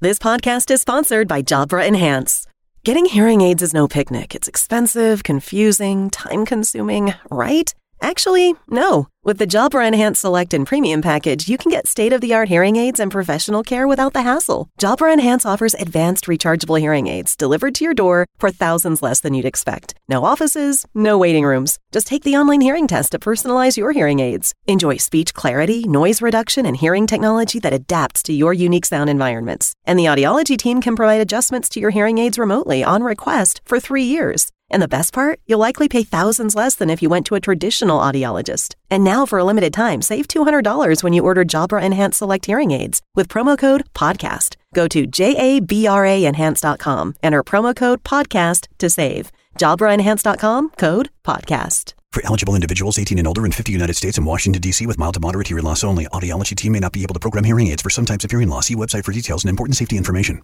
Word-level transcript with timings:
This 0.00 0.18
podcast 0.18 0.70
is 0.70 0.82
sponsored 0.82 1.26
by 1.26 1.40
Jabra 1.40 1.88
Enhance. 1.88 2.46
Getting 2.84 3.06
hearing 3.06 3.40
aids 3.40 3.62
is 3.62 3.72
no 3.72 3.88
picnic. 3.88 4.34
It's 4.34 4.46
expensive, 4.46 5.22
confusing, 5.22 6.10
time 6.10 6.44
consuming, 6.44 7.14
right? 7.30 7.74
Actually, 8.00 8.54
no. 8.68 9.08
With 9.24 9.38
the 9.38 9.46
Jabra 9.46 9.88
Enhance 9.88 10.20
Select 10.20 10.54
and 10.54 10.66
Premium 10.66 11.02
package, 11.02 11.48
you 11.48 11.58
can 11.58 11.70
get 11.70 11.88
state 11.88 12.12
of 12.12 12.20
the 12.20 12.32
art 12.32 12.48
hearing 12.48 12.76
aids 12.76 13.00
and 13.00 13.10
professional 13.10 13.64
care 13.64 13.88
without 13.88 14.12
the 14.12 14.22
hassle. 14.22 14.68
Jabra 14.78 15.12
Enhance 15.12 15.44
offers 15.44 15.74
advanced 15.74 16.26
rechargeable 16.26 16.78
hearing 16.78 17.08
aids 17.08 17.34
delivered 17.34 17.74
to 17.74 17.84
your 17.84 17.94
door 17.94 18.26
for 18.38 18.50
thousands 18.50 19.02
less 19.02 19.20
than 19.20 19.34
you'd 19.34 19.44
expect. 19.44 19.94
No 20.08 20.24
offices, 20.24 20.86
no 20.94 21.18
waiting 21.18 21.44
rooms. 21.44 21.78
Just 21.90 22.06
take 22.06 22.22
the 22.22 22.36
online 22.36 22.60
hearing 22.60 22.86
test 22.86 23.12
to 23.12 23.18
personalize 23.18 23.76
your 23.76 23.92
hearing 23.92 24.20
aids. 24.20 24.54
Enjoy 24.66 24.96
speech 24.98 25.34
clarity, 25.34 25.82
noise 25.88 26.22
reduction, 26.22 26.66
and 26.66 26.76
hearing 26.76 27.06
technology 27.06 27.58
that 27.60 27.72
adapts 27.72 28.22
to 28.24 28.32
your 28.32 28.54
unique 28.54 28.86
sound 28.86 29.10
environments. 29.10 29.74
And 29.84 29.98
the 29.98 30.04
audiology 30.04 30.56
team 30.56 30.80
can 30.80 30.94
provide 30.94 31.20
adjustments 31.20 31.68
to 31.70 31.80
your 31.80 31.90
hearing 31.90 32.18
aids 32.18 32.38
remotely 32.38 32.84
on 32.84 33.02
request 33.02 33.60
for 33.64 33.80
three 33.80 34.04
years. 34.04 34.52
And 34.70 34.82
the 34.82 34.88
best 34.88 35.12
part? 35.12 35.40
You'll 35.46 35.60
likely 35.60 35.88
pay 35.88 36.02
thousands 36.02 36.54
less 36.54 36.74
than 36.74 36.90
if 36.90 37.02
you 37.02 37.08
went 37.08 37.26
to 37.26 37.34
a 37.34 37.40
traditional 37.40 37.98
audiologist. 37.98 38.74
And 38.90 39.04
now, 39.04 39.26
for 39.26 39.38
a 39.38 39.44
limited 39.44 39.72
time, 39.72 40.02
save 40.02 40.28
$200 40.28 41.02
when 41.02 41.12
you 41.12 41.24
order 41.24 41.44
Jabra 41.44 41.82
Enhanced 41.82 42.18
Select 42.18 42.46
Hearing 42.46 42.70
Aids 42.70 43.02
with 43.14 43.28
promo 43.28 43.58
code 43.58 43.84
PODCAST. 43.94 44.56
Go 44.74 44.88
to 44.88 45.06
jabraenhance.com, 45.06 47.14
enter 47.22 47.42
promo 47.42 47.76
code 47.76 48.04
PODCAST 48.04 48.68
to 48.78 48.90
save. 48.90 49.32
JabraEnhance.com, 49.58 50.70
code 50.70 51.10
PODCAST. 51.24 51.94
For 52.12 52.24
eligible 52.24 52.54
individuals 52.54 52.98
18 52.98 53.18
and 53.18 53.28
older 53.28 53.44
in 53.44 53.52
50 53.52 53.72
United 53.72 53.94
States 53.94 54.16
and 54.16 54.26
Washington, 54.26 54.62
D.C. 54.62 54.86
with 54.86 54.98
mild 54.98 55.14
to 55.14 55.20
moderate 55.20 55.48
hearing 55.48 55.64
loss 55.64 55.84
only, 55.84 56.06
audiology 56.06 56.54
team 56.54 56.72
may 56.72 56.80
not 56.80 56.92
be 56.92 57.02
able 57.02 57.14
to 57.14 57.20
program 57.20 57.44
hearing 57.44 57.68
aids 57.68 57.82
for 57.82 57.90
some 57.90 58.06
types 58.06 58.24
of 58.24 58.30
hearing 58.30 58.48
loss. 58.48 58.68
See 58.68 58.74
website 58.74 59.04
for 59.04 59.12
details 59.12 59.44
and 59.44 59.50
important 59.50 59.76
safety 59.76 59.98
information. 59.98 60.42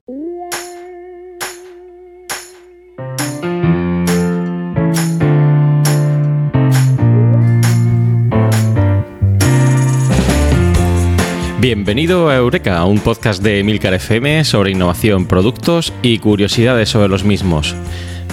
Bienvenido 11.63 12.29
a 12.29 12.35
Eureka, 12.35 12.85
un 12.87 12.99
podcast 12.99 13.41
de 13.41 13.63
Milcar 13.63 13.95
FM 13.95 14.43
sobre 14.43 14.73
innovación, 14.73 15.27
productos 15.27 15.93
y 16.03 16.19
curiosidades 16.19 16.89
sobre 16.89 17.07
los 17.07 17.23
mismos. 17.23 17.77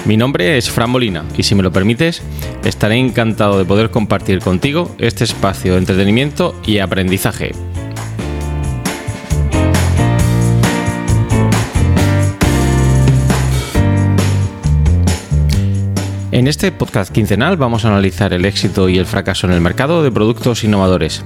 Mi 0.05 0.17
nombre 0.17 0.57
es 0.57 0.71
Fran 0.71 0.89
Molina 0.89 1.23
y 1.37 1.43
si 1.43 1.53
me 1.53 1.61
lo 1.61 1.71
permites, 1.71 2.23
estaré 2.65 2.95
encantado 2.95 3.59
de 3.59 3.65
poder 3.65 3.91
compartir 3.91 4.39
contigo 4.39 4.95
este 4.97 5.25
espacio 5.25 5.73
de 5.73 5.77
entretenimiento 5.77 6.59
y 6.65 6.79
aprendizaje. 6.79 7.51
En 16.31 16.47
este 16.47 16.71
podcast 16.71 17.13
quincenal 17.13 17.57
vamos 17.57 17.85
a 17.85 17.89
analizar 17.89 18.33
el 18.33 18.45
éxito 18.45 18.89
y 18.89 18.97
el 18.97 19.05
fracaso 19.05 19.45
en 19.45 19.53
el 19.53 19.61
mercado 19.61 20.01
de 20.01 20.11
productos 20.11 20.63
innovadores 20.63 21.23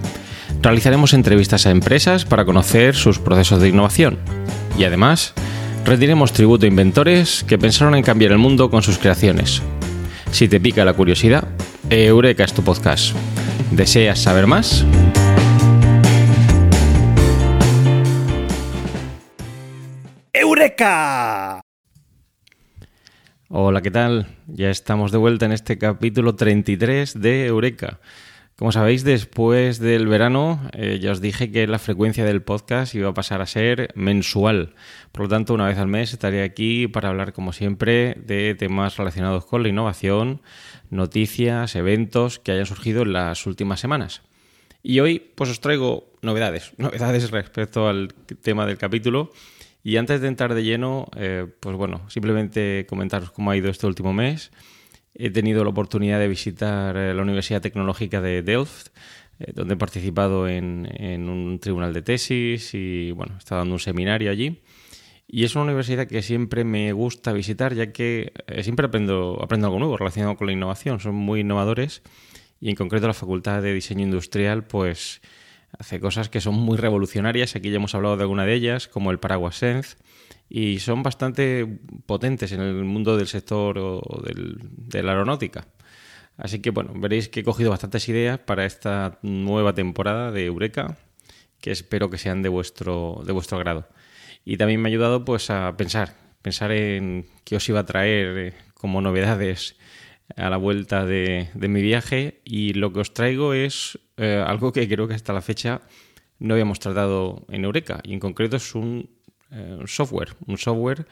realizaremos 0.63 1.13
entrevistas 1.13 1.65
a 1.67 1.71
empresas 1.71 2.23
para 2.23 2.45
conocer 2.45 2.95
sus 2.95 3.19
procesos 3.19 3.61
de 3.61 3.67
innovación. 3.67 4.17
Y 4.77 4.85
además, 4.85 5.33
rendiremos 5.83 6.31
tributo 6.31 6.65
a 6.65 6.69
inventores 6.69 7.43
que 7.43 7.57
pensaron 7.57 7.95
en 7.95 8.03
cambiar 8.03 8.31
el 8.31 8.37
mundo 8.37 8.71
con 8.71 8.81
sus 8.81 8.97
creaciones. 8.97 9.61
Si 10.31 10.47
te 10.47 10.61
pica 10.61 10.85
la 10.85 10.93
curiosidad, 10.93 11.45
Eureka 11.89 12.45
es 12.45 12.53
tu 12.53 12.63
podcast. 12.63 13.13
¿Deseas 13.71 14.19
saber 14.19 14.47
más? 14.47 14.85
¡Eureka! 20.31 21.61
Hola, 23.49 23.81
¿qué 23.81 23.91
tal? 23.91 24.27
Ya 24.47 24.69
estamos 24.69 25.11
de 25.11 25.17
vuelta 25.17 25.45
en 25.45 25.51
este 25.51 25.77
capítulo 25.77 26.35
33 26.35 27.19
de 27.19 27.47
Eureka. 27.47 27.99
Como 28.55 28.71
sabéis, 28.71 29.03
después 29.03 29.79
del 29.79 30.07
verano 30.07 30.61
eh, 30.73 30.99
ya 31.01 31.11
os 31.11 31.21
dije 31.21 31.51
que 31.51 31.65
la 31.65 31.79
frecuencia 31.79 32.23
del 32.23 32.43
podcast 32.43 32.93
iba 32.93 33.09
a 33.09 33.13
pasar 33.13 33.41
a 33.41 33.47
ser 33.47 33.91
mensual. 33.95 34.75
Por 35.11 35.23
lo 35.23 35.29
tanto, 35.29 35.55
una 35.55 35.67
vez 35.67 35.79
al 35.79 35.87
mes 35.87 36.13
estaré 36.13 36.43
aquí 36.43 36.87
para 36.87 37.09
hablar, 37.09 37.33
como 37.33 37.51
siempre, 37.51 38.15
de 38.23 38.53
temas 38.53 38.97
relacionados 38.97 39.45
con 39.45 39.63
la 39.63 39.69
innovación, 39.69 40.41
noticias, 40.91 41.75
eventos 41.75 42.37
que 42.37 42.51
hayan 42.51 42.67
surgido 42.67 43.01
en 43.01 43.13
las 43.13 43.47
últimas 43.47 43.79
semanas. 43.79 44.21
Y 44.83 44.99
hoy, 44.99 45.31
pues 45.33 45.49
os 45.49 45.59
traigo 45.59 46.11
novedades, 46.21 46.73
novedades 46.77 47.31
respecto 47.31 47.87
al 47.87 48.13
tema 48.41 48.67
del 48.67 48.77
capítulo. 48.77 49.31
Y 49.83 49.97
antes 49.97 50.21
de 50.21 50.27
entrar 50.27 50.53
de 50.53 50.63
lleno, 50.63 51.07
eh, 51.15 51.47
pues 51.59 51.75
bueno, 51.75 52.07
simplemente 52.07 52.85
comentaros 52.87 53.31
cómo 53.31 53.49
ha 53.49 53.57
ido 53.57 53.69
este 53.69 53.87
último 53.87 54.13
mes 54.13 54.51
He 55.15 55.29
tenido 55.29 55.63
la 55.63 55.69
oportunidad 55.69 56.19
de 56.19 56.27
visitar 56.27 56.97
eh, 56.97 57.13
la 57.13 57.21
Universidad 57.21 57.61
Tecnológica 57.61 58.19
de 58.19 58.41
Delft, 58.41 58.87
eh, 59.39 59.51
donde 59.53 59.75
he 59.75 59.77
participado 59.77 60.47
en, 60.47 60.87
un 61.29 61.59
tribunal 61.59 61.93
de 61.93 62.01
tesis 62.01 62.73
y 62.73 63.11
bueno, 63.11 63.35
he 63.35 63.37
estado 63.37 63.59
dando 63.61 63.75
un 63.75 63.79
seminario 63.79 64.31
allí. 64.31 64.61
Y 65.27 65.45
es 65.45 65.55
una 65.55 65.65
universidad 65.65 66.07
que 66.07 66.21
siempre 66.21 66.63
me 66.63 66.91
gusta 66.93 67.31
visitar, 67.31 67.73
ya 67.73 67.91
que 67.91 68.33
eh, 68.47 68.63
siempre 68.63 68.87
aprendo, 68.87 69.39
aprendo 69.41 69.67
algo 69.67 69.79
nuevo 69.79 69.97
relacionado 69.97 70.35
con 70.35 70.47
la 70.47 70.53
innovación. 70.53 70.99
Son 70.99 71.15
muy 71.15 71.41
innovadores 71.41 72.01
y 72.59 72.69
en 72.69 72.75
concreto 72.75 73.07
la 73.07 73.13
Facultad 73.13 73.61
de 73.61 73.73
Diseño 73.73 74.03
Industrial, 74.03 74.65
pues 74.65 75.21
hace 75.77 75.99
cosas 75.99 76.29
que 76.29 76.41
son 76.41 76.55
muy 76.55 76.77
revolucionarias. 76.77 77.55
Aquí 77.55 77.69
ya 77.69 77.77
hemos 77.77 77.95
hablado 77.95 78.17
de 78.17 78.23
alguna 78.23 78.45
de 78.45 78.53
ellas, 78.53 78.87
como 78.87 79.11
el 79.11 79.19
paraguas 79.19 79.57
Sense 79.57 79.95
y 80.49 80.79
son 80.79 81.03
bastante 81.03 81.65
potentes 82.05 82.51
en 82.51 82.61
el 82.61 82.83
mundo 82.83 83.17
del 83.17 83.27
sector 83.27 83.77
o 83.79 84.21
del, 84.23 84.57
de 84.61 85.03
la 85.03 85.11
aeronáutica. 85.11 85.67
Así 86.37 86.59
que 86.59 86.71
bueno, 86.71 86.93
veréis 86.95 87.29
que 87.29 87.41
he 87.41 87.43
cogido 87.43 87.69
bastantes 87.69 88.07
ideas 88.09 88.39
para 88.39 88.65
esta 88.65 89.19
nueva 89.21 89.73
temporada 89.73 90.31
de 90.31 90.45
Eureka, 90.45 90.97
que 91.61 91.71
espero 91.71 92.09
que 92.09 92.17
sean 92.17 92.41
de 92.41 92.49
vuestro, 92.49 93.21
de 93.25 93.33
vuestro 93.33 93.57
agrado. 93.57 93.87
Y 94.43 94.57
también 94.57 94.81
me 94.81 94.89
ha 94.89 94.91
ayudado 94.91 95.23
pues 95.25 95.49
a 95.49 95.75
pensar, 95.77 96.15
pensar 96.41 96.71
en 96.71 97.27
qué 97.43 97.55
os 97.55 97.69
iba 97.69 97.81
a 97.81 97.85
traer 97.85 98.37
eh, 98.37 98.53
como 98.73 99.01
novedades 99.01 99.77
a 100.35 100.49
la 100.49 100.57
vuelta 100.57 101.05
de, 101.05 101.49
mi 101.55 101.81
viaje 101.81 102.41
y 102.43 102.73
lo 102.73 102.91
que 102.91 103.01
os 103.01 103.13
traigo 103.13 103.53
es 103.53 103.99
eh, 104.17 104.43
algo 104.45 104.71
que 104.71 104.87
creo 104.87 105.07
que 105.07 105.13
hasta 105.13 105.33
la 105.33 105.41
fecha 105.41 105.81
no 106.39 106.53
habíamos 106.55 106.79
tratado 106.79 107.45
en 107.49 107.65
Eureka 107.65 107.99
y 108.03 108.13
en 108.13 108.19
concreto 108.19 108.57
es 108.57 108.73
un 108.73 109.09
eh, 109.53 109.79
software, 109.85 110.35
un 110.47 110.57
software 110.57 111.05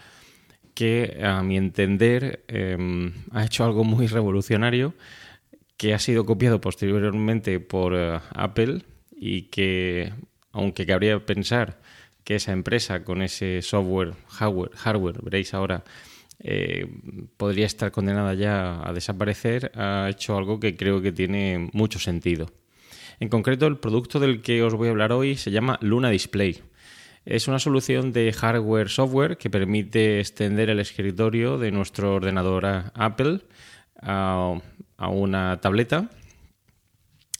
que 0.73 1.19
a 1.23 1.43
mi 1.43 1.57
entender 1.57 2.43
em, 2.47 3.13
ha 3.31 3.45
hecho 3.45 3.63
algo 3.63 3.83
muy 3.83 4.07
revolucionario 4.07 4.93
que 5.77 5.93
ha 5.93 5.99
sido 5.99 6.25
copiado 6.25 6.61
posteriormente 6.61 7.59
por 7.59 7.93
eh, 7.95 8.19
Apple 8.33 8.83
y 9.15 9.43
que, 9.43 10.13
aunque 10.51 10.85
cabría 10.85 11.25
pensar 11.25 11.79
que 12.23 12.35
esa 12.35 12.51
empresa 12.51 13.03
con 13.03 13.21
ese 13.21 13.61
software, 13.61 14.13
hardware, 14.27 14.71
hardware 14.75 15.21
veréis 15.23 15.53
ahora, 15.53 15.83
eh, 16.39 16.87
podría 17.37 17.65
estar 17.65 17.91
condenada 17.91 18.33
ya 18.33 18.87
a 18.87 18.93
desaparecer, 18.93 19.71
ha 19.75 20.07
hecho 20.09 20.37
algo 20.37 20.59
que 20.59 20.75
creo 20.75 21.01
que 21.01 21.11
tiene 21.11 21.69
mucho 21.73 21.99
sentido. 21.99 22.51
En 23.19 23.29
concreto, 23.29 23.67
el 23.67 23.77
producto 23.77 24.19
del 24.19 24.41
que 24.41 24.63
os 24.63 24.73
voy 24.73 24.87
a 24.87 24.91
hablar 24.91 25.11
hoy 25.11 25.35
se 25.35 25.51
llama 25.51 25.77
Luna 25.81 26.09
Display. 26.09 26.61
Es 27.25 27.47
una 27.47 27.59
solución 27.59 28.11
de 28.13 28.33
hardware-software 28.33 29.37
que 29.37 29.51
permite 29.51 30.19
extender 30.19 30.69
el 30.71 30.79
escritorio 30.79 31.59
de 31.59 31.71
nuestro 31.71 32.15
ordenador 32.15 32.65
Apple 32.65 33.41
a, 34.01 34.59
una 34.97 35.61
tableta, 35.61 36.09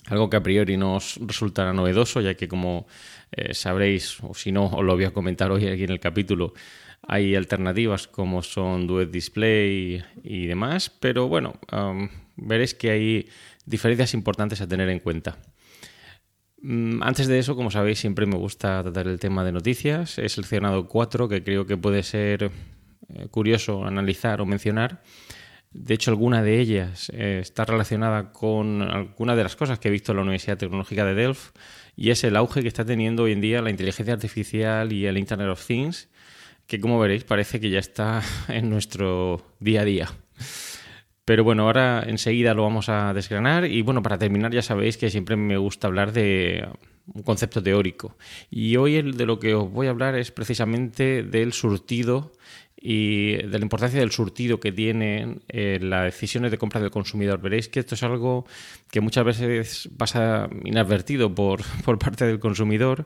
algo 0.08 0.30
que 0.30 0.38
a 0.38 0.44
priori 0.44 0.78
nos 0.78 1.20
resultará 1.26 1.74
novedoso, 1.74 2.22
ya 2.22 2.36
que 2.36 2.48
como 2.48 2.86
eh, 3.32 3.54
sabréis, 3.56 4.20
o 4.22 4.36
si 4.36 4.52
no, 4.52 4.66
os 4.66 4.84
lo 4.84 4.96
voy 4.96 5.06
a 5.06 5.14
comentar 5.14 5.52
hoy 5.52 5.68
aquí 5.68 5.84
en 5.84 5.92
el 5.92 6.00
capítulo, 6.00 6.54
hay 7.02 7.36
alternativas 7.36 8.08
como 8.08 8.44
son 8.44 8.86
Duet 8.86 9.10
Display 9.10 10.04
y 10.24 10.46
demás, 10.46 10.92
pero 10.92 11.28
bueno, 11.28 11.60
veréis 12.36 12.76
que 12.76 12.92
hay 12.92 13.30
diferencias 13.66 14.14
importantes 14.14 14.62
a 14.62 14.68
tener 14.68 14.90
en 14.90 15.00
cuenta. 15.00 15.40
Mm, 16.62 17.02
antes 17.02 17.28
de 17.28 17.40
eso, 17.40 17.56
como 17.56 17.72
sabéis, 17.72 18.00
siempre 18.00 18.26
me 18.26 18.38
gusta 18.38 18.82
tratar 18.84 19.08
el 19.08 19.20
tema 19.20 19.44
de 19.44 19.52
noticias. 19.52 20.18
He 20.18 20.30
seleccionado 20.30 20.88
cuatro 20.88 21.28
que 21.28 21.44
creo 21.44 21.66
que 21.66 21.78
puede 21.78 22.04
ser 22.04 22.52
eh, 23.10 23.28
curioso 23.30 23.86
analizar 23.86 24.42
o 24.42 24.46
mencionar. 24.46 25.02
De 25.72 25.94
hecho, 25.94 26.12
alguna 26.12 26.44
de 26.44 26.60
ellas 26.60 27.10
eh, 27.14 27.40
está 27.42 27.66
relacionada 27.66 28.32
con 28.32 28.82
alguna 28.82 29.36
de 29.36 29.44
las 29.44 29.56
cosas 29.56 29.80
que 29.80 29.88
he 29.88 29.92
visto 29.92 30.12
en 30.12 30.18
la 30.18 30.24
Universidad 30.24 30.58
Tecnológica 30.58 31.06
de 31.06 31.16
Delft 31.16 31.56
y 31.96 32.12
es 32.12 32.24
el 32.24 32.36
auge 32.36 32.62
que 32.62 32.68
está 32.68 32.86
teniendo 32.86 33.24
hoy 33.24 33.32
en 33.32 33.42
día 33.42 33.62
la 33.62 33.70
inteligencia 33.70 34.14
artificial 34.14 34.92
y 34.92 35.06
el 35.06 35.18
Internet 35.18 35.48
of 35.48 35.66
Things, 35.66 36.10
que 36.68 36.80
como 36.80 37.00
veréis 37.00 37.24
parece 37.24 37.60
que 37.60 37.70
ya 37.70 37.80
está 37.80 38.22
en 38.50 38.70
nuestro 38.70 39.46
día 39.60 39.82
a 39.82 39.86
día. 39.86 40.10
Pero 41.32 41.46
bueno, 41.46 41.64
ahora 41.64 42.04
enseguida 42.06 42.54
lo 42.54 42.64
vamos 42.64 42.90
a 42.90 43.14
desgranar 43.14 43.64
y 43.64 43.82
bueno, 43.84 44.04
para 44.04 44.18
terminar 44.18 44.52
ya 44.52 44.62
sabéis 44.62 44.98
que 44.98 45.10
siempre 45.10 45.38
me 45.38 45.56
gusta 45.56 45.88
hablar 45.88 46.12
de 46.12 46.68
un 47.08 47.24
concepto 47.24 47.64
teórico. 47.64 48.18
Y 48.50 48.76
hoy 48.76 48.98
el 48.98 49.16
de 49.16 49.26
lo 49.26 49.40
que 49.40 49.56
os 49.56 49.72
voy 49.72 49.88
a 49.88 49.92
hablar 49.92 50.16
es 50.16 50.30
precisamente 50.30 51.24
del 51.24 51.54
surtido 51.54 52.34
y 52.84 53.34
de 53.34 53.60
la 53.60 53.64
importancia 53.64 54.00
del 54.00 54.12
surtido 54.12 54.60
que 54.60 54.72
tienen 54.72 55.44
eh, 55.50 55.78
las 55.80 56.06
decisiones 56.06 56.50
de 56.50 56.58
compra 56.58 56.82
del 56.82 56.90
consumidor. 56.90 57.40
Veréis 57.40 57.70
que 57.70 57.80
esto 57.80 57.94
es 57.94 58.02
algo 58.02 58.48
que 58.90 59.02
muchas 59.02 59.24
veces 59.24 59.90
pasa 59.98 60.50
inadvertido 60.66 61.34
por, 61.34 61.62
por 61.86 62.00
parte 62.00 62.26
del 62.26 62.40
consumidor, 62.40 63.06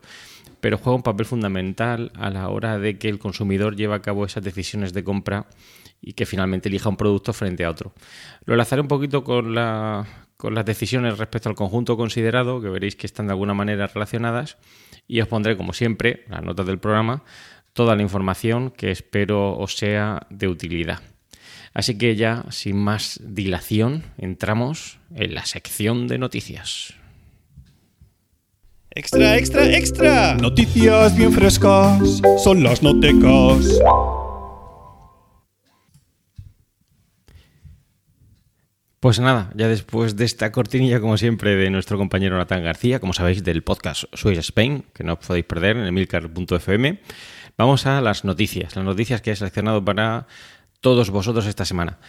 pero 0.61 0.77
juega 0.77 0.95
un 0.95 1.03
papel 1.03 1.25
fundamental 1.25 2.13
a 2.15 2.29
la 2.29 2.47
hora 2.47 2.79
de 2.79 2.97
que 2.97 3.09
el 3.09 3.19
consumidor 3.19 3.75
lleve 3.75 3.95
a 3.95 4.01
cabo 4.01 4.25
esas 4.25 4.43
decisiones 4.43 4.93
de 4.93 5.03
compra 5.03 5.47
y 6.01 6.13
que 6.13 6.25
finalmente 6.25 6.69
elija 6.69 6.87
un 6.87 6.95
producto 6.95 7.33
frente 7.33 7.65
a 7.65 7.69
otro. 7.69 7.93
Lo 8.45 8.53
enlazaré 8.53 8.81
un 8.81 8.87
poquito 8.87 9.25
con, 9.25 9.53
la, 9.53 10.07
con 10.37 10.55
las 10.55 10.63
decisiones 10.63 11.17
respecto 11.17 11.49
al 11.49 11.55
conjunto 11.55 11.97
considerado, 11.97 12.61
que 12.61 12.69
veréis 12.69 12.95
que 12.95 13.07
están 13.07 13.27
de 13.27 13.33
alguna 13.33 13.53
manera 13.53 13.87
relacionadas, 13.87 14.57
y 15.07 15.21
os 15.21 15.27
pondré, 15.27 15.57
como 15.57 15.73
siempre, 15.73 16.23
las 16.29 16.43
notas 16.43 16.65
del 16.65 16.79
programa, 16.79 17.23
toda 17.75 17.95
la 17.95 18.01
información 18.01 18.71
que 18.71 18.89
espero 18.89 19.57
os 19.57 19.75
sea 19.75 20.25
de 20.29 20.47
utilidad. 20.47 21.01
Así 21.73 21.97
que 21.97 22.15
ya, 22.15 22.45
sin 22.49 22.77
más 22.77 23.19
dilación, 23.21 24.03
entramos 24.17 24.97
en 25.13 25.35
la 25.35 25.45
sección 25.45 26.07
de 26.07 26.17
noticias. 26.17 26.93
Extra, 28.91 29.37
extra, 29.37 29.77
extra. 29.77 30.35
Noticias 30.35 31.17
bien 31.17 31.33
frescas, 31.33 32.21
son 32.41 32.63
las 32.63 32.81
notecas. 32.81 33.77
Pues 39.01 39.19
nada, 39.19 39.51
ya 39.53 39.67
después 39.67 40.15
de 40.15 40.23
esta 40.23 40.53
cortinilla, 40.53 41.01
como 41.01 41.17
siempre, 41.17 41.57
de 41.57 41.69
nuestro 41.69 41.97
compañero 41.97 42.37
Natán 42.37 42.63
García, 42.63 43.01
como 43.01 43.11
sabéis, 43.11 43.43
del 43.43 43.63
podcast 43.63 44.05
Swiss 44.13 44.39
Spain, 44.39 44.85
que 44.93 45.03
no 45.03 45.19
podéis 45.19 45.45
perder 45.45 45.75
en 45.75 45.87
emilcar.fm, 45.87 46.99
vamos 47.57 47.85
a 47.85 48.01
las 48.01 48.25
noticias, 48.25 48.75
las 48.75 48.85
noticias 48.85 49.21
que 49.21 49.31
he 49.31 49.35
seleccionado 49.35 49.83
para 49.83 50.27
todos 50.81 51.09
vosotros 51.09 51.45
esta 51.45 51.65
semana. 51.65 51.99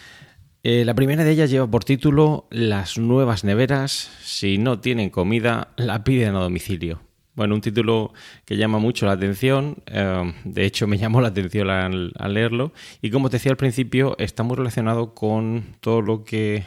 Eh, 0.63 0.83
la 0.85 0.95
primera 0.95 1.23
de 1.23 1.31
ellas 1.31 1.49
lleva 1.49 1.65
por 1.67 1.83
título 1.83 2.47
Las 2.49 2.97
nuevas 2.97 3.43
neveras, 3.43 4.11
si 4.21 4.57
no 4.57 4.79
tienen 4.79 5.09
comida, 5.09 5.69
la 5.77 6.03
piden 6.03 6.35
a 6.35 6.39
domicilio. 6.39 7.01
Bueno, 7.35 7.53
un 7.53 7.61
título 7.61 8.13
que 8.45 8.57
llama 8.57 8.79
mucho 8.79 9.05
la 9.05 9.11
atención, 9.11 9.77
eh, 9.85 10.33
de 10.43 10.65
hecho 10.65 10.87
me 10.87 10.97
llamó 10.97 11.21
la 11.21 11.29
atención 11.29 11.69
al, 11.69 12.11
leerlo, 12.33 12.73
y 13.01 13.11
como 13.11 13.29
te 13.29 13.37
decía 13.37 13.51
al 13.51 13.57
principio, 13.57 14.17
está 14.17 14.43
muy 14.43 14.57
relacionado 14.57 15.13
con 15.13 15.75
todo 15.79 16.01
lo 16.01 16.23
que 16.23 16.65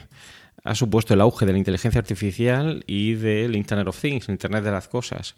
ha 0.63 0.75
supuesto 0.75 1.13
el 1.13 1.21
auge 1.21 1.45
de 1.45 1.53
la 1.53 1.59
inteligencia 1.59 1.99
artificial 1.99 2.85
y 2.87 3.15
del 3.15 3.57
Internet 3.57 3.89
of 3.89 4.01
Things, 4.01 4.29
el 4.29 4.35
Internet 4.35 4.63
de 4.63 4.71
las 4.71 4.89
Cosas. 4.89 5.35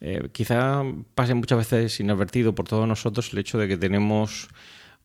Eh, 0.00 0.28
quizá 0.32 0.82
pase 1.14 1.34
muchas 1.34 1.58
veces 1.58 2.00
inadvertido 2.00 2.54
por 2.54 2.66
todos 2.66 2.88
nosotros 2.88 3.32
el 3.32 3.38
hecho 3.38 3.58
de 3.58 3.68
que 3.68 3.76
tenemos 3.76 4.48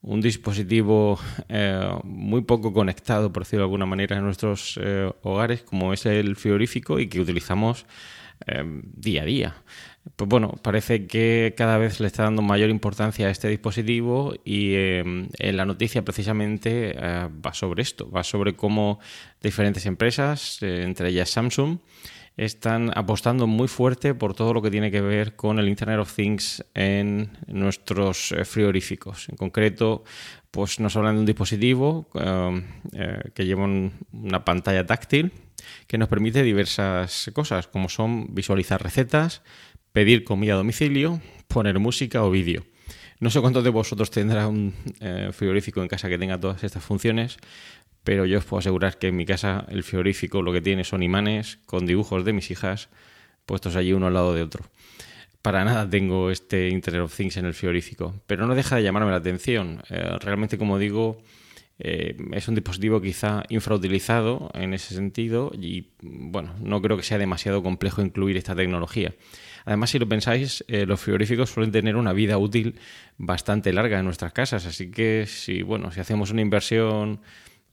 un 0.01 0.21
dispositivo 0.21 1.19
eh, 1.49 1.89
muy 2.03 2.41
poco 2.41 2.71
conectado, 2.71 3.33
por 3.33 3.43
decirlo 3.43 3.63
de 3.63 3.65
alguna 3.65 3.85
manera, 3.85 4.17
en 4.17 4.23
nuestros 4.23 4.79
hogares, 5.23 5.63
como 5.63 5.93
es 5.93 6.05
el 6.05 6.35
frigorífico, 6.35 6.99
y 6.99 7.07
que 7.07 7.19
utilizamos 7.19 7.85
día 8.95 9.23
a 9.23 9.25
día. 9.25 9.55
Pues 10.15 10.29
bueno, 10.29 10.53
parece 10.61 11.07
que 11.07 11.55
cada 11.57 11.79
vez 11.79 11.99
le 11.99 12.07
está 12.07 12.23
dando 12.23 12.43
mayor 12.43 12.69
importancia 12.69 13.27
a 13.27 13.31
este 13.31 13.47
dispositivo 13.49 14.35
y 14.45 14.75
en 14.75 15.57
la 15.57 15.65
noticia 15.65 16.05
precisamente 16.05 16.95
eh, 16.95 17.27
va 17.43 17.53
sobre 17.53 17.81
esto, 17.81 18.09
va 18.11 18.23
sobre 18.23 18.55
cómo 18.55 18.99
diferentes 19.41 19.85
empresas, 19.87 20.61
eh, 20.61 20.83
entre 20.83 21.09
ellas 21.09 21.31
Samsung, 21.31 21.79
están 22.37 22.91
apostando 22.95 23.47
muy 23.47 23.67
fuerte 23.67 24.13
por 24.13 24.33
todo 24.33 24.53
lo 24.53 24.61
que 24.61 24.71
tiene 24.71 24.91
que 24.91 25.01
ver 25.01 25.35
con 25.35 25.59
el 25.59 25.69
Internet 25.69 25.99
of 25.99 26.13
Things 26.13 26.63
en 26.73 27.37
nuestros 27.47 28.31
eh, 28.31 28.45
frigoríficos. 28.45 29.29
En 29.29 29.37
concreto, 29.37 30.03
pues 30.51 30.79
nos 30.79 30.95
hablan 30.95 31.15
de 31.15 31.19
un 31.21 31.25
dispositivo 31.25 32.07
em, 32.15 32.63
que 33.33 33.45
lleva 33.45 33.65
una 33.65 34.45
pantalla 34.45 34.85
táctil 34.85 35.33
que 35.87 35.97
nos 35.97 36.07
permite 36.09 36.43
diversas 36.43 37.29
cosas, 37.33 37.67
como 37.67 37.89
son 37.89 38.33
visualizar 38.33 38.81
recetas, 38.81 39.41
pedir 39.91 40.23
comida 40.23 40.53
a 40.53 40.57
domicilio, 40.57 41.21
poner 41.47 41.79
música 41.79 42.23
o 42.23 42.31
vídeo. 42.31 42.63
No 43.19 43.29
sé 43.29 43.39
cuántos 43.39 43.63
de 43.63 43.69
vosotros 43.69 44.11
tendrá 44.11 44.47
un 44.47 44.73
eh, 44.99 45.29
frigorífico 45.31 45.81
en 45.81 45.87
casa 45.87 46.09
que 46.09 46.17
tenga 46.17 46.39
todas 46.39 46.63
estas 46.63 46.83
funciones, 46.83 47.37
pero 48.05 48.25
yo 48.25 48.37
os 48.37 48.45
puedo 48.45 48.59
asegurar 48.59 48.97
que 48.97 49.07
en 49.07 49.17
mi 49.17 49.25
casa 49.25 49.65
el 49.67 49.83
frigorífico 49.83 50.41
lo 50.41 50.53
que 50.53 50.61
tiene 50.61 50.85
son 50.85 51.03
imanes 51.03 51.57
con 51.65 51.85
dibujos 51.85 52.23
de 52.23 52.31
mis 52.31 52.49
hijas 52.51 52.87
puestos 53.45 53.75
allí 53.75 53.91
uno 53.91 54.07
al 54.07 54.13
lado 54.13 54.33
de 54.33 54.43
otro. 54.43 54.63
Para 55.41 55.65
nada 55.65 55.89
tengo 55.89 56.31
este 56.31 56.69
Internet 56.69 57.03
of 57.03 57.15
Things 57.15 57.37
en 57.37 57.45
el 57.45 57.53
frigorífico, 57.53 58.15
pero 58.27 58.47
no 58.47 58.55
deja 58.55 58.77
de 58.77 58.83
llamarme 58.83 59.11
la 59.11 59.17
atención. 59.17 59.83
Eh, 59.89 60.17
realmente, 60.21 60.57
como 60.57 60.79
digo, 60.79 61.21
eh, 61.77 62.15
es 62.31 62.47
un 62.47 62.55
dispositivo 62.55 63.01
quizá 63.01 63.43
infrautilizado 63.49 64.49
en 64.53 64.73
ese 64.73 64.95
sentido 64.95 65.51
y 65.53 65.89
bueno, 66.01 66.55
no 66.61 66.81
creo 66.81 66.97
que 66.97 67.03
sea 67.03 67.17
demasiado 67.17 67.61
complejo 67.61 68.01
incluir 68.01 68.37
esta 68.37 68.55
tecnología. 68.55 69.13
Además, 69.65 69.89
si 69.89 69.99
lo 69.99 70.07
pensáis, 70.07 70.63
eh, 70.67 70.85
los 70.85 70.99
frigoríficos 70.99 71.49
suelen 71.49 71.71
tener 71.71 71.95
una 71.95 72.13
vida 72.13 72.37
útil 72.37 72.75
bastante 73.17 73.73
larga 73.73 73.99
en 73.99 74.05
nuestras 74.05 74.31
casas, 74.31 74.65
así 74.65 74.89
que 74.91 75.25
si 75.27 75.63
bueno, 75.63 75.91
si 75.91 75.99
hacemos 75.99 76.31
una 76.31 76.41
inversión 76.41 77.19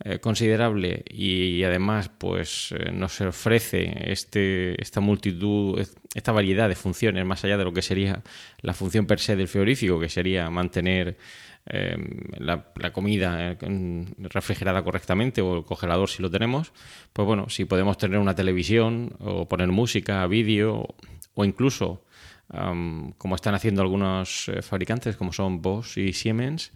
eh, 0.04 0.18
considerable 0.18 1.04
y, 1.08 1.62
además 1.64 2.10
pues 2.16 2.74
nos 2.92 3.20
ofrece 3.20 4.10
este, 4.12 4.80
esta 4.82 5.00
multitud, 5.00 5.80
esta 6.14 6.32
variedad 6.32 6.68
de 6.68 6.74
funciones 6.74 7.24
más 7.24 7.44
allá 7.44 7.56
de 7.56 7.64
lo 7.64 7.72
que 7.72 7.82
sería 7.82 8.22
la 8.60 8.74
función 8.74 9.06
per 9.06 9.20
se 9.20 9.36
del 9.36 9.48
frigorífico, 9.48 10.00
que 10.00 10.08
sería 10.08 10.50
mantener 10.50 11.16
Em, 11.64 12.18
la, 12.38 12.64
comida 12.92 13.52
eh, 13.52 13.56
refrigerada 14.18 14.82
correctamente 14.82 15.42
o 15.42 15.58
el 15.58 15.64
congelador 15.64 16.08
si 16.08 16.20
lo 16.20 16.28
tenemos, 16.28 16.72
pues 17.12 17.24
bueno, 17.24 17.48
si 17.50 17.66
podemos 17.66 17.98
tener 17.98 18.18
una 18.18 18.34
televisión 18.34 19.14
o 19.20 19.46
poner 19.46 19.68
música, 19.68 20.26
vídeo 20.26 20.88
o 21.34 21.44
incluso, 21.44 22.04
como 22.48 23.36
están 23.36 23.54
haciendo 23.54 23.80
algunos 23.80 24.48
eh, 24.48 24.60
fabricantes 24.60 25.16
como 25.16 25.32
son 25.32 25.62
Bosch 25.62 25.98
y 25.98 26.12
Siemens, 26.12 26.72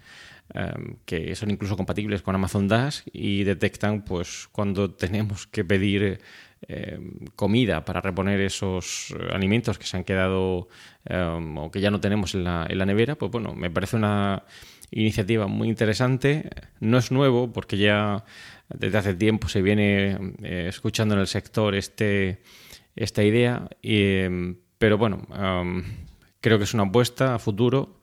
em, 0.54 0.96
que 1.04 1.34
son 1.34 1.50
incluso 1.50 1.76
compatibles 1.76 2.22
con 2.22 2.34
Amazon 2.34 2.68
Dash 2.68 3.00
y 3.12 3.44
detectan 3.44 4.04
pues 4.04 4.48
cuando 4.52 4.90
tenemos 4.94 5.46
que 5.46 5.64
pedir 5.64 6.20
em, 6.68 7.12
comida 7.36 7.84
para 7.84 8.00
reponer 8.00 8.40
esos 8.40 9.14
eh, 9.18 9.28
alimentos 9.32 9.78
que 9.78 9.86
se 9.86 9.96
han 9.96 10.04
quedado 10.04 10.68
o 11.08 11.70
que 11.70 11.80
ya 11.80 11.92
no 11.92 12.00
tenemos 12.00 12.34
en 12.34 12.42
la, 12.42 12.66
en 12.68 12.78
la 12.78 12.84
nevera, 12.84 13.14
pues 13.14 13.30
bueno, 13.30 13.54
me 13.54 13.70
parece 13.70 13.96
una 13.96 14.42
iniciativa 14.90 15.46
muy 15.46 15.68
interesante. 15.68 16.50
No 16.80 16.98
es 16.98 17.12
nuevo 17.12 17.52
porque 17.52 17.76
ya 17.76 18.24
desde 18.68 18.98
hace 18.98 19.14
tiempo 19.14 19.48
se 19.48 19.62
viene 19.62 20.34
eh, 20.42 20.66
escuchando 20.68 21.14
en 21.14 21.20
el 21.20 21.26
sector 21.26 21.74
este, 21.74 22.42
esta 22.96 23.22
idea, 23.22 23.68
pero 24.78 24.98
bueno, 24.98 25.26
creo 26.40 26.58
que 26.58 26.64
es 26.64 26.74
una 26.74 26.84
apuesta 26.84 27.34
a 27.34 27.38
futuro. 27.38 27.95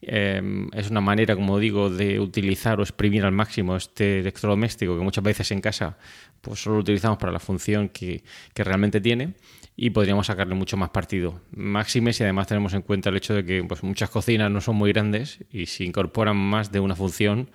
Em, 0.00 0.68
es 0.74 0.90
una 0.90 1.00
manera, 1.00 1.34
como 1.34 1.58
digo, 1.58 1.90
de 1.90 2.20
utilizar 2.20 2.78
o 2.78 2.82
exprimir 2.82 3.24
al 3.24 3.32
máximo 3.32 3.76
este 3.76 4.20
electrodoméstico 4.20 4.96
que 4.96 5.02
muchas 5.02 5.24
veces 5.24 5.50
en 5.50 5.60
casa 5.60 5.98
pues 6.40 6.62
solo 6.62 6.76
lo 6.76 6.82
utilizamos 6.82 7.18
para 7.18 7.32
la 7.32 7.40
función 7.40 7.88
que, 7.88 8.22
que 8.54 8.62
realmente 8.62 9.00
tiene 9.00 9.34
y 9.76 9.90
podríamos 9.90 10.28
sacarle 10.28 10.54
mucho 10.54 10.76
más 10.76 10.90
partido. 10.90 11.40
Máxime 11.50 12.12
si 12.12 12.22
además 12.22 12.46
tenemos 12.46 12.74
en 12.74 12.82
cuenta 12.82 13.10
el 13.10 13.16
hecho 13.16 13.34
de 13.34 13.44
que 13.44 13.64
pues, 13.64 13.82
muchas 13.82 14.10
cocinas 14.10 14.50
no 14.50 14.60
son 14.60 14.76
muy 14.76 14.92
grandes 14.92 15.44
y 15.50 15.66
si 15.66 15.84
incorporan 15.84 16.36
más 16.36 16.70
de 16.70 16.80
una 16.80 16.94
función, 16.94 17.50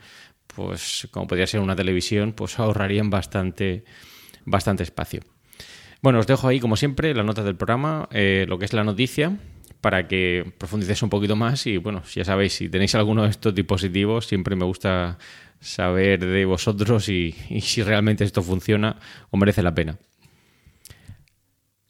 pues 0.47 1.07
como 1.11 1.27
podría 1.27 1.47
ser 1.47 1.61
una 1.61 1.75
televisión, 1.75 2.33
pues 2.33 2.59
ahorrarían 2.59 3.09
bastante, 3.09 3.85
bastante 4.45 4.83
espacio. 4.83 5.21
Bueno, 6.01 6.19
os 6.19 6.27
dejo 6.27 6.49
ahí, 6.49 6.59
como 6.59 6.75
siempre, 6.75 7.13
las 7.13 7.25
notas 7.25 7.45
del 7.45 7.55
programa, 7.55 8.09
eh, 8.11 8.45
lo 8.49 8.59
que 8.59 8.65
es 8.65 8.73
la 8.73 8.83
noticia, 8.83 9.37
para 9.83 10.07
que 10.07 10.51
profundicéis 10.57 11.03
un 11.03 11.09
poquito 11.09 11.35
más. 11.35 11.67
Y 11.67 11.77
bueno, 11.77 12.01
ya 12.15 12.23
sabéis, 12.23 12.53
si 12.53 12.69
tenéis 12.69 12.95
alguno 12.95 13.23
de 13.23 13.29
estos 13.29 13.53
dispositivos, 13.53 14.25
siempre 14.25 14.55
me 14.55 14.65
gusta 14.65 15.19
saber 15.59 16.25
de 16.25 16.45
vosotros 16.45 17.09
y 17.09 17.33
si 17.61 17.83
realmente 17.83 18.23
esto 18.23 18.41
funciona 18.41 18.95
o 19.29 19.37
merece 19.37 19.61
la 19.61 19.75
pena. 19.75 19.99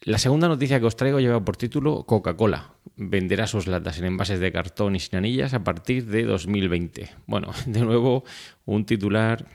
La 0.04 0.18
segunda 0.18 0.48
noticia 0.48 0.80
que 0.80 0.84
os 0.84 0.96
traigo 0.96 1.18
lleva 1.18 1.42
por 1.42 1.56
título 1.56 2.04
Coca-Cola. 2.04 2.74
Venderá 2.96 3.46
sus 3.46 3.66
latas 3.66 3.98
en 3.98 4.04
envases 4.04 4.38
de 4.38 4.52
cartón 4.52 4.96
y 4.96 5.00
sin 5.00 5.16
anillas 5.16 5.54
a 5.54 5.64
partir 5.64 6.04
de 6.04 6.24
2020. 6.24 7.08
Bueno, 7.26 7.52
de 7.66 7.80
nuevo, 7.80 8.22
un 8.66 8.84
titular 8.84 9.46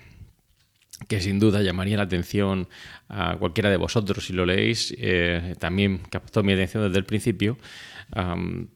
que 1.08 1.22
sin 1.22 1.40
duda 1.40 1.62
llamaría 1.62 1.98
la 1.98 2.04
atención 2.04 2.68
a 3.08 3.38
cualquiera 3.38 3.70
de 3.70 3.78
vosotros 3.78 4.26
si 4.26 4.34
lo 4.34 4.46
leéis. 4.48 4.94
Eh, 4.98 5.56
también 5.60 6.00
captó 6.10 6.42
mi 6.42 6.54
atención 6.54 6.84
desde 6.84 6.98
el 6.98 7.06
principio, 7.06 7.58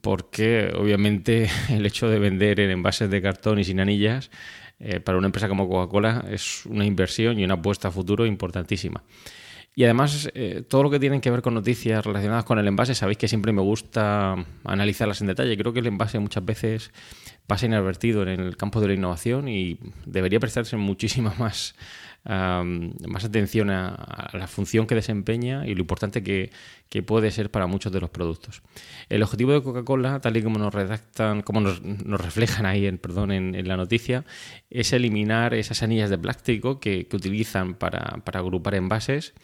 porque 0.00 0.72
obviamente 0.76 1.48
el 1.68 1.86
hecho 1.86 2.08
de 2.08 2.18
vender 2.18 2.60
en 2.60 2.70
envases 2.70 3.10
de 3.10 3.22
cartón 3.22 3.58
y 3.58 3.64
sin 3.64 3.80
anillas 3.80 4.30
eh, 4.78 5.00
para 5.00 5.18
una 5.18 5.26
empresa 5.26 5.48
como 5.48 5.68
Coca-Cola 5.68 6.24
es 6.30 6.66
una 6.66 6.84
inversión 6.84 7.38
y 7.38 7.44
una 7.44 7.54
apuesta 7.54 7.88
a 7.88 7.90
futuro 7.90 8.26
importantísima. 8.26 9.02
Y 9.76 9.82
además, 9.82 10.30
eh, 10.34 10.62
todo 10.68 10.84
lo 10.84 10.90
que 10.90 11.00
tiene 11.00 11.20
que 11.20 11.30
ver 11.30 11.42
con 11.42 11.54
noticias 11.54 12.04
relacionadas 12.06 12.44
con 12.44 12.60
el 12.60 12.68
envase, 12.68 12.94
sabéis 12.94 13.18
que 13.18 13.26
siempre 13.26 13.52
me 13.52 13.60
gusta 13.60 14.36
analizarlas 14.62 15.20
en 15.20 15.26
detalle. 15.26 15.56
Creo 15.56 15.72
que 15.72 15.80
el 15.80 15.86
envase 15.88 16.20
muchas 16.20 16.44
veces 16.44 16.92
pasa 17.48 17.66
inadvertido 17.66 18.22
en 18.22 18.28
el 18.28 18.56
campo 18.56 18.80
de 18.80 18.88
la 18.88 18.94
innovación 18.94 19.48
y 19.48 19.80
debería 20.06 20.38
prestarse 20.38 20.76
muchísima 20.76 21.34
más, 21.38 21.74
más 22.24 23.24
atención 23.24 23.70
a, 23.70 24.30
la 24.32 24.46
función 24.46 24.86
que 24.86 24.94
desempeña 24.94 25.66
y 25.66 25.74
lo 25.74 25.80
importante 25.80 26.22
que, 26.22 26.50
puede 27.06 27.32
ser 27.32 27.50
para 27.50 27.66
muchos 27.66 27.92
de 27.92 28.00
los 28.00 28.10
productos. 28.10 28.62
El 29.08 29.24
objetivo 29.24 29.52
de 29.52 29.62
Coca-Cola, 29.62 30.20
tal 30.20 30.36
y 30.36 30.42
como 30.42 30.60
nos 30.60 30.72
redactan, 30.72 31.42
como 31.42 31.60
nos, 31.60 31.80
reflejan 31.82 32.66
ahí 32.66 32.86
en, 32.86 32.98
perdón, 32.98 33.32
en, 33.32 33.66
la 33.66 33.76
noticia, 33.76 34.24
es 34.70 34.92
eliminar 34.92 35.54
esas 35.54 35.82
anillas 35.82 36.08
de 36.08 36.18
plástico 36.18 36.78
que, 36.78 37.08
utilizan 37.12 37.74
para, 37.74 38.22
para 38.24 38.40
agrupar 38.40 38.76
envases 38.76 39.34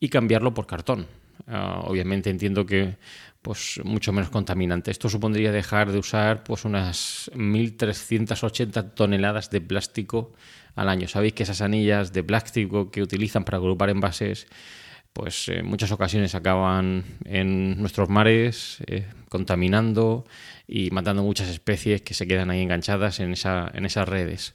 y 0.00 0.08
cambiarlo 0.08 0.54
por 0.54 0.66
cartón. 0.66 1.06
Ah, 1.46 1.80
obviamente 1.84 2.30
entiendo 2.30 2.66
que 2.66 2.96
pues 3.42 3.80
mucho 3.84 4.12
menos 4.12 4.30
contaminante. 4.30 4.90
Esto 4.90 5.08
supondría 5.08 5.52
dejar 5.52 5.92
de 5.92 5.98
usar 5.98 6.44
pues 6.44 6.64
unas 6.64 7.30
1.380 7.34 8.94
toneladas 8.94 9.50
de 9.50 9.60
plástico 9.60 10.34
al 10.78 10.88
año. 10.88 11.08
Sabéis 11.08 11.34
que 11.34 11.42
esas 11.42 11.60
anillas 11.60 12.12
de 12.12 12.22
plástico 12.22 12.90
que 12.90 13.02
utilizan 13.02 13.44
para 13.44 13.58
agrupar 13.58 13.90
envases 13.90 14.46
pues 15.12 15.48
en 15.48 15.66
muchas 15.66 15.90
ocasiones 15.90 16.36
acaban 16.36 17.04
en 17.24 17.80
nuestros 17.80 18.08
mares 18.08 18.78
eh, 18.86 19.04
contaminando 19.28 20.24
y 20.68 20.90
matando 20.90 21.24
muchas 21.24 21.48
especies 21.48 22.02
que 22.02 22.14
se 22.14 22.28
quedan 22.28 22.50
ahí 22.50 22.62
enganchadas 22.62 23.18
en, 23.18 23.32
esa, 23.32 23.68
en 23.74 23.84
esas 23.84 24.08
redes. 24.08 24.54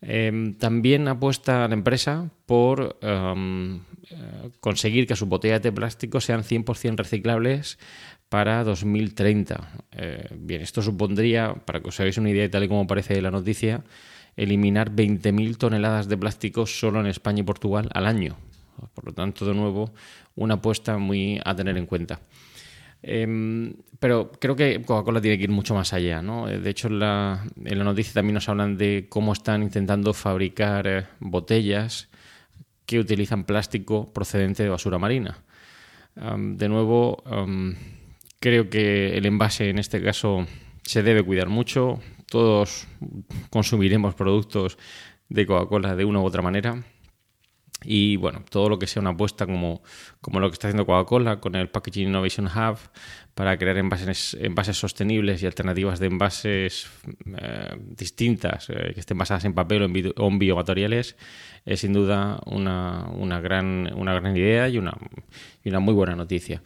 Em, 0.00 0.54
también 0.54 1.08
apuesta 1.08 1.66
la 1.66 1.74
empresa 1.74 2.30
por 2.46 2.98
em, 3.02 3.80
eh, 4.10 4.50
conseguir 4.60 5.06
que 5.06 5.16
sus 5.16 5.28
botellas 5.28 5.62
de 5.62 5.72
plástico 5.72 6.20
sean 6.20 6.42
100% 6.44 6.96
reciclables 6.98 7.78
para 8.28 8.64
2030. 8.64 9.84
Eh, 9.92 10.28
bien, 10.38 10.62
esto 10.62 10.80
supondría, 10.82 11.54
para 11.54 11.80
que 11.80 11.88
os 11.88 12.00
hagáis 12.00 12.18
una 12.18 12.30
idea, 12.30 12.50
tal 12.50 12.64
y 12.64 12.68
como 12.68 12.82
aparece 12.82 13.20
la 13.20 13.30
noticia, 13.30 13.84
eliminar 14.36 14.90
20.000 14.90 15.56
toneladas 15.56 16.08
de 16.08 16.16
plástico 16.16 16.66
solo 16.66 17.00
en 17.00 17.06
España 17.06 17.40
y 17.40 17.44
Portugal 17.44 17.88
al 17.92 18.06
año. 18.06 18.36
Por 18.94 19.06
lo 19.06 19.12
tanto, 19.12 19.44
de 19.46 19.54
nuevo, 19.54 19.92
una 20.34 20.54
apuesta 20.54 20.98
muy 20.98 21.40
a 21.44 21.54
tener 21.54 21.76
en 21.76 21.86
cuenta. 21.86 22.20
Em, 23.02 23.74
pero 23.98 24.30
creo 24.32 24.54
que 24.54 24.80
Coca-Cola 24.82 25.20
tiene 25.20 25.36
que 25.36 25.44
ir 25.44 25.50
mucho 25.50 25.74
más 25.74 25.92
allá. 25.92 26.22
¿no? 26.22 26.46
De 26.46 26.70
hecho, 26.70 26.88
en 26.88 26.98
la, 27.00 27.44
noticia 27.56 28.14
también 28.14 28.34
nos 28.34 28.48
hablan 28.48 28.76
de 28.76 29.06
cómo 29.08 29.32
están 29.32 29.62
intentando 29.62 30.14
fabricar 30.14 30.86
eh, 30.86 31.06
botellas 31.20 32.08
que 32.86 32.98
utilizan 32.98 33.44
plástico 33.44 34.12
procedente 34.12 34.62
de 34.62 34.68
basura 34.68 34.98
marina. 34.98 35.38
de 36.14 36.68
nuevo, 36.68 37.22
creo 38.40 38.68
que 38.68 39.16
el 39.16 39.24
envase 39.24 39.70
en 39.70 39.78
este 39.78 40.02
caso 40.02 40.46
se 40.82 41.02
debe 41.02 41.22
cuidar 41.22 41.48
mucho. 41.48 42.00
Todos 42.32 42.86
consumiremos 43.50 44.14
productos 44.14 44.78
de 45.28 45.44
Coca-Cola 45.44 45.94
de 45.94 46.06
una 46.06 46.20
u 46.20 46.24
otra 46.24 46.40
manera. 46.40 46.82
Y 47.84 48.16
bueno, 48.16 48.42
todo 48.48 48.70
lo 48.70 48.78
que 48.78 48.86
sea 48.86 49.02
una 49.02 49.10
apuesta 49.10 49.44
como, 49.44 49.82
como 50.22 50.40
lo 50.40 50.48
que 50.48 50.54
está 50.54 50.68
haciendo 50.68 50.86
Coca-Cola 50.86 51.40
con 51.40 51.56
el 51.56 51.68
Packaging 51.68 52.08
Innovation 52.08 52.46
Hub 52.46 52.78
para 53.34 53.58
crear 53.58 53.76
envases, 53.76 54.34
envases 54.40 54.78
sostenibles 54.78 55.42
y 55.42 55.46
alternativas 55.46 55.98
de 55.98 56.06
envases 56.06 56.88
eh, 57.36 57.76
distintas 57.98 58.70
eh, 58.70 58.92
que 58.94 59.00
estén 59.00 59.18
basadas 59.18 59.44
en 59.44 59.52
papel 59.52 59.82
o 59.82 60.28
en, 60.28 60.38
biomateriales 60.38 61.18
es 61.66 61.80
sin 61.80 61.92
duda 61.92 62.40
una, 62.46 63.10
una, 63.14 63.42
gran, 63.42 63.92
una 63.94 64.14
gran 64.14 64.34
idea 64.34 64.70
y 64.70 64.78
una, 64.78 64.96
y 65.62 65.68
una 65.68 65.80
muy 65.80 65.92
buena 65.92 66.16
noticia 66.16 66.62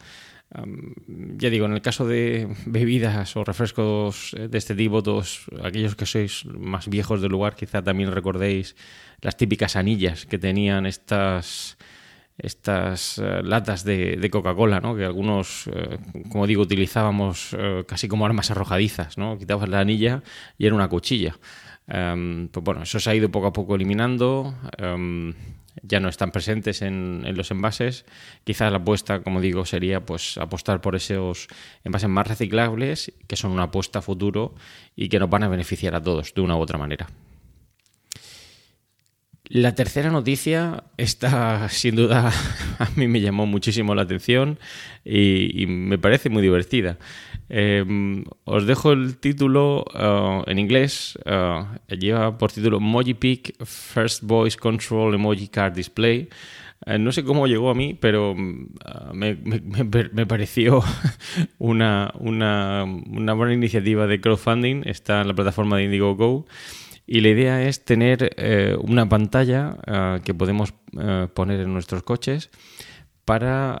ya 0.49 1.49
digo, 1.49 1.65
en 1.65 1.73
el 1.73 1.81
caso 1.81 2.07
de 2.07 2.47
bebidas 2.65 3.35
o 3.35 3.43
refrescos 3.43 4.33
eh, 4.33 4.47
de 4.47 4.57
este 4.57 4.75
tipo, 4.75 5.03
todos 5.03 5.45
aquellos 5.63 5.95
que 5.95 6.05
sois 6.05 6.45
más 6.45 6.87
viejos 6.87 7.21
del 7.21 7.31
lugar, 7.31 7.55
quizá 7.55 7.83
también 7.83 8.11
recordéis 8.11 8.75
las 9.21 9.35
típicas 9.35 9.75
anillas 9.75 10.25
que 10.25 10.39
tenían 10.39 10.85
estas 10.85 11.77
estas 12.37 13.17
eh, 13.17 13.41
latas 13.43 13.83
de, 13.83 14.29
Coca-Cola, 14.31 14.79
¿no? 14.79 14.95
que 14.95 15.03
algunos, 15.03 15.67
eh, 15.73 15.97
como 16.29 16.45
digo, 16.45 16.61
utilizábamos 16.61 17.55
casi 17.87 18.07
como 18.07 18.27
armas 18.27 18.51
arrojadizas, 18.51 19.17
¿no? 19.17 19.39
quitabas 19.39 19.67
la 19.67 19.79
anilla 19.79 20.21
y 20.57 20.67
era 20.67 20.75
una 20.75 20.87
cuchilla. 20.87 21.35
Pues 21.87 22.63
bueno, 22.63 22.83
eso 22.83 22.99
se 22.99 23.09
ha 23.09 23.15
ido 23.15 23.31
poco 23.31 23.47
a 23.47 23.53
poco 23.53 23.75
eliminando 23.75 24.53
ya 25.83 25.99
no 25.99 26.09
están 26.09 26.31
presentes 26.31 26.81
en, 26.81 27.23
los 27.35 27.51
envases. 27.51 28.05
Quizás 28.43 28.71
la 28.71 28.79
apuesta, 28.79 29.21
como 29.21 29.41
digo, 29.41 29.65
sería 29.65 30.05
pues 30.05 30.37
apostar 30.37 30.81
por 30.81 30.95
esos 30.95 31.47
envases 31.83 32.09
más 32.09 32.27
reciclables, 32.27 33.11
que 33.27 33.35
son 33.35 33.51
una 33.51 33.63
apuesta 33.63 33.99
a 33.99 34.01
futuro 34.01 34.55
y 34.95 35.09
que 35.09 35.19
nos 35.19 35.29
van 35.29 35.43
a 35.43 35.49
beneficiar 35.49 35.95
a 35.95 36.01
todos 36.01 36.33
de 36.33 36.41
una 36.41 36.55
u 36.55 36.59
otra 36.59 36.77
manera. 36.77 37.07
La 39.49 39.75
tercera 39.75 40.09
noticia, 40.09 40.83
esta 40.97 41.69
sin 41.69 41.95
duda 41.95 42.31
a 42.79 42.89
mí 42.95 43.07
me 43.07 43.21
llamó 43.21 43.45
muchísimo 43.45 43.95
la 43.95 44.01
atención 44.01 44.59
y, 45.05 45.65
me 45.67 45.97
parece 45.97 46.29
muy 46.29 46.41
divertida. 46.41 46.97
Em, 47.49 48.25
os 48.43 48.65
dejo 48.67 48.91
el 48.91 49.17
título 49.17 49.85
uh, 49.95 50.43
en 50.47 50.59
inglés, 50.59 51.17
uh, 51.25 51.63
lleva 51.95 52.37
por 52.37 52.51
título 52.51 52.79
Mojipic 52.79 53.55
First 53.63 54.23
Voice 54.23 54.57
Control 54.57 55.15
Emoji 55.15 55.47
Card 55.47 55.73
Display. 55.73 56.27
Eh, 56.85 56.99
no 56.99 57.11
sé 57.11 57.23
cómo 57.23 57.47
llegó 57.47 57.69
a 57.69 57.73
mí, 57.73 57.93
pero 57.93 58.31
uh, 58.31 58.35
me, 59.13 60.25
pareció 60.25 60.83
una, 61.57 62.13
una, 62.19 62.83
una 62.83 63.33
buena 63.33 63.53
iniciativa 63.53 64.07
de 64.07 64.19
crowdfunding. 64.19 64.83
Está 64.85 65.21
en 65.21 65.27
la 65.29 65.33
plataforma 65.33 65.77
de 65.77 65.85
Indiegogo. 65.85 66.45
Y 67.09 67.21
la 67.21 67.29
idea 67.29 67.63
es 67.63 67.85
tener 67.85 68.33
eh, 68.35 68.75
una 68.81 69.07
pantalla 69.07 69.77
eh, 69.87 70.19
que 70.25 70.33
podemos 70.33 70.73
eh, 70.99 71.27
poner 71.33 71.61
en 71.61 71.73
nuestros 71.73 72.03
coches 72.03 72.49
para 73.27 73.77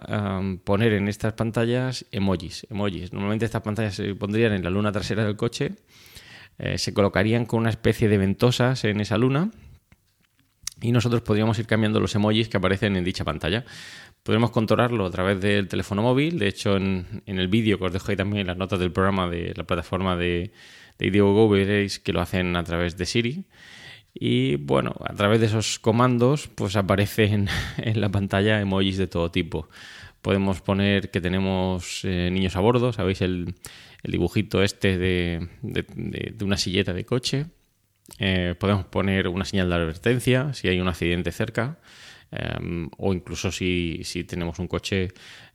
poner 0.65 0.91
en 0.91 1.07
estas 1.07 1.31
pantallas 1.31 2.05
emojis, 2.11 2.67
emojis. 2.69 3.13
Normalmente 3.13 3.45
estas 3.45 3.61
pantallas 3.61 3.95
se 3.95 4.13
pondrían 4.13 4.51
en 4.51 4.61
la 4.61 4.69
luna 4.69 4.91
trasera 4.91 5.23
del 5.23 5.37
coche, 5.37 5.71
se 6.75 6.93
colocarían 6.93 7.45
con 7.45 7.61
una 7.61 7.69
especie 7.69 8.09
de 8.09 8.17
ventosas 8.17 8.83
en 8.83 8.99
esa 8.99 9.17
luna 9.17 9.51
y 10.81 10.91
nosotros 10.91 11.21
podríamos 11.21 11.57
ir 11.59 11.65
cambiando 11.65 12.01
los 12.01 12.13
emojis 12.13 12.49
que 12.49 12.57
aparecen 12.57 12.97
en 12.97 13.05
dicha 13.05 13.23
pantalla. 13.23 13.63
Podremos 14.21 14.51
controlarlo 14.51 15.05
a 15.05 15.11
través 15.11 15.39
del 15.39 15.69
teléfono 15.69 16.01
móvil. 16.01 16.39
De 16.39 16.49
hecho, 16.49 16.75
en, 16.75 17.23
el 17.25 17.47
vídeo 17.47 17.79
que 17.79 17.85
os 17.85 17.93
dejo 17.93 18.11
ahí 18.11 18.17
también 18.17 18.47
las 18.47 18.57
notas 18.57 18.79
del 18.79 18.91
programa 18.91 19.29
de 19.29 19.53
la 19.55 19.63
plataforma 19.63 20.17
de, 20.17 20.51
de 20.99 21.47
veréis 21.49 21.99
que 21.99 22.11
lo 22.11 22.19
hacen 22.19 22.57
a 22.57 22.65
través 22.65 22.97
de 22.97 23.05
Siri. 23.05 23.45
Y 24.19 24.55
bueno, 24.55 24.95
a 25.05 25.13
través 25.13 25.39
de 25.39 25.45
esos 25.45 25.79
comandos, 25.79 26.47
pues 26.47 26.75
aparecen 26.75 27.47
en 27.77 28.01
la 28.01 28.09
pantalla 28.09 28.59
emojis 28.59 28.97
de 28.97 29.07
todo 29.07 29.31
tipo. 29.31 29.69
Podemos 30.21 30.61
poner 30.61 31.11
que 31.11 31.21
tenemos 31.21 32.01
eh, 32.03 32.29
niños 32.31 32.55
a 32.55 32.59
bordo, 32.59 32.91
¿sabéis? 32.93 33.21
El, 33.21 33.55
dibujito 34.03 34.63
este 34.63 34.97
de, 34.97 35.47
una 36.41 36.57
silleta 36.57 36.93
de 36.93 37.05
coche. 37.05 37.47
Eh, 38.19 38.55
podemos 38.57 38.85
poner 38.85 39.27
una 39.27 39.43
señal 39.43 39.67
de 39.69 39.75
advertencia 39.75 40.53
si 40.53 40.69
hay 40.69 40.79
un 40.79 40.87
accidente 40.87 41.31
cerca. 41.31 41.77
Em, 42.31 42.89
o 42.97 43.13
incluso 43.13 43.51
si, 43.51 44.03
tenemos 44.27 44.59
un 44.59 44.67
coche 44.67 45.09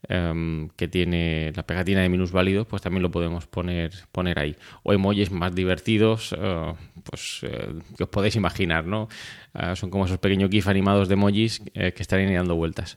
em, 0.09 0.69
que 0.71 0.89
tiene 0.89 1.53
la 1.55 1.65
pegatina 1.65 2.01
de 2.01 2.09
minusválidos, 2.09 2.67
pues 2.67 2.83
también 2.83 3.03
lo 3.03 3.11
podemos 3.11 3.47
poner, 3.47 3.93
poner 4.11 4.39
ahí. 4.39 4.57
O 4.83 4.93
emojis 4.93 5.31
más 5.31 5.55
divertidos, 5.55 6.35
eh, 6.39 6.73
pues 7.05 7.41
eh, 7.43 7.75
que 7.97 8.05
os 8.05 8.09
podéis 8.09 8.37
imaginar, 8.37 8.87
¿no? 8.87 9.09
Eh, 9.55 9.77
son 9.77 9.91
como 9.91 10.07
esos 10.07 10.19
pequeños 10.19 10.51
GIF 10.51 10.69
animados 10.69 11.09
de 11.09 11.15
emojis 11.15 11.61
que 11.61 12.03
estarían 12.03 12.33
dando 12.35 12.57
vueltas. 12.57 12.97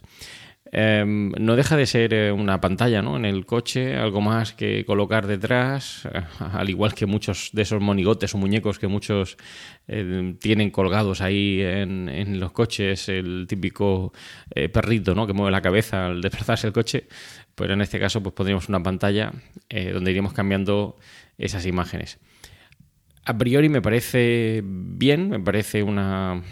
Em, 0.78 1.32
no 1.40 1.56
deja 1.56 1.78
de 1.78 1.86
ser 1.86 2.14
eh, 2.14 2.34
una 2.34 2.60
pantalla 2.60 3.02
¿no? 3.02 3.16
en 3.16 3.24
el 3.24 3.46
coche, 3.46 3.96
algo 3.96 4.20
más 4.20 4.52
que 4.52 4.84
colocar 4.84 5.26
detrás, 5.26 6.06
eh, 6.14 6.22
al 6.52 6.70
igual 6.70 6.94
que 6.94 7.06
muchos 7.06 7.52
de 7.54 7.62
esos 7.62 7.82
monigotes 7.82 8.36
o 8.36 8.38
muñecos 8.38 8.78
que 8.78 8.90
muchos 8.90 9.38
eh, 9.88 10.36
tienen 10.38 10.72
colgados 10.72 11.22
ahí 11.22 11.62
en, 11.62 12.42
los 12.42 12.52
coches, 12.52 13.08
el 13.08 13.46
típico 13.48 14.12
perrito 14.74 15.16
¿no? 15.16 15.26
que 15.26 15.32
mueve 15.32 15.52
la 15.52 15.62
cabeza 15.62 16.08
al 16.08 16.22
desplazarse 16.22 16.68
el 16.68 16.74
coche, 16.74 17.08
pero 17.56 17.74
en 17.74 17.80
este 17.80 17.98
caso 17.98 18.22
pues 18.22 18.36
pondríamos 18.36 18.68
una 18.68 18.84
pantalla 18.84 19.32
donde 19.94 20.12
iríamos 20.12 20.34
cambiando 20.34 20.98
esas 21.38 21.66
imágenes. 21.66 22.20
A 23.24 23.38
priori 23.38 23.70
me 23.70 23.82
parece 23.82 24.62
bien, 24.66 25.30
me 25.30 25.40
parece 25.40 25.84
una 25.84 26.44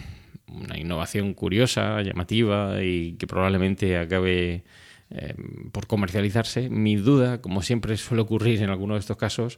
una 0.47 0.77
innovación 0.77 1.33
curiosa, 1.33 2.01
llamativa 2.01 2.83
y 2.83 3.13
que 3.13 3.27
probablemente 3.27 3.97
acabe 3.97 4.63
eh, 5.09 5.35
por 5.71 5.87
comercializarse. 5.87 6.69
Mi 6.69 6.95
duda, 6.95 7.41
como 7.41 7.61
siempre 7.61 7.97
suele 7.97 8.23
ocurrir 8.23 8.61
en 8.61 8.69
algunos 8.69 8.95
de 8.95 8.99
estos 8.99 9.17
casos, 9.17 9.57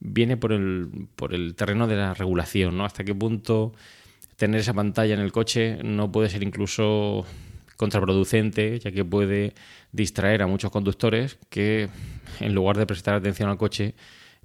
viene 0.00 0.36
por 0.36 0.52
el, 0.52 1.08
por 1.16 1.34
el 1.34 1.54
terreno 1.54 1.86
de 1.86 1.96
la 1.96 2.14
regulación, 2.14 2.76
¿no? 2.76 2.84
Hasta 2.84 3.04
qué 3.04 3.14
punto 3.14 3.72
tener 4.36 4.60
esa 4.60 4.74
pantalla 4.74 5.14
en 5.14 5.20
el 5.20 5.32
coche 5.32 5.78
no 5.82 6.10
puede 6.10 6.28
ser 6.28 6.42
incluso 6.42 7.24
contraproducente, 7.76 8.78
ya 8.78 8.90
que 8.90 9.04
puede 9.04 9.54
distraer 9.92 10.42
a 10.42 10.46
muchos 10.46 10.70
conductores 10.70 11.38
que 11.48 11.88
en 12.40 12.54
lugar 12.54 12.76
de 12.76 12.86
prestar 12.86 13.14
atención 13.14 13.48
al 13.48 13.58
coche, 13.58 13.94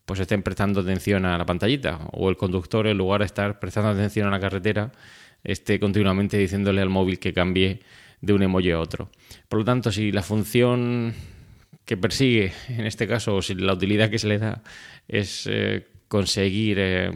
pues 0.05 0.19
estén 0.19 0.43
prestando 0.43 0.81
atención 0.81 1.25
a 1.25 1.38
la 1.38 1.46
pantallita, 1.46 2.00
o 2.13 2.29
el 2.29 2.38
conductor 2.38 2.88
en 2.88 2.98
lugar 2.98 3.19
de 3.19 3.25
estar 3.25 3.60
prestando 3.60 3.89
atención 3.89 4.27
a 4.27 4.31
la 4.31 4.39
carretera, 4.39 4.91
esté 5.44 5.79
continuamente 5.79 6.38
diciéndole 6.38 6.82
al 6.82 6.89
móvil 6.89 7.20
que 7.20 7.34
cambie 7.34 7.79
de 8.22 8.34
un 8.34 8.44
emoji 8.44 8.72
a 8.72 8.79
otro. 8.79 9.10
Por 9.48 9.60
lo 9.60 9.65
tanto, 9.65 9.91
si 9.91 10.12
la 10.12 10.24
función 10.24 11.13
que 11.86 11.98
persigue, 11.98 12.51
en 12.70 12.86
este 12.86 13.08
caso, 13.08 13.36
o 13.38 13.41
si 13.41 13.56
la 13.56 13.74
utilidad 13.74 14.10
que 14.10 14.20
se 14.20 14.27
le 14.27 14.39
da 14.39 14.62
es 15.08 15.48
eh, 15.50 15.88
conseguir 16.08 16.77
eh, 16.79 17.12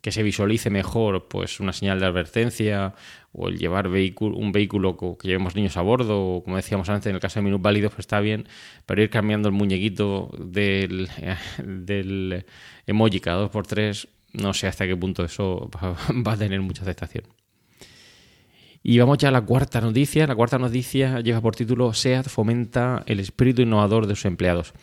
que 0.00 0.12
se 0.12 0.22
visualice 0.22 0.70
mejor 0.70 1.28
pues 1.28 1.60
una 1.60 1.72
señal 1.72 2.00
de 2.00 2.06
advertencia 2.06 2.94
o 3.32 3.48
el 3.48 3.58
llevar 3.58 3.88
vehículo, 3.88 4.36
un 4.36 4.52
vehículo 4.52 4.96
que 4.96 5.28
llevemos 5.28 5.54
niños 5.54 5.76
a 5.76 5.82
bordo 5.82 6.20
o 6.20 6.44
como 6.44 6.56
decíamos 6.56 6.88
antes 6.88 7.08
en 7.08 7.14
el 7.14 7.20
caso 7.20 7.40
de 7.40 7.44
minusválidos 7.44 7.92
pues 7.92 8.00
está 8.00 8.20
bien 8.20 8.48
pero 8.86 9.02
ir 9.02 9.10
cambiando 9.10 9.48
el 9.48 9.54
muñequito 9.54 10.30
del, 10.38 11.08
del 11.64 12.46
emoji 12.86 13.20
cada 13.20 13.50
2x3 13.50 14.08
no 14.34 14.54
sé 14.54 14.66
hasta 14.66 14.86
qué 14.86 14.96
punto 14.96 15.24
eso 15.24 15.70
va 16.26 16.32
a 16.32 16.36
tener 16.36 16.60
mucha 16.62 16.82
aceptación 16.82 17.24
y 18.82 18.98
vamos 18.98 19.18
ya 19.18 19.28
a 19.28 19.30
la 19.30 19.40
cuarta 19.42 19.80
noticia. 19.80 20.26
La 20.26 20.34
cuarta 20.34 20.58
noticia 20.58 21.20
lleva 21.20 21.40
por 21.40 21.54
título 21.54 21.92
SEAT 21.92 22.28
fomenta 22.28 23.02
el 23.06 23.20
espíritu 23.20 23.62
innovador 23.62 24.06
de 24.06 24.16
sus 24.16 24.24
empleados. 24.24 24.74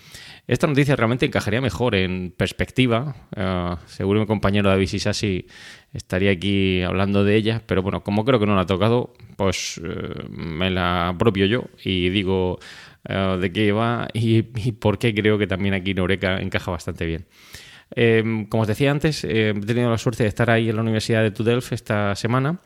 Esta 0.47 0.67
noticia 0.67 0.95
realmente 0.95 1.25
encajaría 1.25 1.61
mejor 1.61 1.95
en 1.95 2.33
perspectiva. 2.35 3.15
Uh, 3.35 3.75
seguro 3.87 4.21
mi 4.21 4.25
compañero 4.25 4.69
David 4.69 4.87
Sisasi 4.87 5.47
estaría 5.93 6.31
aquí 6.31 6.81
hablando 6.81 7.23
de 7.23 7.35
ella, 7.35 7.61
pero 7.65 7.83
bueno, 7.83 8.03
como 8.03 8.25
creo 8.25 8.39
que 8.39 8.45
no 8.45 8.55
la 8.55 8.61
ha 8.61 8.65
tocado, 8.65 9.13
pues 9.35 9.77
uh, 9.77 10.29
me 10.29 10.69
la 10.69 11.09
apropio 11.09 11.45
yo 11.45 11.65
y 11.83 12.09
digo 12.09 12.57
uh, 13.09 13.37
de 13.37 13.51
qué 13.51 13.71
va 13.73 14.07
y, 14.13 14.37
y, 14.37 14.71
por 14.71 14.97
qué 14.97 15.13
creo 15.13 15.37
que 15.37 15.45
también 15.45 15.73
aquí 15.73 15.91
en 15.91 15.99
encaja 15.99 16.71
bastante 16.71 17.05
bien. 17.05 17.27
Eh, 17.95 18.45
como 18.49 18.61
os 18.61 18.67
decía 18.67 18.91
antes, 18.91 19.23
he 19.23 19.53
tenido 19.65 19.89
la 19.89 19.97
suerte 19.97 20.23
de 20.23 20.29
estar 20.29 20.49
ahí 20.49 20.69
en 20.69 20.75
la 20.75 20.83
Universidad 20.83 21.23
de 21.23 21.31
Tudelf 21.31 21.73
esta 21.73 22.15
semana 22.15 22.59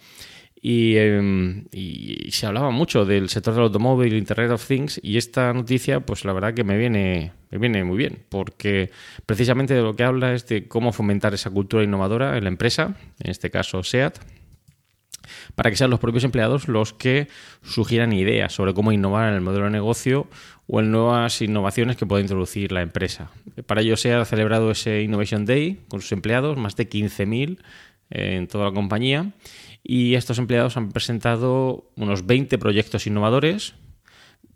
Em, 0.65 1.65
y, 1.74 2.32
se 2.32 2.46
hablaba 2.46 2.72
mucho 2.72 3.03
del 3.03 3.27
sector 3.27 3.53
del 3.53 3.63
automóvil, 3.63 4.13
Internet 4.13 4.51
of 4.51 4.65
Things, 4.65 5.00
y 5.03 5.17
esta 5.17 5.51
noticia, 5.51 6.00
pues 6.00 6.24
la 6.24 6.32
verdad 6.32 6.53
que 6.53 6.63
me 6.63 6.77
viene, 6.77 7.34
me 7.51 7.58
viene 7.58 7.84
muy 7.84 7.98
bien, 7.98 8.20
porque 8.29 8.89
precisamente 9.25 9.74
de 9.74 9.82
lo 9.82 9.93
que 9.93 10.05
habla 10.05 10.34
es 10.34 10.48
de 10.48 10.70
cómo 10.70 10.93
fomentar 10.93 11.34
esa 11.34 11.50
cultura 11.50 11.84
innovadora 11.84 12.38
en 12.38 12.46
la 12.46 12.50
empresa, 12.50 12.96
en 13.20 13.29
este 13.29 13.51
caso 13.51 13.84
SEAT, 13.84 14.20
para 15.55 15.70
que 15.70 15.75
sean 15.75 15.89
los 15.89 16.00
propios 16.00 16.24
empleados 16.24 16.70
los 16.70 16.93
que 16.93 17.27
sugieran 17.62 18.13
ideas 18.13 18.53
sobre 18.53 18.74
cómo 18.74 18.93
innovar 18.93 19.29
en 19.29 19.36
el 19.36 19.41
modelo 19.41 19.65
de 19.65 19.72
negocio 19.72 20.27
o 20.67 20.79
en 20.79 20.91
nuevas 20.91 21.41
innovaciones 21.41 21.98
que 21.98 22.05
pueda 22.05 22.22
introducir 22.22 22.72
la 22.72 22.82
empresa. 22.82 23.32
Para 23.65 23.82
ello 23.82 23.98
SEAT 23.98 24.22
ha 24.22 24.25
celebrado 24.25 24.72
ese 24.72 25.01
Innovation 25.01 25.46
Day 25.46 25.82
con 25.89 26.00
sus 26.00 26.13
empleados, 26.13 26.58
más 26.58 26.77
de 26.77 26.89
15.000 26.89 27.60
eh, 28.12 28.36
en 28.38 28.48
toda 28.48 28.65
la 28.65 28.72
compañía 28.72 29.34
y 29.84 30.16
estos 30.16 30.40
empleados 30.40 30.78
han 30.78 30.92
presentado 30.92 31.92
unos 31.96 32.25
20 32.25 32.58
proyectos 32.58 33.06
innovadores, 33.06 33.75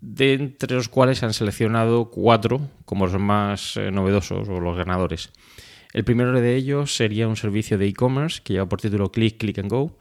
de 0.00 0.34
entre 0.34 0.76
los 0.76 0.88
cuales 0.88 1.22
han 1.22 1.34
seleccionado 1.34 2.10
cuatro 2.10 2.70
como 2.84 3.06
los 3.06 3.20
más 3.20 3.76
eh, 3.76 3.90
novedosos 3.90 4.48
o 4.48 4.60
los 4.60 4.76
ganadores. 4.76 5.30
El 5.92 6.04
primero 6.04 6.32
de 6.32 6.54
ellos 6.54 6.94
sería 6.94 7.28
un 7.28 7.36
servicio 7.36 7.78
de 7.78 7.88
e-commerce 7.88 8.40
que 8.42 8.54
lleva 8.54 8.68
por 8.68 8.80
título 8.80 9.10
Click, 9.10 9.38
Click 9.38 9.58
and 9.58 9.70
Go, 9.70 9.98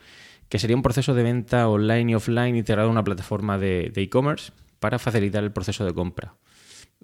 que 0.50 0.60
sería 0.60 0.76
un 0.76 0.82
proceso 0.82 1.14
de 1.14 1.24
venta 1.24 1.68
online 1.68 2.12
y 2.12 2.16
offline 2.16 2.56
integrado 2.56 2.88
en 2.88 2.94
una 2.94 3.04
plataforma 3.04 3.58
de 3.58 3.92
e-commerce 3.96 4.52
para 4.80 5.00
facilitar 5.00 5.44
el 5.44 5.52
proceso 5.52 5.86
de 5.86 5.94
compra. 5.94 6.36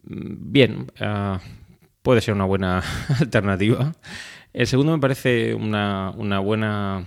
Mm, 0.03 0.51
bien, 0.51 0.91
uh, 1.01 1.39
puede 2.01 2.21
ser 2.21 2.33
una 2.33 2.45
buena 2.45 2.83
alternativa. 3.19 3.93
El 4.53 4.67
segundo 4.67 4.91
me 4.91 4.99
parece 4.99 5.53
una, 5.55 6.11
una 6.15 6.39
buena 6.39 7.05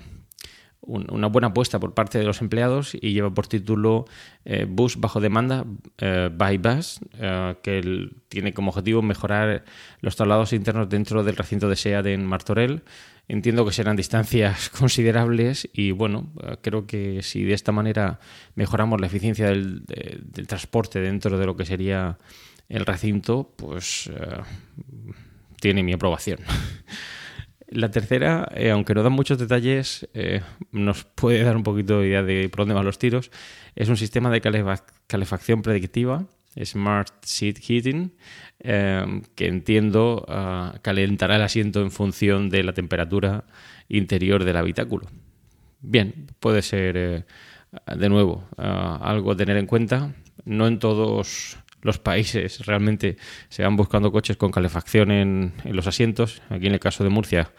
una 0.86 1.26
buena 1.26 1.48
apuesta 1.48 1.80
por 1.80 1.94
parte 1.94 2.18
de 2.18 2.24
los 2.24 2.40
empleados 2.40 2.94
y 2.94 3.12
lleva 3.12 3.30
por 3.30 3.46
título 3.46 4.06
eh, 4.44 4.66
Bus 4.68 4.98
bajo 4.98 5.20
demanda 5.20 5.64
eh, 5.98 6.30
by 6.32 6.58
Bus, 6.58 7.00
eh, 7.18 7.56
que 7.62 8.10
tiene 8.28 8.54
como 8.54 8.70
objetivo 8.70 9.02
mejorar 9.02 9.64
los 10.00 10.16
traslados 10.16 10.52
internos 10.52 10.88
dentro 10.88 11.24
del 11.24 11.36
recinto 11.36 11.68
de 11.68 11.76
SEAD 11.76 12.06
en 12.06 12.24
Martorell. 12.24 12.82
Entiendo 13.28 13.66
que 13.66 13.72
serán 13.72 13.96
distancias 13.96 14.68
considerables 14.78 15.68
y 15.72 15.90
bueno, 15.90 16.30
creo 16.62 16.86
que 16.86 17.22
si 17.22 17.42
de 17.42 17.54
esta 17.54 17.72
manera 17.72 18.20
mejoramos 18.54 19.00
la 19.00 19.08
eficiencia 19.08 19.48
del, 19.48 19.84
del 19.84 20.46
transporte 20.46 21.00
dentro 21.00 21.36
de 21.36 21.46
lo 21.46 21.56
que 21.56 21.64
sería 21.64 22.18
el 22.68 22.86
recinto, 22.86 23.52
pues 23.56 24.10
tiene 25.60 25.82
mi 25.82 25.92
aprobación. 25.92 26.38
La 27.68 27.90
tercera, 27.90 28.48
eh, 28.54 28.70
aunque 28.70 28.94
no 28.94 29.02
da 29.02 29.10
muchos 29.10 29.38
detalles, 29.38 30.08
eh, 30.14 30.40
nos 30.70 31.04
puede 31.04 31.42
dar 31.42 31.56
un 31.56 31.64
poquito 31.64 32.00
de 32.00 32.08
idea 32.08 32.22
de 32.22 32.48
por 32.48 32.60
dónde 32.60 32.74
van 32.74 32.84
los 32.84 32.98
tiros. 32.98 33.30
Es 33.74 33.88
un 33.88 33.96
sistema 33.96 34.30
de 34.30 34.40
calefacción 35.06 35.62
predictiva, 35.62 36.26
Smart 36.64 37.08
Seat 37.22 37.58
Heating, 37.58 38.12
eh, 38.60 39.22
que 39.34 39.48
entiendo 39.48 40.24
ah, 40.28 40.78
calentará 40.82 41.36
el 41.36 41.42
asiento 41.42 41.82
en 41.82 41.90
función 41.90 42.50
de 42.50 42.62
la 42.62 42.72
temperatura 42.72 43.44
interior 43.88 44.44
del 44.44 44.56
habitáculo. 44.56 45.06
Bien, 45.80 46.28
puede 46.38 46.62
ser, 46.62 47.26
de 47.96 48.08
nuevo, 48.08 48.48
ah, 48.56 49.00
algo 49.02 49.32
a 49.32 49.36
tener 49.36 49.56
en 49.56 49.66
cuenta. 49.66 50.14
No 50.44 50.68
en 50.68 50.78
todos 50.78 51.58
los 51.82 51.98
países 51.98 52.66
realmente 52.66 53.16
se 53.48 53.62
van 53.62 53.76
buscando 53.76 54.12
coches 54.12 54.36
con 54.36 54.50
calefacción 54.50 55.10
en, 55.10 55.52
los 55.64 55.86
asientos. 55.86 56.42
Aquí 56.48 56.66
en 56.66 56.74
el 56.74 56.80
caso 56.80 57.04
de 57.04 57.10
Murcia, 57.10 57.52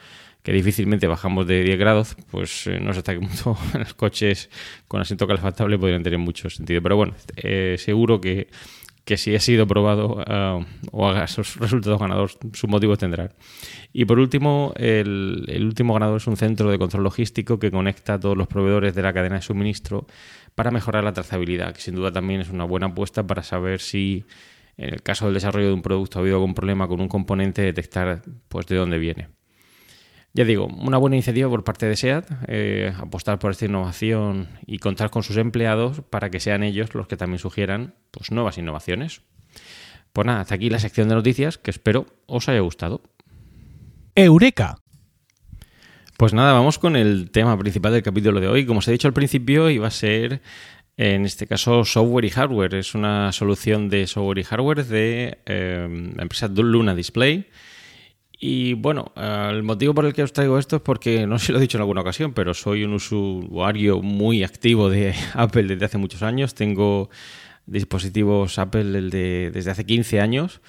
que 0.43 0.51
difícilmente 0.51 1.07
bajamos 1.07 1.47
de 1.47 1.63
10 1.63 1.79
grados, 1.79 2.15
pues 2.31 2.67
eh, 2.67 2.79
no 2.79 2.93
sé 2.93 2.99
hasta 2.99 3.13
qué 3.13 3.19
punto 3.19 3.57
los 3.77 3.93
coches 3.93 4.49
con 4.87 5.01
asiento 5.01 5.27
calefactable 5.27 5.77
podrían 5.77 6.03
tener 6.03 6.19
mucho 6.19 6.49
sentido. 6.49 6.81
Pero 6.81 6.95
bueno, 6.95 7.13
eh, 7.35 7.75
seguro 7.79 8.19
que, 8.19 8.47
si 9.15 9.33
ha 9.33 9.39
sido 9.39 9.65
probado 9.65 10.17
uh, 10.17 10.65
o 10.91 11.07
haga 11.07 11.23
esos 11.23 11.55
resultados 11.55 11.99
ganadores, 11.99 12.37
sus 12.53 12.69
motivos 12.69 12.97
tendrán. 12.97 13.31
Y 13.93 14.03
por 14.03 14.19
último, 14.19 14.73
el, 14.75 15.45
el, 15.47 15.65
último 15.65 15.93
ganador 15.93 16.17
es 16.17 16.27
un 16.27 16.35
centro 16.35 16.69
de 16.69 16.77
control 16.77 17.03
logístico 17.03 17.57
que 17.57 17.71
conecta 17.71 18.15
a 18.15 18.19
todos 18.19 18.35
los 18.35 18.47
proveedores 18.47 18.93
de 18.93 19.01
la 19.01 19.13
cadena 19.13 19.37
de 19.37 19.41
suministro 19.41 20.07
para 20.57 20.71
mejorar 20.71 21.03
la 21.03 21.13
trazabilidad, 21.13 21.71
que 21.71 21.81
sin 21.81 21.93
duda 21.93 22.11
también 22.11 22.41
es 22.41 22.49
una 22.49 22.63
buena 22.63 22.87
apuesta 22.87 23.27
para 23.27 23.43
saber 23.43 23.79
si 23.79 24.25
en 24.75 24.91
el 24.91 25.03
caso 25.03 25.25
del 25.25 25.35
desarrollo 25.35 25.67
de 25.67 25.73
un 25.73 25.83
producto 25.83 26.17
ha 26.17 26.21
habido 26.21 26.37
algún 26.37 26.55
problema 26.55 26.87
con 26.87 26.99
un 26.99 27.07
componente, 27.07 27.61
detectar 27.61 28.23
pues, 28.49 28.65
de 28.65 28.75
dónde 28.75 28.97
viene. 28.97 29.27
Ya 30.33 30.45
digo, 30.45 30.65
una 30.65 30.97
buena 30.97 31.15
iniciativa 31.15 31.47
por 31.47 31.63
parte 31.63 31.85
de 31.85 31.95
SEAT, 31.95 32.25
eh, 32.47 32.91
apostar 32.97 33.37
por 33.37 33.51
esta 33.51 33.65
innovación 33.65 34.47
y 34.65 34.79
contar 34.79 35.11
con 35.11 35.21
sus 35.21 35.37
empleados 35.37 36.01
para 36.09 36.31
que 36.31 36.39
sean 36.39 36.63
ellos 36.63 36.95
los 36.95 37.05
que 37.05 37.17
también 37.17 37.37
sugieran 37.37 37.93
pues, 38.09 38.31
nuevas 38.31 38.57
innovaciones. 38.57 39.21
Pues 40.11 40.25
nada, 40.25 40.41
hasta 40.41 40.55
aquí 40.55 40.71
la 40.71 40.79
sección 40.79 41.07
de 41.07 41.13
noticias 41.13 41.59
que 41.59 41.69
espero 41.69 42.07
os 42.25 42.49
haya 42.49 42.61
gustado. 42.61 43.03
Eureka. 44.15 44.79
Pues 46.17 46.33
nada, 46.33 46.53
vamos 46.53 46.79
con 46.79 46.95
el 46.95 47.29
tema 47.29 47.55
principal 47.59 47.93
del 47.93 48.01
capítulo 48.01 48.39
de 48.39 48.47
hoy. 48.47 48.65
Como 48.65 48.79
os 48.79 48.87
he 48.87 48.91
dicho 48.91 49.07
al 49.07 49.13
principio, 49.13 49.69
iba 49.69 49.85
a 49.85 49.91
ser, 49.91 50.41
en 50.97 51.25
este 51.25 51.45
caso, 51.45 51.85
software 51.85 52.25
y 52.25 52.31
hardware. 52.31 52.73
Es 52.73 52.95
una 52.95 53.31
solución 53.31 53.87
de 53.87 54.07
software 54.07 54.39
y 54.39 54.43
hardware 54.43 54.83
de 54.85 55.37
eh, 55.45 56.11
la 56.15 56.23
empresa 56.23 56.47
Luna 56.47 56.95
Display. 56.95 57.47
Y 58.31 58.73
bueno, 58.73 59.11
el 59.15 59.61
motivo 59.61 59.93
por 59.93 60.07
el 60.07 60.13
que 60.13 60.23
os 60.23 60.33
traigo 60.33 60.57
esto 60.57 60.77
es 60.77 60.81
porque, 60.81 61.27
no 61.27 61.37
sé 61.37 61.47
si 61.47 61.51
lo 61.51 61.59
he 61.59 61.61
dicho 61.61 61.77
en 61.77 61.81
alguna 61.81 62.01
ocasión, 62.01 62.33
pero 62.33 62.55
soy 62.55 62.83
un 62.83 62.93
usuario 62.93 64.01
muy 64.01 64.43
activo 64.43 64.89
de 64.89 65.13
Apple 65.35 65.67
desde 65.67 65.85
hace 65.85 65.99
muchos 65.99 66.23
años. 66.23 66.55
Tengo 66.55 67.11
dispositivos 67.67 68.57
Apple 68.57 69.01
desde 69.51 69.69
hace 69.69 69.85
15 69.85 70.19
años. 70.19 70.61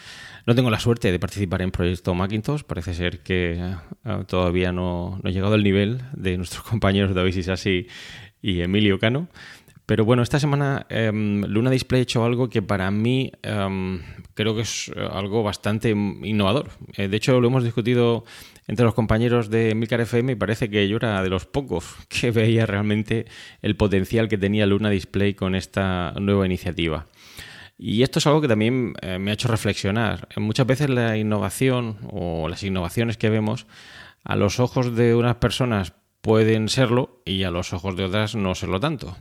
No 0.49 0.55
tengo 0.55 0.71
la 0.71 0.81
suerte 0.81 1.13
de 1.13 1.19
participar 1.19 1.61
en 1.61 1.71
Proyecto 1.71 2.15
Macintosh. 2.15 2.63
Parece 2.63 2.95
ser 2.95 3.19
que 3.19 3.61
eh, 3.61 4.25
todavía 4.27 4.73
no, 4.73 5.21
he 5.23 5.31
llegado 5.31 5.53
al 5.53 5.63
nivel 5.63 6.01
de 6.15 6.39
nuestros 6.39 6.63
compañeros 6.71 7.15
David 7.15 7.37
Isasi 7.37 7.87
y 8.41 8.63
Emilio 8.63 8.99
Cano. 8.99 9.29
Pero 9.85 10.07
bueno, 10.07 10.23
esta 10.23 10.41
semana 10.41 10.87
em, 10.89 11.45
Luna 11.45 11.71
Display 11.71 12.01
ha 12.01 12.03
hecho 12.05 12.25
algo 12.25 12.49
que 12.49 12.63
para 12.63 12.91
mí 12.91 13.31
em, 13.43 14.01
creo 14.33 14.55
que 14.55 14.63
es 14.63 14.91
eh, 14.97 15.07
algo 15.13 15.43
bastante 15.43 15.91
innovador. 15.91 16.71
Eh, 16.97 17.09
de 17.09 17.17
hecho, 17.19 17.39
lo 17.43 17.49
hemos 17.49 17.63
discutido 17.63 18.25
entre 18.67 18.87
los 18.87 18.95
compañeros 18.95 19.51
de 19.51 19.75
Milcar 19.75 20.01
FM 20.01 20.33
y 20.33 20.37
parece 20.37 20.71
que 20.71 20.89
yo 20.89 20.97
era 20.97 21.23
de 21.23 21.29
los 21.29 21.45
pocos 21.45 21.95
que 22.09 22.31
veía 22.31 22.65
realmente 22.65 23.27
el 23.61 23.77
potencial 23.77 24.29
que 24.29 24.39
tenía 24.39 24.65
Luna 24.65 24.89
Display 24.89 25.35
con 25.35 25.55
esta 25.55 26.15
nueva 26.19 26.47
iniciativa. 26.47 27.07
Y 27.79 28.03
esto 28.03 28.19
es 28.19 28.27
algo 28.27 28.41
que 28.41 28.49
también 28.49 28.95
eh, 29.03 29.21
me 29.21 29.31
ha 29.31 29.35
hecho 29.35 29.47
reflexionar. 29.47 30.29
Muchas 30.37 30.67
veces 30.67 30.91
la 30.91 31.17
innovación 31.17 31.99
o 32.11 32.49
las 32.49 32.65
innovaciones 32.65 33.17
que 33.17 33.31
vemos 33.31 33.67
a 34.25 34.35
los 34.35 34.59
ojos 34.59 34.97
de 34.97 35.15
unas 35.15 35.37
personas 35.37 35.93
pueden 36.21 36.69
serlo 36.69 37.23
y 37.25 37.45
a 37.45 37.53
los 37.53 37.73
ojos 37.73 37.97
de 37.97 38.05
otras 38.05 38.35
no 38.35 38.57
serlo 38.57 38.81
tanto. 38.81 39.17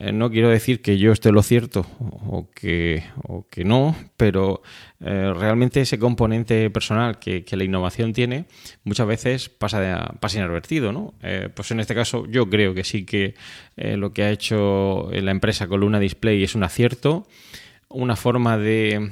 Eh, 0.00 0.10
no 0.10 0.28
quiero 0.28 0.48
decir 0.48 0.82
que 0.82 0.98
yo 0.98 1.12
esté 1.12 1.30
lo 1.30 1.44
cierto 1.44 1.86
o 2.00 2.50
que, 2.52 3.04
que 3.48 3.64
no, 3.64 3.94
pero 4.16 4.60
eh, 4.98 5.32
realmente 5.32 5.80
ese 5.80 6.00
componente 6.00 6.68
personal 6.70 7.20
que, 7.20 7.44
la 7.48 7.62
innovación 7.62 8.12
tiene 8.12 8.46
muchas 8.82 9.06
veces 9.06 9.48
pasa, 9.48 10.16
pasa 10.18 10.38
inadvertido. 10.38 10.90
¿no? 10.90 11.14
Pues 11.54 11.70
en 11.70 11.78
este 11.78 11.94
caso 11.94 12.26
yo 12.26 12.50
creo 12.50 12.74
que 12.74 12.82
sí 12.82 13.06
que 13.06 13.36
lo 13.76 14.12
que 14.12 14.24
ha 14.24 14.30
hecho 14.32 15.08
la 15.12 15.30
empresa 15.30 15.68
con 15.68 15.78
Luna 15.78 16.00
Display 16.00 16.42
es 16.42 16.56
un 16.56 16.64
acierto, 16.64 17.28
una 17.94 18.16
forma 18.16 18.58
de, 18.58 19.10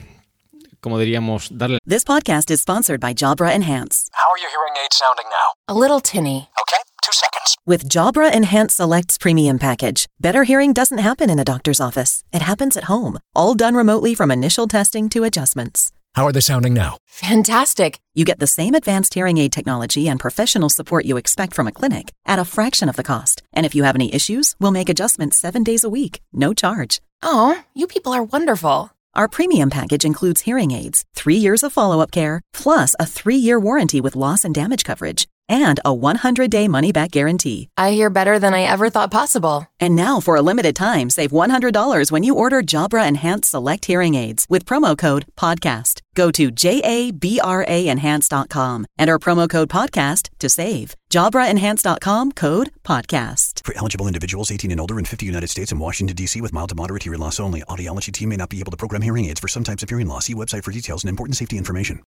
como 0.81 0.99
diríamos, 0.99 1.49
darle... 1.57 1.79
This 1.87 2.05
podcast 2.05 2.51
is 2.51 2.61
sponsored 2.61 3.01
by 3.01 3.15
Jabra 3.15 3.55
Enhance. 3.55 4.09
How 4.13 4.31
are 4.31 4.39
your 4.39 4.51
hearing 4.51 4.75
aids 4.85 4.97
sounding 4.97 5.27
now? 5.31 5.75
A 5.75 5.79
little 5.79 6.01
tinny. 6.01 6.49
Okay, 6.61 6.83
two 7.03 7.13
seconds. 7.13 7.57
With 7.65 7.89
Jabra 7.89 8.33
Enhance 8.33 8.75
Selects 8.75 9.19
Premium 9.19 9.59
Package, 9.59 10.07
better 10.19 10.45
hearing 10.45 10.73
doesn't 10.73 10.99
happen 10.99 11.31
in 11.31 11.39
a 11.39 11.45
doctor's 11.45 11.81
office. 11.81 12.25
It 12.33 12.43
happens 12.43 12.77
at 12.77 12.85
home, 12.85 13.19
all 13.35 13.55
done 13.55 13.75
remotely 13.75 14.15
from 14.15 14.31
initial 14.31 14.67
testing 14.67 15.09
to 15.11 15.25
adjustments. 15.25 15.93
How 16.15 16.27
are 16.27 16.33
they 16.33 16.41
sounding 16.41 16.75
now? 16.75 16.99
Fantastic. 17.07 17.99
You 18.15 18.27
get 18.27 18.39
the 18.39 18.47
same 18.47 18.75
advanced 18.75 19.15
hearing 19.15 19.39
aid 19.39 19.51
technology 19.51 20.09
and 20.09 20.21
professional 20.21 20.69
support 20.69 21.07
you 21.07 21.17
expect 21.17 21.55
from 21.55 21.67
a 21.67 21.73
clinic 21.73 22.13
at 22.27 22.39
a 22.39 22.45
fraction 22.45 22.91
of 22.91 22.97
the 22.97 23.03
cost. 23.03 23.43
And 23.55 23.65
if 23.65 23.75
you 23.75 23.85
have 23.85 23.95
any 23.95 24.15
issues, 24.15 24.55
we'll 24.61 24.73
make 24.73 24.91
adjustments 24.91 25.39
seven 25.39 25.63
days 25.63 25.85
a 25.85 25.89
week, 25.89 26.21
no 26.31 26.53
charge. 26.53 27.01
Oh, 27.23 27.63
you 27.73 27.87
people 27.87 28.13
are 28.13 28.25
wonderful. 28.25 28.91
Our 29.15 29.29
premium 29.29 29.71
package 29.71 30.05
includes 30.05 30.41
hearing 30.41 30.73
aids, 30.73 31.05
three 31.15 31.37
years 31.37 31.63
of 31.63 31.73
follow 31.73 32.01
up 32.01 32.11
care, 32.11 32.41
plus 32.53 32.97
a 32.99 33.07
three 33.07 33.37
year 33.37 33.61
warranty 33.61 34.01
with 34.01 34.17
loss 34.17 34.45
and 34.45 34.53
damage 34.55 34.85
coverage, 34.85 35.29
and 35.49 35.79
a 35.85 35.95
100 35.95 36.51
day 36.51 36.67
money 36.67 36.91
back 36.93 37.11
guarantee. 37.13 37.69
I 37.77 37.91
hear 37.93 38.09
better 38.11 38.39
than 38.39 38.55
I 38.55 38.63
ever 38.63 38.89
thought 38.91 39.11
possible. 39.11 39.69
And 39.79 39.95
now, 39.95 40.19
for 40.19 40.37
a 40.37 40.43
limited 40.43 40.75
time, 40.75 41.11
save 41.11 41.31
$100 41.31 42.11
when 42.11 42.23
you 42.25 42.35
order 42.35 42.63
Jabra 42.63 43.07
Enhanced 43.07 43.51
Select 43.51 43.85
Hearing 43.85 44.15
Aids 44.15 44.47
with 44.49 44.65
promo 44.65 44.97
code 44.99 45.27
PODCAST. 45.37 46.01
Go 46.15 46.31
to 46.33 46.51
JABRAenhance.com, 46.51 48.87
our 48.99 49.19
promo 49.19 49.49
code 49.49 49.69
PODCAST 49.69 50.31
to 50.39 50.49
save. 50.49 50.97
JabraEnhance.com 51.11 52.33
code 52.33 52.71
PODCAST. 52.83 53.52
For 53.65 53.77
eligible 53.77 54.09
individuals 54.09 54.51
18 54.51 54.73
and 54.73 54.81
older 54.81 54.99
in 54.99 55.05
50 55.05 55.25
United 55.25 55.47
States 55.47 55.71
and 55.71 55.81
Washington, 55.81 56.17
D.C. 56.17 56.41
with 56.41 56.53
mild 56.53 56.71
to 56.71 56.75
moderate 56.75 57.05
hearing 57.05 57.21
loss 57.21 57.39
only, 57.39 57.63
Audiology 57.63 58.11
team 58.11 58.31
may 58.31 58.37
not 58.37 58.49
be 58.49 58.59
able 58.59 58.73
to 58.73 58.77
program 58.77 59.03
hearing 59.03 59.27
aids 59.27 59.39
for 59.39 59.47
some 59.47 59.63
types 59.63 59.85
of 59.85 59.89
hearing 59.89 60.09
loss. 60.09 60.27
See 60.27 60.35
website 60.35 60.65
for 60.65 60.73
details 60.73 61.05
and 61.05 61.09
important 61.09 61.37
safety 61.37 61.57
information. 61.57 62.03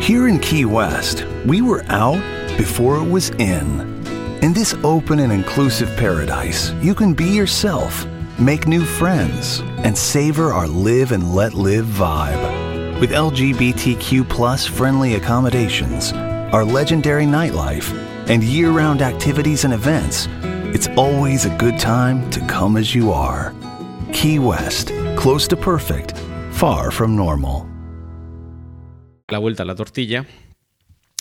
Here 0.00 0.26
in 0.26 0.40
Key 0.40 0.64
West, 0.64 1.24
we 1.46 1.62
were 1.62 1.84
out 1.84 2.20
before 2.58 2.96
it 2.96 3.08
was 3.08 3.30
in. 3.30 4.04
In 4.42 4.52
this 4.52 4.74
open 4.82 5.20
and 5.20 5.32
inclusive 5.32 5.88
paradise, 5.96 6.72
you 6.82 6.94
can 6.94 7.14
be 7.14 7.26
yourself, 7.26 8.04
make 8.36 8.66
new 8.66 8.84
friends, 8.84 9.60
and 9.78 9.96
savor 9.96 10.52
our 10.52 10.66
live 10.66 11.12
and 11.12 11.32
let 11.34 11.54
live 11.54 11.86
vibe. 11.86 13.00
With 13.00 13.10
LGBTQ 13.10 14.28
plus 14.28 14.66
friendly 14.66 15.14
accommodations, 15.14 16.12
our 16.52 16.64
legendary 16.64 17.26
nightlife, 17.26 17.92
and 18.28 18.42
year 18.42 18.70
round 18.70 19.02
activities 19.02 19.64
and 19.64 19.72
events, 19.72 20.26
it's 20.76 20.90
always 20.98 21.46
a 21.46 21.56
good 21.56 21.78
time 21.78 22.22
to 22.28 22.38
come 22.46 22.78
as 22.78 22.94
you 22.94 23.10
are. 23.10 23.50
Key 24.12 24.38
West, 24.38 24.92
close 25.16 25.48
to 25.48 25.56
perfect, 25.56 26.12
far 26.50 26.92
from 26.92 27.16
normal. 27.16 27.66
La 29.28 29.38
vuelta 29.38 29.62
a 29.62 29.66
la 29.66 29.74
tortilla 29.74 30.26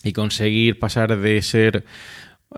y 0.03 0.11
conseguir 0.11 0.77
pasar 0.77 1.17
de 1.17 1.41
ser 1.41 1.85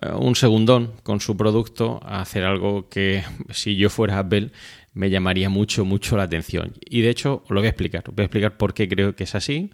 eh, 0.02 0.10
un 0.10 0.36
segundón 0.36 0.94
con 1.04 1.20
su 1.20 1.38
producto 1.38 2.00
a 2.04 2.22
hacer 2.22 2.44
algo 2.44 2.90
que 2.90 3.24
si 3.52 3.76
yo 3.76 3.92
fuera 3.92 4.18
Apple 4.18 4.50
me 4.94 5.12
llamaría 5.12 5.50
mucho, 5.50 5.86
mucho 5.86 6.18
la 6.18 6.24
atención. 6.24 6.74
Y 6.84 7.02
de 7.02 7.12
hecho, 7.12 7.44
os 7.44 7.52
lo 7.52 7.60
voy 7.60 7.68
a 7.68 7.70
explicar. 7.70 8.06
Voy 8.08 8.24
a 8.24 8.26
explicar 8.26 8.58
por 8.58 8.74
qué 8.74 8.90
creo 8.90 9.16
que 9.16 9.26
es 9.26 9.36
así. 9.36 9.70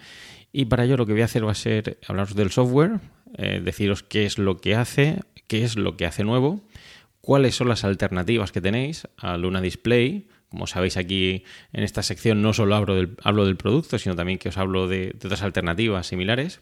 Y 0.52 0.66
para 0.66 0.84
ello 0.84 0.98
lo 0.98 1.06
que 1.06 1.14
voy 1.14 1.22
a 1.22 1.26
hacer 1.26 1.48
va 1.48 1.52
a 1.52 1.56
ser 1.56 2.00
hablaros 2.06 2.36
del 2.36 2.52
software, 2.52 3.00
eh, 3.38 3.62
deciros 3.64 4.04
qué 4.04 4.26
es 4.26 4.38
lo 4.38 4.58
que 4.58 4.76
hace, 4.76 5.22
qué 5.48 5.64
es 5.64 5.78
lo 5.78 5.96
que 5.96 6.06
hace 6.06 6.26
nuevo, 6.26 6.62
cuáles 7.24 7.56
son 7.56 7.70
las 7.70 7.86
alternativas 7.86 8.52
que 8.52 8.60
tenéis 8.60 9.08
a 9.18 9.38
Luna 9.38 9.62
Display. 9.62 10.28
Como 10.50 10.68
sabéis 10.68 10.98
aquí 10.98 11.46
en 11.72 11.84
esta 11.84 12.04
sección 12.04 12.42
no 12.42 12.52
solo 12.52 12.76
hablo 12.76 12.96
del, 12.96 13.56
producto, 13.56 13.98
sino 13.98 14.14
también 14.16 14.38
que 14.38 14.50
os 14.50 14.58
hablo 14.58 14.90
de 14.90 15.14
otras 15.16 15.42
alternativas 15.42 16.06
similares. 16.06 16.60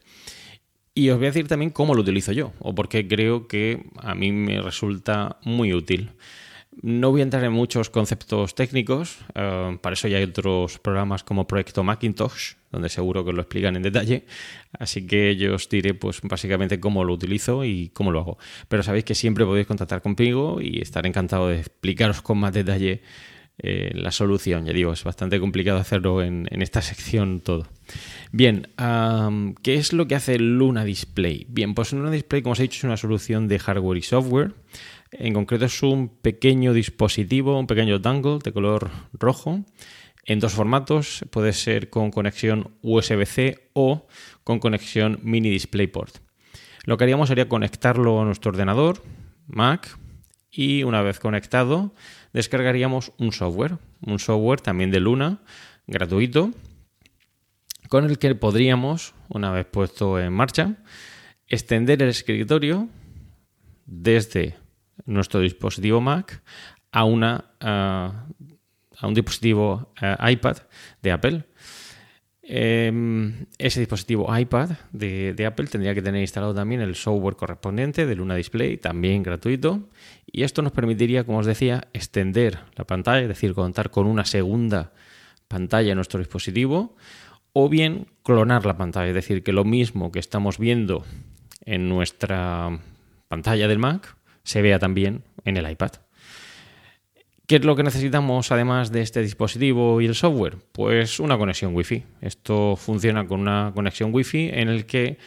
Y 0.93 1.10
os 1.10 1.17
voy 1.17 1.26
a 1.26 1.30
decir 1.32 1.47
también 1.47 1.71
cómo 1.71 1.95
lo 1.95 2.02
utilizo 2.02 2.32
yo 2.32 2.54
o 2.60 2.76
por 2.76 2.89
qué 2.89 3.08
creo 3.08 3.47
que 3.47 3.89
a 3.97 4.13
mí 4.13 4.32
me 4.32 4.62
resulta 4.62 5.39
muy 5.43 5.74
útil. 5.74 6.12
No 6.74 7.12
voy 7.12 7.20
a 7.20 7.24
entrar 7.24 7.44
en 7.44 7.52
muchos 7.52 7.90
conceptos 7.90 8.56
técnicos, 8.56 9.18
eh, 9.36 9.78
para 9.82 9.94
eso 9.94 10.08
ya 10.08 10.18
hay 10.18 10.24
otros 10.24 10.80
programas 10.80 11.22
como 11.22 11.46
Proyecto 11.46 11.84
Macintosh, 11.84 12.54
donde 12.72 12.88
seguro 12.88 13.26
que 13.26 13.34
lo 13.34 13.42
explican 13.42 13.76
en 13.76 13.82
detalle, 13.82 14.26
así 14.80 15.06
que 15.06 15.36
yo 15.36 15.56
os 15.56 15.68
diré 15.68 15.94
pues 15.94 16.22
básicamente 16.24 16.80
cómo 16.80 17.04
lo 17.04 17.14
utilizo 17.14 17.66
y 17.66 17.90
cómo 17.90 18.12
lo 18.12 18.22
hago. 18.22 18.38
Pero 18.70 18.84
sabéis 18.84 19.04
que 19.04 19.16
siempre 19.16 19.46
podéis 19.46 19.68
contactar 19.68 20.02
conmigo 20.02 20.62
y 20.62 20.80
estaré 20.82 21.10
encantado 21.10 21.50
de 21.50 21.60
explicaros 21.60 22.22
con 22.22 22.38
más 22.38 22.54
detalle 22.54 23.02
eh, 23.58 23.92
la 23.94 24.12
solución. 24.12 24.66
Ya 24.66 24.72
digo, 24.72 24.94
es 24.94 25.04
bastante 25.04 25.42
complicado 25.42 25.78
hacerlo 25.78 26.24
en, 26.24 26.48
esta 26.62 26.82
sección 26.82 27.42
todo. 27.42 27.68
Bien, 28.32 28.70
¿qué 29.62 29.76
es 29.76 29.92
lo 29.92 30.08
que 30.08 30.16
hace 30.16 30.40
Luna 30.40 30.86
Display? 30.86 31.46
Bien, 31.50 31.76
pues 31.76 31.92
Luna 31.92 32.12
Display, 32.12 32.42
como 32.42 32.54
os 32.54 32.60
he 32.60 32.64
dicho, 32.64 32.78
es 32.78 32.84
una 32.86 32.98
solución 32.98 33.50
de 33.50 33.60
hardware 33.60 33.98
y 33.98 34.02
software 34.02 34.54
en 35.12 35.34
concreto 35.34 35.65
es 35.65 35.84
un 35.84 36.10
pequeño 36.10 36.74
dispositivo, 36.74 37.60
un 37.60 37.67
pequeño 37.67 38.00
dongle 38.00 38.39
de 38.43 38.54
color 38.54 38.89
rojo 39.13 39.63
en 40.26 40.39
dos 40.39 40.54
formatos. 40.54 41.26
Puede 41.32 41.54
ser 41.54 41.89
con 41.89 42.12
conexión 42.12 42.76
USB-C 42.82 43.71
o 43.74 44.08
con 44.43 44.60
conexión 44.60 45.19
mini 45.21 45.50
DisplayPort. 45.50 46.17
Lo 46.86 46.97
que 46.97 47.04
haríamos 47.04 47.30
sería 47.30 47.50
conectarlo 47.50 48.21
a 48.21 48.26
nuestro 48.26 48.52
ordenador, 48.52 49.04
Mac, 49.47 49.97
y 50.50 50.84
una 50.84 51.02
vez 51.02 51.19
conectado 51.19 51.93
descargaríamos 52.34 53.13
un 53.17 53.32
software, 53.32 53.78
un 54.02 54.19
software 54.19 54.62
también 54.62 54.91
de 54.91 55.00
Luna, 55.00 55.41
gratuito, 55.88 56.52
con 57.89 58.06
el 58.06 58.17
que 58.17 58.34
podríamos, 58.36 59.13
una 59.30 59.52
vez 59.52 59.65
puesto 59.65 60.19
en 60.19 60.34
marcha, 60.34 60.78
extender 61.47 62.02
el 62.02 62.10
escritorio 62.10 62.88
desde 63.86 64.61
nuestro 65.06 65.40
dispositivo 65.40 66.02
Mac 66.02 66.42
a, 66.92 67.04
una, 67.06 67.46
a 67.60 69.08
un 69.08 69.14
dispositivo 69.14 69.94
eh, 70.02 70.16
iPad 70.32 70.58
de 71.02 71.12
Apple. 71.12 71.44
Em, 72.44 73.46
ese 73.58 73.80
dispositivo 73.80 74.36
iPad 74.36 74.72
de, 74.92 75.34
de, 75.34 75.46
Apple 75.46 75.68
tendría 75.68 75.94
que 75.94 76.02
tener 76.02 76.22
instalado 76.22 76.54
también 76.54 76.82
el 76.82 76.96
software 76.96 77.36
correspondiente 77.36 78.06
de 78.06 78.16
Luna 78.16 78.36
Display, 78.36 78.78
también 78.78 79.24
gratuito. 79.24 79.90
Y 80.26 80.44
esto 80.44 80.62
nos 80.62 80.72
permitiría, 80.72 81.24
como 81.24 81.38
os 81.38 81.46
decía, 81.46 81.88
extender 81.94 82.60
la 82.76 82.86
pantalla, 82.86 83.22
es 83.22 83.28
decir, 83.28 83.54
contar 83.54 83.92
con 83.92 84.08
una 84.08 84.26
segunda 84.26 84.92
pantalla 85.48 85.92
en 85.92 85.96
nuestro 85.96 86.20
dispositivo, 86.20 86.96
o 87.54 87.70
bien 87.70 88.08
clonar 88.24 88.66
la 88.66 88.78
pantalla, 88.78 89.10
es 89.10 89.16
decir, 89.16 89.44
que 89.44 89.54
lo 89.54 89.66
mismo 89.66 90.12
que 90.12 90.20
estamos 90.20 90.58
viendo 90.58 91.06
en 91.66 91.90
nuestra 91.90 92.80
pantalla 93.28 93.68
del 93.68 93.80
Mac, 93.80 94.16
se 94.44 94.62
vea 94.62 94.80
también 94.80 95.24
en 95.46 95.58
el 95.58 95.70
iPad. 95.70 95.92
¿Qué 97.52 97.58
es 97.58 97.66
lo 97.66 97.76
que 97.76 97.84
necesitamos 97.84 98.52
además 98.52 98.94
de 98.94 99.02
este 99.02 99.22
dispositivo 99.22 100.00
y 100.00 100.06
el 100.06 100.16
software? 100.16 100.58
Pues 100.72 101.20
una 101.20 101.38
conexión 101.38 101.76
Wi-Fi. 101.76 102.04
Esto 102.22 102.78
funciona 102.78 103.28
con 103.28 103.42
una 103.42 103.74
conexión 103.76 104.14
Wi-Fi 104.14 104.52
en 104.54 104.70
el 104.70 104.86
que 104.86 105.18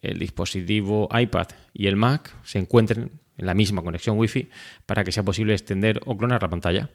el 0.00 0.18
dispositivo 0.18 1.08
iPad 1.12 1.48
y 1.74 1.86
el 1.86 1.96
Mac 1.96 2.34
se 2.44 2.58
encuentren 2.58 3.20
en 3.36 3.46
la 3.46 3.52
misma 3.52 3.82
conexión 3.82 4.18
Wi-Fi 4.18 4.48
para 4.86 5.04
que 5.04 5.12
sea 5.12 5.22
posible 5.22 5.52
extender 5.52 6.00
o 6.06 6.16
clonar 6.16 6.40
la 6.40 6.48
pantalla. 6.48 6.88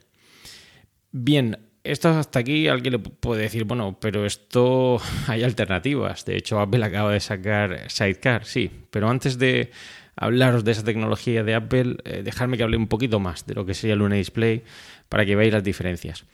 Bien, 1.12 1.60
esto 1.84 2.10
hasta 2.10 2.40
aquí 2.40 2.68
alguien 2.68 2.94
le 2.94 3.00
puede 3.00 3.44
decir, 3.44 3.66
bueno, 3.66 3.98
pero 4.00 4.26
esto 4.26 5.00
hay 5.28 5.44
alternativas. 5.44 6.26
De 6.26 6.38
hecho, 6.38 6.60
Apple 6.60 6.84
acaba 6.84 7.12
de 7.12 7.20
sacar 7.20 7.90
Sidecar, 7.90 8.46
sí, 8.46 8.72
pero 8.90 9.10
antes 9.10 9.38
de 9.38 9.72
hablaros 10.16 10.64
de 10.64 10.72
esa 10.72 10.84
tecnología 10.84 11.44
de 11.44 11.56
Apple, 11.56 11.98
eh, 12.06 12.22
dejarme 12.24 12.58
que 12.58 12.64
hable 12.64 12.78
un 12.78 12.88
poquito 12.88 13.20
más 13.20 13.46
de 13.46 13.56
lo 13.56 13.66
que 13.66 13.74
sería 13.74 13.96
Luna 13.96 14.16
Display 14.16 14.64
para 15.10 15.26
que 15.26 15.36
veáis 15.36 15.54
las 15.54 15.64
diferencias. 15.64 16.26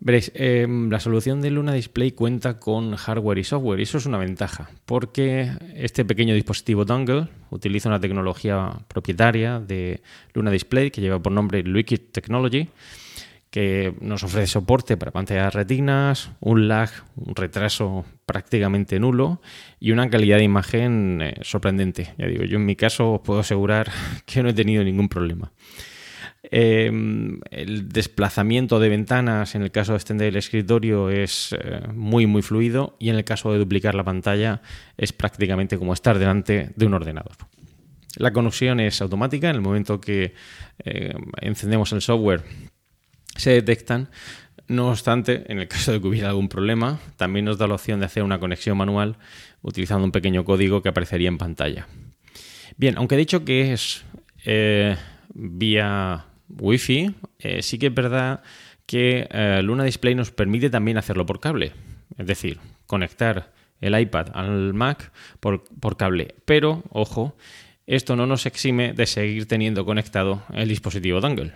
Veréis, 0.00 0.32
em, 0.34 0.90
la 0.90 1.00
solución 1.00 1.40
de 1.40 1.50
Luna 1.50 1.72
Display 1.72 2.12
cuenta 2.12 2.58
con 2.58 2.94
hardware 2.94 3.38
y 3.38 3.44
software 3.44 3.80
y 3.80 3.84
eso 3.84 3.98
es 3.98 4.06
una 4.06 4.18
ventaja 4.18 4.68
porque 4.84 5.52
este 5.74 6.04
pequeño 6.04 6.34
dispositivo 6.34 6.84
dongle 6.84 7.28
utiliza 7.50 7.88
una 7.88 8.00
tecnología 8.00 8.70
propietaria 8.88 9.60
de 9.60 10.02
Luna 10.34 10.50
Display 10.50 10.90
que 10.90 11.00
lleva 11.00 11.20
por 11.20 11.32
nombre 11.32 11.62
Liquid 11.62 12.00
Technology 12.12 12.68
que 13.54 13.94
nos 14.00 14.24
ofrece 14.24 14.48
soporte 14.48 14.96
para 14.96 15.12
pantallas 15.12 15.54
retinas, 15.54 16.32
un 16.40 16.66
lag, 16.66 16.90
un 17.14 17.36
retraso 17.36 18.04
prácticamente 18.26 18.98
nulo 18.98 19.40
y 19.78 19.92
una 19.92 20.10
calidad 20.10 20.38
de 20.38 20.42
imagen 20.42 21.20
eh, 21.22 21.34
sorprendente. 21.42 22.14
Ya 22.18 22.26
digo, 22.26 22.42
yo 22.42 22.56
en 22.56 22.66
mi 22.66 22.74
caso 22.74 23.12
os 23.12 23.20
puedo 23.20 23.38
asegurar 23.38 23.92
que 24.26 24.42
no 24.42 24.48
he 24.48 24.54
tenido 24.54 24.82
ningún 24.82 25.08
problema. 25.08 25.52
Eh, 26.50 26.90
el 27.52 27.88
desplazamiento 27.90 28.80
de 28.80 28.88
ventanas 28.88 29.54
en 29.54 29.62
el 29.62 29.70
caso 29.70 29.92
de 29.92 29.98
extender 29.98 30.26
el 30.30 30.36
escritorio 30.36 31.08
es 31.10 31.54
eh, 31.56 31.80
muy 31.94 32.26
muy 32.26 32.42
fluido 32.42 32.96
y 32.98 33.10
en 33.10 33.14
el 33.14 33.24
caso 33.24 33.52
de 33.52 33.60
duplicar 33.60 33.94
la 33.94 34.02
pantalla 34.02 34.62
es 34.96 35.12
prácticamente 35.12 35.78
como 35.78 35.92
estar 35.92 36.18
delante 36.18 36.72
de 36.74 36.86
un 36.86 36.94
ordenador. 36.94 37.36
La 38.16 38.32
conexión 38.32 38.80
es 38.80 39.00
automática 39.00 39.48
en 39.48 39.54
el 39.54 39.62
momento 39.62 40.00
que 40.00 40.34
eh, 40.84 41.14
encendemos 41.40 41.92
el 41.92 42.00
software 42.00 42.42
se 43.36 43.50
detectan. 43.50 44.08
No 44.66 44.88
obstante, 44.88 45.44
en 45.52 45.58
el 45.58 45.68
caso 45.68 45.92
de 45.92 46.00
que 46.00 46.06
hubiera 46.06 46.30
algún 46.30 46.48
problema, 46.48 46.98
también 47.16 47.44
nos 47.44 47.58
da 47.58 47.66
la 47.66 47.74
opción 47.74 48.00
de 48.00 48.06
hacer 48.06 48.22
una 48.22 48.38
conexión 48.38 48.78
manual 48.78 49.16
utilizando 49.62 50.04
un 50.04 50.12
pequeño 50.12 50.44
código 50.44 50.82
que 50.82 50.88
aparecería 50.88 51.28
en 51.28 51.38
pantalla. 51.38 51.86
Bien, 52.76 52.96
aunque 52.96 53.14
he 53.14 53.18
dicho 53.18 53.44
que 53.44 53.72
es 53.72 54.04
vía 55.34 56.26
Wi-Fi, 56.48 57.14
eh, 57.38 57.62
sí 57.62 57.78
que 57.78 57.86
es 57.86 57.94
verdad 57.94 58.42
que 58.86 59.28
eh, 59.30 59.60
Luna 59.62 59.84
Display 59.84 60.14
nos 60.14 60.30
permite 60.30 60.70
también 60.70 60.98
hacerlo 60.98 61.26
por 61.26 61.40
cable. 61.40 61.72
Es 62.18 62.26
decir, 62.26 62.58
conectar 62.86 63.52
el 63.80 63.98
iPad 63.98 64.28
al 64.34 64.74
Mac 64.74 65.12
por, 65.40 65.64
por 65.80 65.96
cable. 65.96 66.34
Pero, 66.44 66.82
ojo, 66.90 67.36
esto 67.86 68.16
no 68.16 68.26
nos 68.26 68.46
exime 68.46 68.92
de 68.92 69.06
seguir 69.06 69.46
teniendo 69.46 69.84
conectado 69.84 70.42
el 70.52 70.68
dispositivo 70.68 71.20
dongle, 71.20 71.52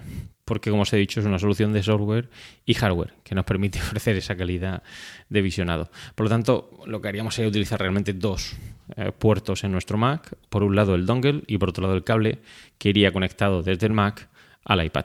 porque 0.49 0.71
como 0.71 0.83
os 0.83 0.93
he 0.95 0.97
dicho 0.97 1.21
es 1.21 1.27
una 1.27 1.39
solución 1.39 1.75
de 1.75 1.83
software 1.83 2.31
y 2.65 2.73
hardware 2.73 3.13
que 3.23 3.35
nos 3.35 3.45
permite 3.45 3.79
ofrecer 3.83 4.17
esa 4.17 4.35
calidad 4.35 4.83
de 5.29 5.43
visionado. 5.43 5.91
Por 6.15 6.25
lo 6.25 6.31
tanto, 6.31 6.71
lo 6.87 7.03
que 7.03 7.09
haríamos 7.09 7.35
sería 7.35 7.51
utilizar 7.51 7.79
realmente 7.79 8.15
dos 8.15 8.57
eh, 8.97 9.13
puertos 9.13 9.63
en 9.65 9.73
nuestro 9.73 9.99
Mac, 9.99 10.35
por 10.49 10.63
un 10.63 10.75
lado 10.75 10.95
el 10.95 11.05
dongle 11.05 11.43
y 11.47 11.59
por 11.59 11.69
otro 11.69 11.83
lado 11.83 11.95
el 11.95 12.03
cable 12.03 12.39
que 12.79 12.89
iría 12.89 13.13
conectado 13.13 13.63
desde 13.63 13.87
el 13.87 13.93
Mac 13.93 14.31
al 14.65 14.83
iPad. 14.83 15.05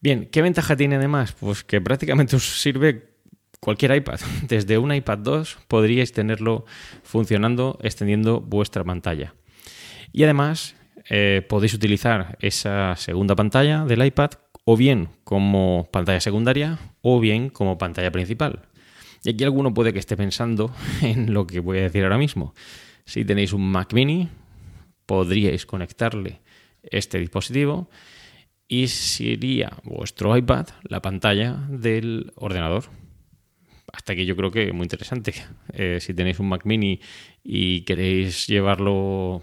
Bien, 0.00 0.28
¿qué 0.32 0.42
ventaja 0.42 0.74
tiene 0.74 0.96
además? 0.96 1.36
Pues 1.38 1.62
que 1.62 1.80
prácticamente 1.80 2.34
os 2.34 2.60
sirve 2.60 3.12
cualquier 3.60 3.94
iPad. 3.94 4.18
Desde 4.48 4.76
un 4.76 4.92
iPad 4.92 5.18
2 5.18 5.58
podríais 5.68 6.12
tenerlo 6.12 6.64
funcionando 7.04 7.78
extendiendo 7.80 8.40
vuestra 8.40 8.82
pantalla. 8.82 9.34
Y 10.12 10.24
además 10.24 10.74
eh, 11.08 11.44
podéis 11.48 11.74
utilizar 11.74 12.36
esa 12.40 12.96
segunda 12.96 13.34
pantalla 13.34 13.84
del 13.84 14.04
iPad 14.04 14.30
o 14.64 14.76
bien 14.76 15.08
como 15.24 15.88
pantalla 15.92 16.20
secundaria 16.20 16.78
o 17.00 17.20
bien 17.20 17.50
como 17.50 17.78
pantalla 17.78 18.10
principal. 18.10 18.62
Y 19.24 19.30
aquí 19.30 19.44
alguno 19.44 19.72
puede 19.72 19.92
que 19.92 19.98
esté 19.98 20.16
pensando 20.16 20.74
en 21.02 21.32
lo 21.32 21.46
que 21.46 21.60
voy 21.60 21.78
a 21.78 21.82
decir 21.82 22.02
ahora 22.04 22.18
mismo. 22.18 22.54
Si 23.04 23.24
tenéis 23.24 23.52
un 23.52 23.70
Mac 23.70 23.92
mini, 23.92 24.28
podríais 25.06 25.66
conectarle 25.66 26.40
este 26.82 27.18
dispositivo 27.18 27.88
y 28.68 28.88
sería 28.88 29.76
vuestro 29.84 30.36
iPad 30.36 30.68
la 30.84 31.02
pantalla 31.02 31.66
del 31.68 32.32
ordenador. 32.36 32.84
Hasta 33.92 34.14
que 34.14 34.24
yo 34.24 34.34
creo 34.36 34.50
que 34.50 34.68
es 34.68 34.74
muy 34.74 34.84
interesante. 34.84 35.34
Eh, 35.74 36.00
si 36.00 36.12
tenéis 36.12 36.38
un 36.38 36.50
Mac 36.50 36.66
mini 36.66 37.00
y 37.42 37.80
queréis 37.82 38.46
llevarlo 38.46 39.40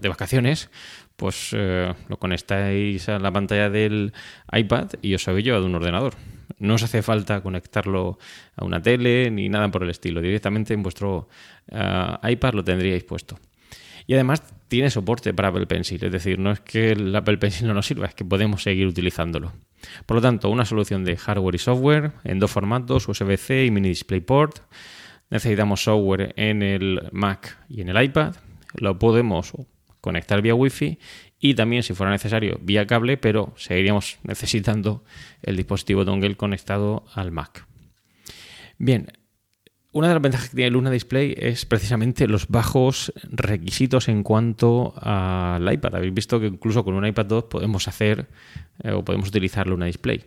de 0.00 0.08
vacaciones, 0.08 0.70
pues 1.16 1.50
eh, 1.52 1.92
lo 2.08 2.16
conectáis 2.18 3.08
a 3.08 3.18
la 3.18 3.32
pantalla 3.32 3.70
del 3.70 4.12
iPad 4.52 4.90
y 5.02 5.14
os 5.14 5.26
habéis 5.28 5.46
llevado 5.46 5.66
un 5.66 5.74
ordenador. 5.74 6.14
No 6.58 6.74
os 6.74 6.82
hace 6.82 7.02
falta 7.02 7.40
conectarlo 7.42 8.18
a 8.56 8.64
una 8.64 8.80
tele 8.80 9.30
ni 9.30 9.48
nada 9.48 9.70
por 9.70 9.82
el 9.82 9.90
estilo. 9.90 10.20
Directamente 10.20 10.74
en 10.74 10.82
vuestro 10.82 11.28
iPad 11.68 12.54
lo 12.54 12.64
tendríais 12.64 13.04
puesto. 13.04 13.38
Y 14.06 14.14
además 14.14 14.42
tiene 14.68 14.90
soporte 14.90 15.32
para 15.32 15.48
Apple 15.48 15.66
Pencil, 15.66 16.04
es 16.04 16.12
decir, 16.12 16.38
no 16.38 16.50
es 16.52 16.60
que 16.60 16.92
el 16.92 17.14
Apple 17.14 17.38
Pencil 17.38 17.66
no 17.68 17.74
nos 17.74 17.86
sirva, 17.86 18.06
es 18.06 18.14
que 18.14 18.24
podemos 18.24 18.62
seguir 18.62 18.86
utilizándolo. 18.86 19.52
Por 20.06 20.16
lo 20.16 20.20
tanto, 20.22 20.50
una 20.50 20.64
solución 20.64 21.04
de 21.04 21.16
hardware 21.16 21.54
y 21.54 21.58
software 21.58 22.12
en 22.24 22.38
dos 22.38 22.50
formatos, 22.50 23.08
USB-C 23.08 23.66
y 23.66 23.70
mini 23.70 23.88
DisplayPort. 23.88 24.60
Necesitamos 25.30 25.82
software 25.82 26.32
en 26.36 26.62
el 26.62 27.08
Mac 27.12 27.58
y 27.68 27.82
en 27.82 27.88
el 27.90 28.02
iPad. 28.02 28.34
Lo 28.74 28.98
podemos 28.98 29.52
conectar 30.00 30.42
vía 30.42 30.54
Wi-Fi 30.54 30.98
y 31.40 31.54
también, 31.54 31.82
si 31.82 31.94
fuera 31.94 32.12
necesario, 32.12 32.58
vía 32.62 32.86
cable, 32.86 33.16
pero 33.16 33.54
seguiríamos 33.56 34.18
necesitando 34.22 35.04
el 35.42 35.56
dispositivo 35.56 36.04
dongle 36.04 36.36
conectado 36.36 37.04
al 37.14 37.32
Mac. 37.32 37.66
Bien, 38.78 39.12
una 39.92 40.08
de 40.08 40.14
las 40.14 40.22
ventajas 40.22 40.48
que 40.50 40.56
tiene 40.56 40.72
Luna 40.72 40.90
Display 40.90 41.34
es 41.38 41.66
precisamente 41.66 42.26
los 42.26 42.48
bajos 42.48 43.12
requisitos 43.30 44.08
en 44.08 44.24
cuanto 44.24 44.92
al 44.96 45.72
iPad. 45.72 45.94
Habéis 45.94 46.12
visto 46.12 46.40
que 46.40 46.46
incluso 46.48 46.84
con 46.84 46.94
un 46.94 47.06
iPad 47.06 47.26
2 47.26 47.44
podemos 47.44 47.86
hacer 47.86 48.26
eh, 48.82 48.90
o 48.90 49.04
podemos 49.04 49.28
utilizar 49.28 49.68
Luna 49.68 49.86
Display. 49.86 50.24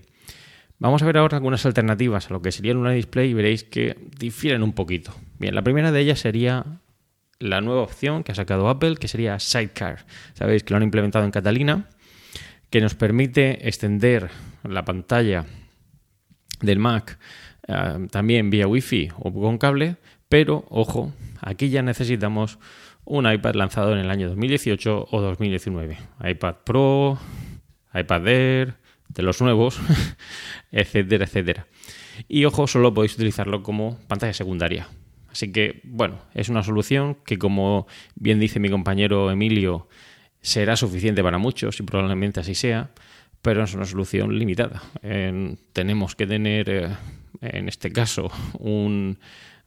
Vamos 0.80 1.02
a 1.02 1.06
ver 1.06 1.18
ahora 1.18 1.38
algunas 1.38 1.66
alternativas 1.66 2.30
a 2.30 2.34
lo 2.34 2.42
que 2.42 2.54
sería 2.54 2.74
Luna 2.74 2.92
Display 2.92 3.32
y 3.32 3.34
veréis 3.34 3.66
que 3.66 3.98
difieren 4.18 4.64
un 4.64 4.72
poquito. 4.72 5.14
Bien, 5.38 5.54
la 5.54 5.64
primera 5.64 5.92
de 5.92 6.00
ellas 6.00 6.20
sería 6.20 6.80
la 7.39 7.62
nueva 7.62 7.82
opción 7.82 8.23
que 8.23 8.32
ha 8.32 8.36
sacado 8.36 8.69
Apple, 8.69 8.95
que 8.95 9.08
sería 9.08 9.39
Sidecar. 9.39 10.06
Sabéis 10.34 10.63
que 10.63 10.73
lo 10.73 10.78
han 10.78 10.84
implementado 10.84 11.26
en 11.26 11.32
Catalina, 11.32 11.89
que 12.69 12.82
nos 12.82 12.95
permite 12.95 13.67
extender 13.67 14.30
la 14.63 14.84
pantalla 14.84 15.45
del 16.62 16.80
Mac 16.80 17.19
eh, 17.67 18.08
también 18.12 18.50
vía 18.50 18.67
Wi-Fi 18.67 19.10
o 19.19 19.34
con 19.34 19.58
cable, 19.58 19.97
pero 20.30 20.65
ojo, 20.69 21.13
aquí 21.41 21.69
ya 21.69 21.82
necesitamos 21.82 22.60
un 23.06 23.32
iPad 23.32 23.56
lanzado 23.56 23.93
en 23.93 24.00
el 24.00 24.10
año 24.10 24.28
2018 24.28 25.08
o 25.10 25.21
2019. 25.21 25.97
iPad 26.30 26.56
Pro, 26.65 27.17
iPad 27.93 28.28
Air, 28.28 28.73
de 29.10 29.23
los 29.23 29.41
nuevos, 29.41 29.80
etcétera, 30.71 31.26
etcétera. 31.26 31.67
Y 32.28 32.45
ojo, 32.45 32.67
solo 32.67 32.93
podéis 32.93 33.15
utilizarlo 33.15 33.63
como 33.63 34.00
pantalla 34.08 34.34
secundaria. 34.34 34.88
Así 35.38 35.52
que, 35.52 35.82
bueno, 35.84 36.17
es 36.34 36.50
una 36.50 36.63
solución 36.63 37.15
que, 37.23 37.38
como 37.38 37.86
bien 38.15 38.39
dice 38.39 38.60
mi 38.60 38.71
compañero 38.71 39.30
Emilio, 39.30 39.88
será 40.41 40.76
suficiente 40.76 41.21
para 41.21 41.38
muchos 41.38 41.80
y 41.80 41.84
probablemente 41.84 42.39
así 42.39 42.56
sea, 42.56 42.89
pero 43.43 43.63
es 43.63 43.76
una 43.76 43.86
solución 43.86 44.36
limitada. 44.36 44.82
tenemos 45.73 46.15
que 46.15 46.26
tener 46.26 46.69
eh, 46.71 46.89
en 47.41 47.69
este 47.69 47.91
caso, 47.91 48.32
un 48.58 49.19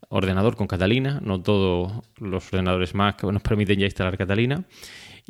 ordenador 0.08 0.56
con 0.56 0.66
Catalina. 0.66 1.20
No 1.22 1.40
todos 1.40 2.02
los 2.18 2.52
ordenadores 2.52 2.96
Mac 2.96 3.22
nos 3.22 3.42
permiten 3.42 3.78
ya 3.78 3.86
instalar 3.86 4.18
Catalina. 4.18 4.64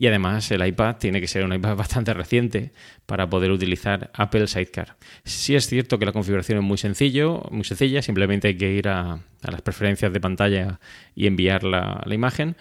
Y 0.00 0.06
además 0.06 0.50
el 0.50 0.66
iPad 0.66 0.96
tiene 0.96 1.20
que 1.20 1.28
ser 1.28 1.44
un 1.44 1.52
iPad 1.52 1.76
bastante 1.76 2.14
reciente 2.14 2.72
para 3.04 3.28
poder 3.28 3.50
utilizar 3.50 4.10
Apple 4.14 4.46
Sidecar. 4.46 4.96
Sí 5.24 5.54
es 5.54 5.66
cierto 5.66 5.98
que 5.98 6.06
la 6.06 6.12
configuración 6.12 6.56
es 6.56 6.64
muy 6.64 6.78
sencillo, 6.78 7.42
muy 7.50 7.64
sencilla, 7.64 8.00
simplemente 8.00 8.48
hay 8.48 8.56
que 8.56 8.72
ir 8.72 8.88
a, 8.88 9.18
las 9.42 9.60
preferencias 9.60 10.10
de 10.10 10.18
pantalla 10.18 10.80
y 11.14 11.26
enviar 11.26 11.64
la, 11.64 12.02
imagen, 12.10 12.56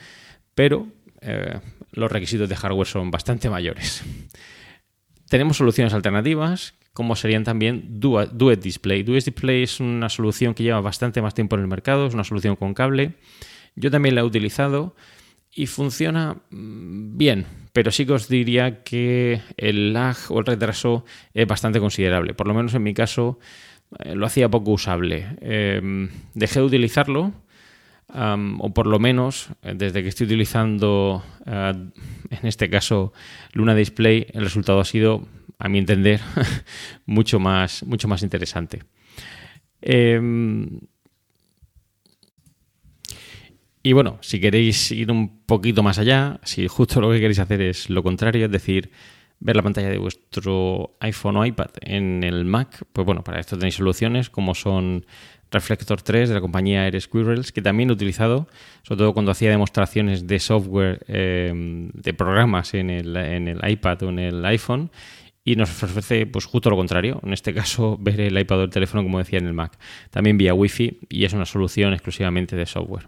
pero 0.53 0.89
eh, 1.21 1.61
los 1.93 2.11
requisitos 2.11 2.49
de 2.49 2.57
hardware 2.57 2.87
son 2.87 3.09
bastante 3.09 3.49
mayores. 3.49 4.03
Tenemos 5.29 5.55
soluciones 5.55 5.93
alternativas 5.93 6.73
como 6.91 7.15
serían 7.15 7.45
también 7.45 8.01
Duet 8.01 8.59
Display. 8.59 9.03
Duet 9.03 9.23
Display 9.23 9.63
es 9.63 9.79
una 9.79 10.09
solución 10.09 10.53
que 10.53 10.63
lleva 10.63 10.81
bastante 10.81 11.21
más 11.21 11.35
tiempo 11.35 11.55
en 11.55 11.61
el 11.61 11.67
mercado, 11.69 12.07
es 12.07 12.13
una 12.13 12.25
solución 12.25 12.57
con 12.57 12.73
cable. 12.73 13.13
Yo 13.77 13.91
también 13.91 14.15
la 14.15 14.21
he 14.21 14.25
utilizado 14.25 14.93
y 15.53 15.67
funciona 15.67 16.37
mm, 16.49 17.17
bien, 17.17 17.45
pero 17.73 17.91
sí 17.91 18.05
que 18.05 18.13
os 18.13 18.27
diría 18.27 18.83
que 18.83 19.41
el 19.57 19.93
lag 19.93 20.17
o 20.29 20.39
el 20.39 20.45
retraso 20.45 21.05
es 21.33 21.47
bastante 21.47 21.79
considerable. 21.79 22.33
Por 22.33 22.47
lo 22.47 22.53
menos 22.53 22.73
en 22.73 22.83
mi 22.83 22.93
caso 22.93 23.39
eh, 23.99 24.15
lo 24.15 24.25
hacía 24.25 24.49
poco 24.49 24.71
usable. 24.71 25.37
Em, 25.41 26.09
dejé 26.33 26.59
de 26.59 26.65
utilizarlo. 26.65 27.33
o 28.11 28.73
por 28.73 28.87
lo 28.87 28.97
menos 28.99 29.49
eh, 29.61 29.73
desde 29.75 30.01
que 30.01 30.09
estoy 30.09 30.25
utilizando 30.25 31.23
eh, 31.45 31.73
en 32.31 32.47
este 32.47 32.67
caso 32.67 33.13
Luna 33.53 33.75
Display 33.75 34.25
el 34.33 34.43
resultado 34.45 34.79
ha 34.79 34.85
sido 34.85 35.27
a 35.59 35.67
mi 35.67 35.77
entender, 35.77 36.21
mucho 37.05 37.39
más, 37.39 37.83
mucho 37.83 38.07
más 38.07 38.23
interesante. 38.23 38.81
Em, 39.81 40.79
y 43.81 43.93
bueno, 43.93 44.17
si 44.21 44.39
queréis 44.39 44.91
ir 44.91 45.11
un 45.11 45.45
poquito 45.45 45.83
más 45.83 45.99
allá, 45.99 46.39
si 46.43 46.67
justo 46.67 46.99
lo 47.01 47.11
que 47.11 47.19
queréis 47.19 47.39
hacer 47.39 47.61
es 47.61 47.89
lo 47.89 48.03
contrario, 48.03 48.45
es 48.45 48.51
decir, 48.51 48.91
ver 49.39 49.55
la 49.55 49.63
pantalla 49.63 49.89
de 49.89 49.97
vuestro 49.97 50.97
iPhone 50.99 51.37
o 51.37 51.45
iPad 51.45 51.69
en 51.81 52.23
el 52.23 52.45
Mac, 52.45 52.83
pues 52.91 53.05
bueno, 53.05 53.23
para 53.23 53.39
esto 53.39 53.57
tenéis 53.57 53.75
soluciones 53.75 54.29
como 54.29 54.53
son 54.53 55.05
Reflector 55.51 56.01
3 56.01 56.29
de 56.29 56.35
la 56.35 56.41
compañía 56.41 56.85
Air 56.85 56.99
Squirrels, 57.01 57.51
que 57.51 57.61
también 57.61 57.89
he 57.89 57.93
utilizado, 57.93 58.47
sobre 58.83 58.99
todo 58.99 59.13
cuando 59.13 59.31
hacía 59.31 59.49
demostraciones 59.49 60.27
de 60.27 60.39
software 60.39 61.03
em, 61.07 61.89
de 61.93 62.13
programas 62.13 62.73
en 62.73 62.89
el, 62.89 63.15
en 63.15 63.47
el 63.47 63.67
iPad 63.67 64.03
o 64.03 64.09
en 64.09 64.19
el 64.19 64.45
iPhone 64.45 64.91
y 65.43 65.55
nos 65.55 65.71
ofrece 65.83 66.27
pues 66.27 66.45
justo 66.45 66.69
lo 66.69 66.75
contrario. 66.75 67.19
En 67.23 67.33
este 67.33 67.53
caso, 67.53 67.97
ver 68.01 68.21
el 68.21 68.37
iPad 68.37 68.59
o 68.59 68.63
el 68.63 68.69
teléfono 68.69 69.03
como 69.03 69.17
decía 69.17 69.39
en 69.39 69.47
el 69.47 69.53
Mac. 69.53 69.79
También 70.11 70.37
vía 70.37 70.53
Wi-Fi 70.53 70.99
y 71.09 71.25
es 71.25 71.33
una 71.33 71.45
solución 71.45 71.93
exclusivamente 71.93 72.55
de 72.55 72.65
software. 72.65 73.07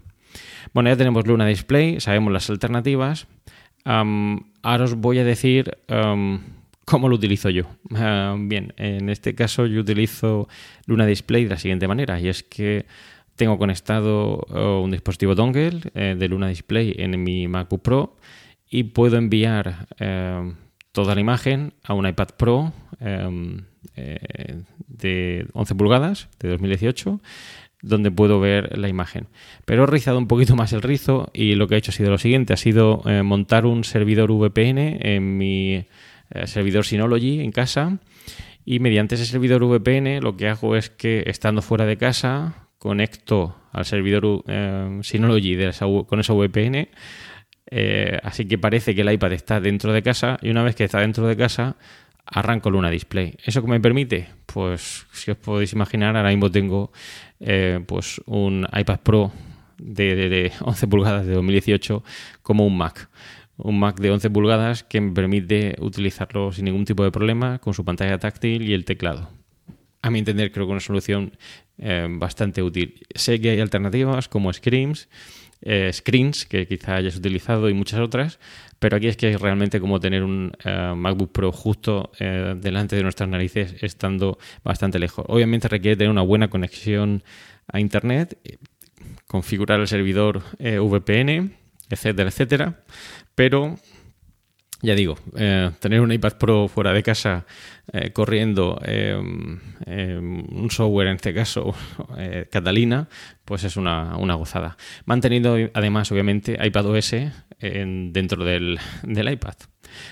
Bueno, 0.72 0.90
ya 0.90 0.96
tenemos 0.96 1.26
Luna 1.26 1.46
Display, 1.46 2.00
sabemos 2.00 2.32
las 2.32 2.50
alternativas. 2.50 3.26
Ahora 3.84 4.84
os 4.84 4.94
voy 4.94 5.18
a 5.18 5.24
decir 5.24 5.76
cómo 6.84 7.08
lo 7.08 7.16
utilizo 7.16 7.50
yo. 7.50 7.64
Bien, 7.90 8.72
en 8.76 9.08
este 9.08 9.34
caso 9.34 9.66
yo 9.66 9.80
utilizo 9.80 10.48
Luna 10.86 11.06
Display 11.06 11.44
de 11.44 11.50
la 11.50 11.58
siguiente 11.58 11.88
manera 11.88 12.20
y 12.20 12.28
es 12.28 12.42
que 12.42 12.86
tengo 13.36 13.58
conectado 13.58 14.46
uh, 14.50 14.82
un 14.82 14.90
dispositivo 14.90 15.34
dongle 15.34 15.80
eh, 15.94 16.14
de 16.18 16.28
Luna 16.28 16.48
Display 16.48 16.94
en 16.98 17.22
mi 17.22 17.48
MacBook 17.48 17.82
Pro 17.82 18.16
y 18.68 18.84
puedo 18.84 19.16
enviar 19.16 19.88
eh, 19.98 20.52
toda 20.92 21.14
la 21.14 21.20
imagen 21.20 21.72
a 21.82 21.94
un 21.94 22.06
iPad 22.06 22.28
Pro 22.36 22.72
em, 23.00 23.64
eh, 23.96 24.62
de 24.86 25.46
11 25.52 25.74
pulgadas 25.74 26.28
de 26.38 26.50
2018 26.50 27.20
donde 27.82 28.10
puedo 28.10 28.40
ver 28.40 28.78
la 28.78 28.88
imagen. 28.88 29.26
Pero 29.64 29.84
he 29.84 29.86
rizado 29.86 30.18
un 30.18 30.28
poquito 30.28 30.56
más 30.56 30.72
el 30.72 30.82
rizo 30.82 31.30
y 31.34 31.54
lo 31.54 31.68
que 31.68 31.74
he 31.74 31.78
hecho 31.78 31.90
ha 31.90 31.94
sido 31.94 32.10
lo 32.10 32.18
siguiente, 32.18 32.52
ha 32.52 32.56
sido 32.56 33.02
eh, 33.06 33.22
montar 33.22 33.66
un 33.66 33.84
servidor 33.84 34.32
VPN 34.32 34.98
en 35.00 35.36
mi 35.36 35.74
eh, 36.30 36.46
servidor 36.46 36.84
Synology 36.84 37.40
en 37.40 37.52
casa 37.52 37.98
y 38.64 38.78
mediante 38.78 39.16
ese 39.16 39.26
servidor 39.26 39.64
VPN 39.64 40.20
lo 40.22 40.36
que 40.36 40.48
hago 40.48 40.76
es 40.76 40.88
que 40.88 41.24
estando 41.26 41.60
fuera 41.60 41.84
de 41.84 41.96
casa 41.96 42.68
conecto 42.78 43.56
al 43.72 43.84
servidor 43.84 44.44
Synology 45.02 45.54
de 45.56 45.72
con 46.06 46.20
esa 46.20 46.32
VPN 46.32 46.88
eh, 47.74 48.18
así 48.22 48.46
que 48.46 48.58
parece 48.58 48.94
que 48.94 49.00
el 49.00 49.10
iPad 49.10 49.32
está 49.32 49.58
dentro 49.58 49.94
de 49.94 50.02
casa 50.02 50.36
y 50.42 50.50
una 50.50 50.62
vez 50.62 50.74
que 50.74 50.84
está 50.84 51.00
dentro 51.00 51.26
de 51.26 51.38
casa 51.38 51.76
arranco 52.24 52.70
Luna 52.70 52.90
Display. 52.90 53.36
¿Eso 53.44 53.62
que 53.62 53.68
me 53.68 53.80
permite? 53.80 54.28
Pues 54.46 55.06
si 55.12 55.30
os 55.30 55.36
podéis 55.36 55.72
imaginar, 55.72 56.16
ahora 56.16 56.30
mismo 56.30 56.50
tengo 56.50 56.92
eh, 57.40 57.80
pues 57.86 58.20
un 58.26 58.66
iPad 58.72 59.00
Pro 59.00 59.32
de, 59.78 60.52
11 60.60 60.86
pulgadas 60.88 61.26
de 61.26 61.34
2018 61.34 62.02
como 62.42 62.66
un 62.66 62.76
Mac. 62.76 63.10
Un 63.56 63.78
Mac 63.78 64.00
de 64.00 64.10
11 64.10 64.30
pulgadas 64.30 64.84
que 64.84 65.00
me 65.00 65.12
permite 65.12 65.76
utilizarlo 65.80 66.52
sin 66.52 66.64
ningún 66.64 66.84
tipo 66.84 67.04
de 67.04 67.10
problema 67.10 67.58
con 67.58 67.74
su 67.74 67.84
pantalla 67.84 68.18
táctil 68.18 68.68
y 68.68 68.74
el 68.74 68.84
teclado. 68.84 69.30
A 70.00 70.10
mi 70.10 70.18
entender 70.18 70.50
creo 70.50 70.66
que 70.66 70.72
una 70.72 70.80
solución 70.80 71.36
eh, 71.78 72.06
bastante 72.10 72.62
útil. 72.62 73.06
Sé 73.14 73.40
que 73.40 73.50
hay 73.50 73.60
alternativas 73.60 74.28
como 74.28 74.52
Screams, 74.52 75.08
eh, 75.60 75.90
screens 75.92 76.44
que 76.44 76.66
quizá 76.66 76.96
hayas 76.96 77.16
utilizado 77.16 77.68
y 77.68 77.74
muchas 77.74 78.00
otras, 78.00 78.40
pero 78.82 78.96
aquí 78.96 79.06
es 79.06 79.16
que 79.16 79.30
es 79.30 79.40
realmente 79.40 79.78
como 79.78 80.00
tener 80.00 80.24
un 80.24 80.50
eh, 80.64 80.92
MacBook 80.96 81.30
Pro 81.30 81.52
justo 81.52 82.10
eh, 82.18 82.56
delante 82.56 82.96
de 82.96 83.04
nuestras 83.04 83.28
narices 83.28 83.76
estando 83.80 84.38
bastante 84.64 84.98
lejos. 84.98 85.24
Obviamente 85.28 85.68
requiere 85.68 85.96
tener 85.96 86.10
una 86.10 86.22
buena 86.22 86.50
conexión 86.50 87.22
a 87.68 87.78
Internet, 87.78 88.36
configurar 89.28 89.78
el 89.78 89.86
servidor 89.86 90.42
VPN, 90.58 91.54
etcétera, 91.90 92.28
etcétera, 92.28 92.80
pero 93.36 93.76
ya 94.82 94.96
digo, 94.96 95.16
eh, 95.36 95.70
tener 95.78 96.00
un 96.00 96.12
iPad 96.12 96.32
Pro 96.38 96.66
fuera 96.66 96.92
de 96.92 97.04
casa 97.04 97.46
eh, 97.92 98.10
corriendo 98.10 98.80
eh, 98.84 99.14
un 99.16 100.68
software, 100.70 101.08
en 101.08 101.16
este 101.16 101.32
caso 101.32 101.74
Catalina, 102.50 103.08
pues 103.44 103.62
es 103.62 103.76
una, 103.76 104.14
gozada. 104.34 104.76
Manteniendo 105.04 105.56
además, 105.72 106.10
obviamente, 106.10 106.58
iPadOS 106.60 107.14
en, 107.60 108.12
dentro 108.12 108.44
del, 108.44 108.78
del, 109.04 109.32
iPad. 109.32 109.54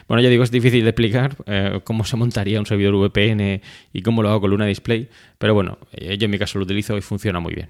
Bueno, 0.06 0.22
ya 0.22 0.28
digo, 0.28 0.44
es 0.44 0.52
difícil 0.52 0.84
de 0.84 0.90
explicar 0.90 1.36
cómo 1.84 2.04
se 2.04 2.16
montaría 2.16 2.60
un 2.60 2.66
servidor 2.66 2.94
VPN 2.94 3.62
y 3.92 4.02
cómo 4.02 4.22
lo 4.22 4.28
hago 4.28 4.42
con 4.42 4.50
Luna 4.50 4.66
Display, 4.66 5.08
pero 5.38 5.54
bueno, 5.54 5.78
yo 5.92 6.24
en 6.24 6.30
mi 6.30 6.38
caso 6.38 6.58
lo 6.58 6.64
utilizo 6.64 6.96
y 6.96 7.00
funciona 7.00 7.40
muy 7.40 7.54
bien. 7.54 7.68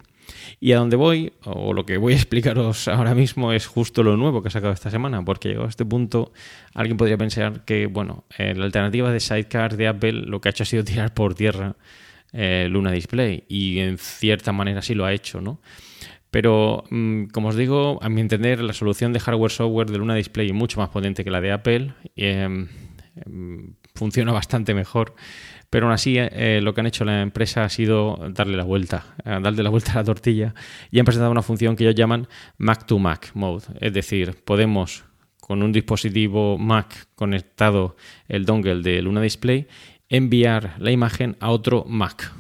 Y 0.61 0.73
a 0.73 0.79
dónde 0.79 0.97
voy, 0.97 1.33
o 1.45 1.73
lo 1.73 1.87
que 1.87 1.97
voy 1.97 2.13
a 2.13 2.17
explicaros 2.31 2.89
ahora 2.89 3.15
mismo, 3.15 3.53
es 3.53 3.67
justo 3.67 4.03
lo 4.03 4.17
nuevo 4.17 4.43
que 4.43 4.49
he 4.49 4.51
sacado 4.51 4.73
esta 4.73 4.91
semana, 4.91 5.25
porque 5.25 5.49
llegado 5.49 5.67
a 5.67 5.71
este 5.71 5.85
punto 5.85 6.33
alguien 6.75 6.97
podría 6.97 7.19
pensar 7.19 7.65
que, 7.65 7.87
bueno, 7.87 8.25
eh, 8.39 8.55
la 8.55 8.65
alternativa 8.65 9.11
de 9.11 9.21
Sidecar 9.21 9.77
de 9.77 9.89
Apple 9.89 10.13
lo 10.13 10.41
que 10.41 10.49
ha 10.49 10.51
hecho 10.51 10.63
ha 10.63 10.67
sido 10.67 10.85
tirar 10.91 11.15
por 11.15 11.35
tierra 11.35 11.77
eh, 12.33 12.69
Luna 12.71 12.93
Display, 12.93 13.45
y 13.49 13.79
en 13.79 13.99
cierta 13.99 14.53
manera 14.53 14.83
sí 14.83 14.95
lo 14.95 15.05
ha 15.05 15.13
hecho, 15.13 15.41
¿no? 15.41 15.61
Pero, 16.31 16.85
mm, 16.91 17.25
como 17.27 17.49
os 17.49 17.57
digo, 17.57 17.99
a 18.03 18.09
mi 18.09 18.21
entender, 18.21 18.63
la 18.63 18.73
solución 18.73 19.13
de 19.13 19.21
hardware-software 19.21 19.91
de 19.91 19.99
Luna 19.99 20.15
Display 20.15 20.47
es 20.47 20.53
mucho 20.53 20.79
más 20.79 20.89
potente 20.91 21.25
que 21.25 21.31
la 21.31 21.41
de 21.41 21.51
Apple. 21.51 21.93
Em, 22.15 22.69
em, 23.27 23.75
funciona 23.95 24.33
bastante 24.33 24.73
mejor 24.73 25.15
pero 25.71 25.87
aún 25.87 25.93
así, 25.93 26.17
eh, 26.19 26.61
lo 26.63 26.75
que 26.75 26.81
han 26.81 26.89
hecho 26.89 27.05
la 27.05 27.23
empresa 27.23 27.65
ha 27.65 27.69
sido 27.69 28.19
darle 28.31 28.57
la 28.57 28.65
vuelta, 28.65 29.15
eh, 29.25 29.39
darle 29.41 29.63
la 29.63 29.71
vuelta 29.71 29.93
a 29.93 29.97
la 29.97 30.05
tortilla 30.05 30.55
y 30.91 30.99
han 30.99 31.05
presentado 31.05 31.31
una 31.31 31.43
función 31.43 31.77
que 31.77 31.85
ellos 31.85 31.95
llaman 31.95 32.27
Mac 32.59 32.87
to 32.87 32.99
Mac 32.99 33.31
Mode. 33.35 33.67
Es 33.81 33.93
decir, 33.93 34.37
podemos 34.45 35.05
con 35.41 35.63
un 35.63 35.73
dispositivo 35.73 36.59
Mac 36.59 37.07
conectado 37.15 37.97
el 38.29 38.45
dongle 38.45 38.83
de 38.83 39.01
Luna 39.01 39.23
Display 39.23 39.69
enviar 40.09 40.75
la 40.79 40.91
imagen 40.91 41.37
a 41.39 41.51
otro 41.51 41.85
Mac. 41.89 42.33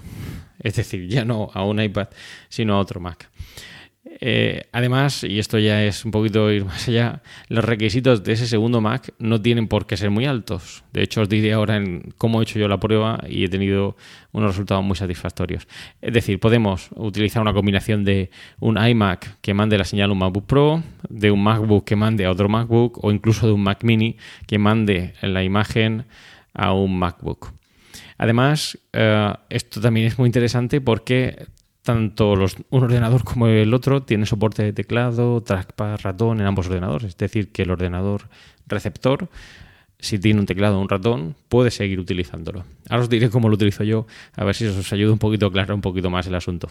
Es 0.59 0.75
decir, 0.75 1.09
ya 1.09 1.25
no 1.25 1.51
a 1.55 1.65
un 1.65 1.81
iPad, 1.81 2.09
sino 2.49 2.75
a 2.75 2.81
otro 2.81 3.01
Mac. 3.01 3.31
Eh, 4.05 4.65
además, 4.73 5.25
y 5.25 5.39
esto 5.39 5.59
ya 5.59 5.85
es 5.85 6.07
un 6.07 6.11
poquito 6.11 6.51
ir 6.51 6.65
más 6.65 6.89
allá, 6.89 7.23
los 7.49 7.65
requisitos 7.65 8.25
de 8.25 8.33
ese 8.33 8.47
segundo 8.47 8.81
Mac 8.81 9.13
no 9.19 9.43
tienen 9.43 9.69
por 9.69 9.87
qué 9.87 9.97
ser 9.97 10.11
muy 10.11 10.25
altos. 10.25 10.85
De 10.93 11.03
hecho, 11.03 11.23
os 11.23 11.29
diré 11.29 11.53
ahora 11.53 11.77
en 11.77 12.13
cómo 12.17 12.41
he 12.41 12.45
hecho 12.45 12.59
yo 12.59 12.67
la 12.67 12.81
prueba 12.81 13.23
y 13.29 13.45
he 13.45 13.49
tenido 13.49 13.97
unos 14.33 14.51
resultados 14.53 14.83
muy 14.85 14.97
satisfactorios. 14.97 15.69
Es 16.01 16.15
decir, 16.15 16.41
podemos 16.41 16.89
utilizar 16.97 17.43
una 17.43 17.53
combinación 17.53 18.05
de 18.05 18.31
un 18.59 18.79
iMac 18.83 19.39
que 19.43 19.53
mande 19.53 19.77
la 19.77 19.85
señal 19.85 20.11
a 20.11 20.13
un 20.13 20.19
MacBook 20.19 20.47
Pro, 20.47 20.83
de 21.09 21.31
un 21.31 21.43
MacBook 21.43 21.85
que 21.85 21.97
mande 21.97 22.25
a 22.25 22.31
otro 22.31 22.49
MacBook 22.49 23.05
o 23.05 23.11
incluso 23.11 23.47
de 23.47 23.53
un 23.53 23.63
Mac 23.63 23.85
Mini 23.85 24.17
que 24.47 24.59
mande 24.59 25.15
la 25.21 25.45
imagen 25.45 26.07
a 26.55 26.73
un 26.73 26.99
MacBook. 26.99 27.53
Además, 28.17 28.79
eh, 28.93 29.33
esto 29.51 29.81
también 29.81 30.07
es 30.07 30.19
muy 30.19 30.27
interesante 30.27 30.81
porque 30.81 31.47
tanto 31.91 32.37
los, 32.37 32.57
un 32.71 32.85
ordenador 32.85 33.25
como 33.25 33.49
el 33.49 33.75
otro 33.75 34.03
tienen 34.03 34.25
soporte 34.25 34.63
de 34.63 34.73
teclado, 34.73 35.41
trackpad, 35.43 35.99
ratón 36.03 36.41
en 36.41 36.47
ambos 36.47 36.69
ordenadores. 36.69 37.09
Es 37.09 37.19
decir, 37.19 37.51
que 37.51 37.63
el 37.63 37.71
ordenador 37.73 38.29
receptor, 38.69 39.29
si 39.99 40.21
tiene 40.21 40.39
un 40.39 40.47
teclado 40.47 40.79
o 40.79 40.81
un 40.81 40.89
ratón, 40.89 41.35
puede 41.49 41.73
seguir 41.73 41.99
utilizándolo. 41.99 42.65
Ahora 42.89 43.03
os 43.03 43.09
diré 43.09 43.29
cómo 43.29 43.49
lo 43.49 43.57
utilizo 43.57 43.83
yo, 43.83 44.07
a 44.37 44.45
ver 44.45 44.55
si 44.55 44.67
os 44.67 44.93
ayuda 44.93 45.13
un 45.13 45.19
poquito 45.19 45.47
a 45.47 45.49
aclarar 45.49 45.73
un 45.73 45.81
poquito 45.81 46.11
más 46.11 46.29
el 46.29 46.35
asunto. 46.37 46.69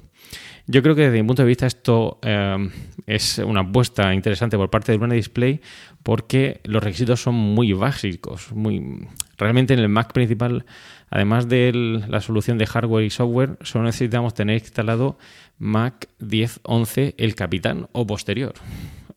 Yo 0.67 0.81
creo 0.81 0.95
que 0.95 1.01
desde 1.01 1.21
mi 1.21 1.27
punto 1.27 1.41
de 1.41 1.49
vista 1.49 1.67
esto 1.67 2.19
eh, 2.21 2.69
es 3.05 3.39
una 3.39 3.59
apuesta 3.59 4.13
interesante 4.13 4.55
por 4.55 4.69
parte 4.69 4.93
de 4.93 4.99
Luna 4.99 5.15
Display 5.15 5.59
porque 6.01 6.61
los 6.63 6.81
requisitos 6.81 7.21
son 7.21 7.35
muy 7.35 7.73
básicos. 7.73 8.53
Muy... 8.53 9.05
Realmente 9.37 9.73
en 9.73 9.81
el 9.81 9.89
Mac 9.89 10.13
principal 10.13 10.65
Además 11.09 11.49
de 11.49 11.71
la 12.07 12.21
solución 12.21 12.57
de 12.57 12.67
hardware 12.67 13.05
y 13.05 13.09
software, 13.09 13.57
solo 13.61 13.85
necesitamos 13.85 14.33
tener 14.33 14.59
instalado 14.59 15.17
Mac 15.57 16.07
10.11 16.19 17.15
el 17.17 17.35
capitán 17.35 17.87
o 17.91 18.05
posterior. 18.05 18.53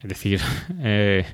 Es 0.01 0.09
decir, 0.09 0.41
eh, 0.81 1.25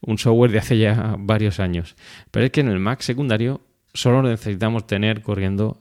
un 0.00 0.18
software 0.18 0.50
de 0.50 0.58
hace 0.58 0.78
ya 0.78 1.16
varios 1.18 1.60
años. 1.60 1.96
Pero 2.30 2.46
es 2.46 2.52
que 2.52 2.60
en 2.60 2.68
el 2.68 2.78
Mac 2.78 3.00
secundario 3.00 3.60
solo 3.92 4.22
necesitamos 4.22 4.86
tener 4.86 5.22
corriendo 5.22 5.78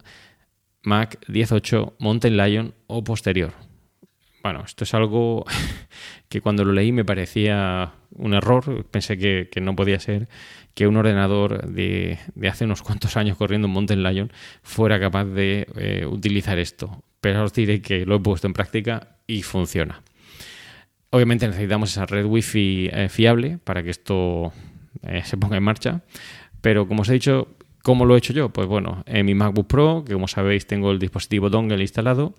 Mac 0.84 1.20
10.8 1.28 1.94
Mountain 2.00 2.38
Lion 2.38 2.74
o 2.88 3.04
posterior. 3.04 3.54
Bueno, 4.43 4.63
esto 4.65 4.84
es 4.84 4.93
algo 4.93 5.45
que 6.29 6.41
cuando 6.41 6.65
lo 6.65 6.73
leí 6.73 6.91
me 6.91 7.06
parecía 7.06 7.93
un 8.12 8.34
error, 8.34 8.86
pensé 8.91 9.17
que, 9.17 9.49
no 9.62 9.73
podía 9.73 9.99
ser 10.01 10.27
que 10.73 10.86
un 10.86 10.97
ordenador 10.97 11.65
de, 11.69 12.19
hace 12.49 12.65
unos 12.65 12.82
cuantos 12.82 13.15
años 13.15 13.38
corriendo 13.38 13.67
en 13.67 13.73
Mountain 13.73 14.03
Lion 14.03 14.34
fuera 14.62 14.99
capaz 14.99 15.25
de 15.25 15.67
eh, 15.77 16.06
utilizar 16.06 16.60
esto. 16.60 17.03
Pero 17.21 17.45
os 17.45 17.53
diré 17.53 17.82
que 17.82 18.06
lo 18.06 18.15
he 18.15 18.19
puesto 18.19 18.45
en 18.47 18.53
práctica 18.53 19.15
y 19.27 19.43
funciona. 19.43 20.01
Obviamente 21.10 21.47
necesitamos 21.47 21.91
esa 21.91 22.06
red 22.06 22.25
wifi 22.25 22.89
eh, 22.91 23.08
fiable 23.08 23.60
para 23.63 23.82
que 23.82 23.91
esto 23.91 24.51
eh, 25.03 25.21
se 25.23 25.38
ponga 25.38 25.56
en 25.56 25.63
marcha. 25.63 26.01
Pero 26.60 26.86
como 26.86 27.03
os 27.03 27.10
he 27.10 27.13
dicho, 27.13 27.47
¿cómo 27.82 28.03
lo 28.03 28.15
he 28.15 28.17
hecho 28.17 28.34
yo? 28.34 28.49
Pues 28.49 28.67
bueno, 28.67 29.03
en 29.06 29.25
mi 29.25 29.36
MacBook 29.36 29.67
Pro, 29.67 30.03
que 30.06 30.13
como 30.13 30.27
sabéis 30.27 30.67
tengo 30.67 30.91
el 30.91 30.99
dispositivo 30.99 31.49
dongle 31.49 31.82
instalado, 31.82 32.36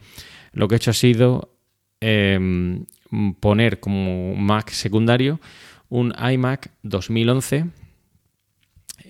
lo 0.52 0.68
que 0.68 0.74
he 0.74 0.76
hecho 0.76 0.90
ha 0.90 0.94
sido 0.94 1.54
em, 2.00 2.86
poner 3.40 3.80
como 3.80 4.34
Mac 4.34 4.70
secundario 4.70 5.40
un 5.88 6.12
iMac 6.18 6.72
2011 6.82 7.66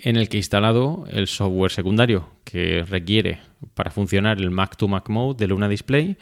en 0.03 0.17
el 0.17 0.29
que 0.29 0.37
he 0.37 0.41
instalado 0.41 1.07
el 1.11 1.27
software 1.27 1.71
secundario 1.71 2.29
que 2.45 2.85
requiere 2.85 3.41
para 3.75 3.91
funcionar 3.91 4.39
el 4.39 4.51
Mac 4.51 4.77
to 4.77 4.89
Mac 4.89 5.09
Mode 5.09 5.39
de 5.39 5.49
Luna 5.49 5.69
Display 5.69 6.19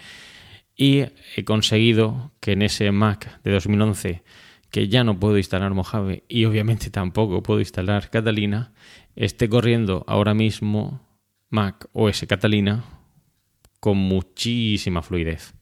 y 0.76 1.04
he 1.36 1.44
conseguido 1.44 2.32
que 2.40 2.52
en 2.52 2.62
ese 2.62 2.90
Mac 2.92 3.40
de 3.42 3.52
2011 3.52 4.22
que 4.70 4.88
ya 4.88 5.04
no 5.04 5.20
puedo 5.20 5.36
instalar 5.36 5.74
Mojave 5.74 6.24
y 6.28 6.46
obviamente 6.46 6.90
tampoco 6.90 7.42
puedo 7.42 7.60
instalar 7.60 8.08
Catalina, 8.08 8.72
esté 9.14 9.48
corriendo 9.48 10.04
ahora 10.06 10.32
mismo 10.32 11.06
Mac 11.50 11.88
OS 11.92 12.24
Catalina 12.26 12.84
con 13.80 13.98
muchísima 13.98 15.02
fluidez. 15.02 15.54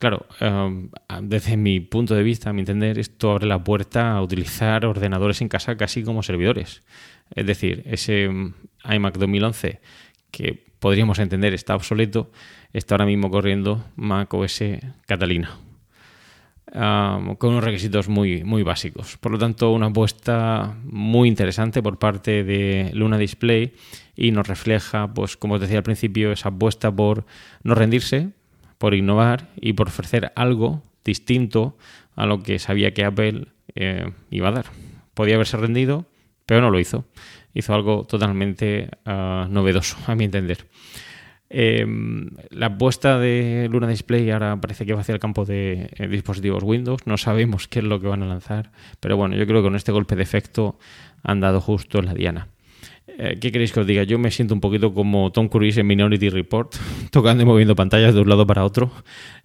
Claro, 0.00 0.24
eh, 0.40 0.88
desde 1.20 1.58
mi 1.58 1.78
punto 1.80 2.14
de 2.14 2.22
vista, 2.22 2.48
a 2.48 2.52
mi 2.54 2.60
entender, 2.60 2.98
esto 2.98 3.32
abre 3.32 3.46
la 3.46 3.62
puerta 3.62 4.12
a 4.12 4.22
utilizar 4.22 4.86
ordenadores 4.86 5.42
en 5.42 5.50
casa 5.50 5.76
casi 5.76 6.02
como 6.02 6.22
servidores. 6.22 6.82
Es 7.34 7.44
decir, 7.44 7.82
ese 7.84 8.30
mm, 8.30 8.54
iMac 8.94 9.18
2011 9.18 9.82
que 10.30 10.64
podríamos 10.78 11.18
entender 11.18 11.52
está 11.52 11.76
obsoleto, 11.76 12.30
está 12.72 12.94
ahora 12.94 13.04
mismo 13.04 13.30
corriendo 13.30 13.84
Mac 13.94 14.32
OS 14.32 14.62
Catalina. 15.06 15.58
Con 16.72 17.50
unos 17.50 17.64
requisitos 17.64 18.08
muy, 18.08 18.42
muy 18.42 18.62
básicos. 18.62 19.18
Por 19.18 19.32
lo 19.32 19.38
tanto, 19.38 19.70
una 19.72 19.86
apuesta 19.86 20.78
muy 20.84 21.28
interesante 21.28 21.82
por 21.82 21.98
parte 21.98 22.42
de 22.42 22.90
Luna 22.94 23.18
Display 23.18 23.74
y 24.16 24.30
nos 24.30 24.46
refleja, 24.46 25.12
pues 25.12 25.36
como 25.36 25.54
os 25.54 25.60
decía 25.60 25.78
al 25.78 25.82
principio, 25.82 26.32
esa 26.32 26.48
apuesta 26.48 26.90
por 26.94 27.26
no 27.64 27.74
rendirse, 27.74 28.30
por 28.80 28.94
innovar 28.94 29.50
y 29.60 29.74
por 29.74 29.88
ofrecer 29.88 30.32
algo 30.36 30.82
distinto 31.04 31.76
a 32.16 32.24
lo 32.24 32.42
que 32.42 32.58
sabía 32.58 32.94
que 32.94 33.04
Apple 33.04 33.48
eh, 33.74 34.10
iba 34.30 34.48
a 34.48 34.52
dar. 34.52 34.64
Podía 35.12 35.34
haberse 35.34 35.58
rendido, 35.58 36.06
pero 36.46 36.62
no 36.62 36.70
lo 36.70 36.80
hizo. 36.80 37.04
Hizo 37.52 37.74
algo 37.74 38.06
totalmente 38.06 38.88
uh, 39.04 39.46
novedoso, 39.50 39.98
a 40.06 40.14
mi 40.14 40.24
entender. 40.24 40.66
Eh, 41.50 41.84
la 42.48 42.66
apuesta 42.66 43.18
de 43.18 43.68
Luna 43.70 43.86
Display 43.86 44.30
ahora 44.30 44.58
parece 44.58 44.86
que 44.86 44.94
va 44.94 45.02
hacia 45.02 45.12
el 45.12 45.20
campo 45.20 45.44
de 45.44 45.90
eh, 45.96 46.08
dispositivos 46.08 46.62
Windows. 46.62 47.06
No 47.06 47.18
sabemos 47.18 47.68
qué 47.68 47.80
es 47.80 47.84
lo 47.84 48.00
que 48.00 48.06
van 48.06 48.22
a 48.22 48.26
lanzar, 48.26 48.72
pero 48.98 49.18
bueno, 49.18 49.36
yo 49.36 49.46
creo 49.46 49.60
que 49.60 49.66
con 49.66 49.76
este 49.76 49.92
golpe 49.92 50.16
de 50.16 50.22
efecto 50.22 50.78
han 51.22 51.40
dado 51.40 51.60
justo 51.60 51.98
en 51.98 52.06
la 52.06 52.14
diana. 52.14 52.48
Eh, 53.18 53.38
¿Qué 53.40 53.52
queréis 53.52 53.72
que 53.72 53.80
os 53.80 53.86
diga? 53.86 54.02
Yo 54.04 54.18
me 54.18 54.30
siento 54.30 54.54
un 54.54 54.60
poquito 54.60 54.94
como 54.94 55.32
Tom 55.32 55.48
Cruise 55.48 55.78
en 55.78 55.86
Minority 55.86 56.28
Report, 56.28 56.74
tocando 57.10 57.42
y 57.42 57.46
moviendo 57.46 57.74
pantallas 57.74 58.14
de 58.14 58.20
un 58.20 58.28
lado 58.28 58.46
para 58.46 58.64
otro. 58.64 58.90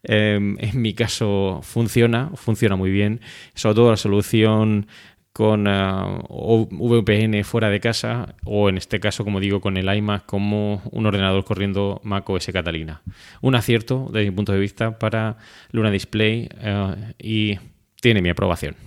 en 0.04 0.58
mi 0.74 0.94
caso 0.94 1.60
funciona, 1.64 2.32
funciona 2.36 2.76
muy 2.76 2.92
bien. 2.92 3.22
Sobre 3.54 3.76
todo 3.76 3.92
la 3.92 3.98
solución 3.98 4.88
con 5.36 5.68
uh, 5.68 6.68
VPN 6.72 7.44
fuera 7.44 7.70
de 7.70 7.82
casa 7.82 8.36
o 8.46 8.70
en 8.70 8.78
este 8.78 9.02
caso, 9.02 9.26
como 9.26 9.42
digo, 9.42 9.60
con 9.60 9.76
el 9.76 9.94
iMac 9.94 10.26
como 10.26 10.82
un 10.92 11.06
ordenador 11.06 11.44
corriendo 11.44 12.00
Mac 12.06 12.30
OS 12.30 12.52
Catalina. 12.54 13.02
Un 13.42 13.56
acierto 13.56 14.08
desde 14.14 14.30
mi 14.30 14.32
punto 14.34 14.54
de 14.54 14.60
vista 14.60 14.98
para 14.98 15.36
Luna 15.72 15.92
Display 15.92 16.48
uh, 16.64 16.96
y 17.20 17.60
tiene 18.00 18.22
mi 18.22 18.30
aprobación. 18.30 18.78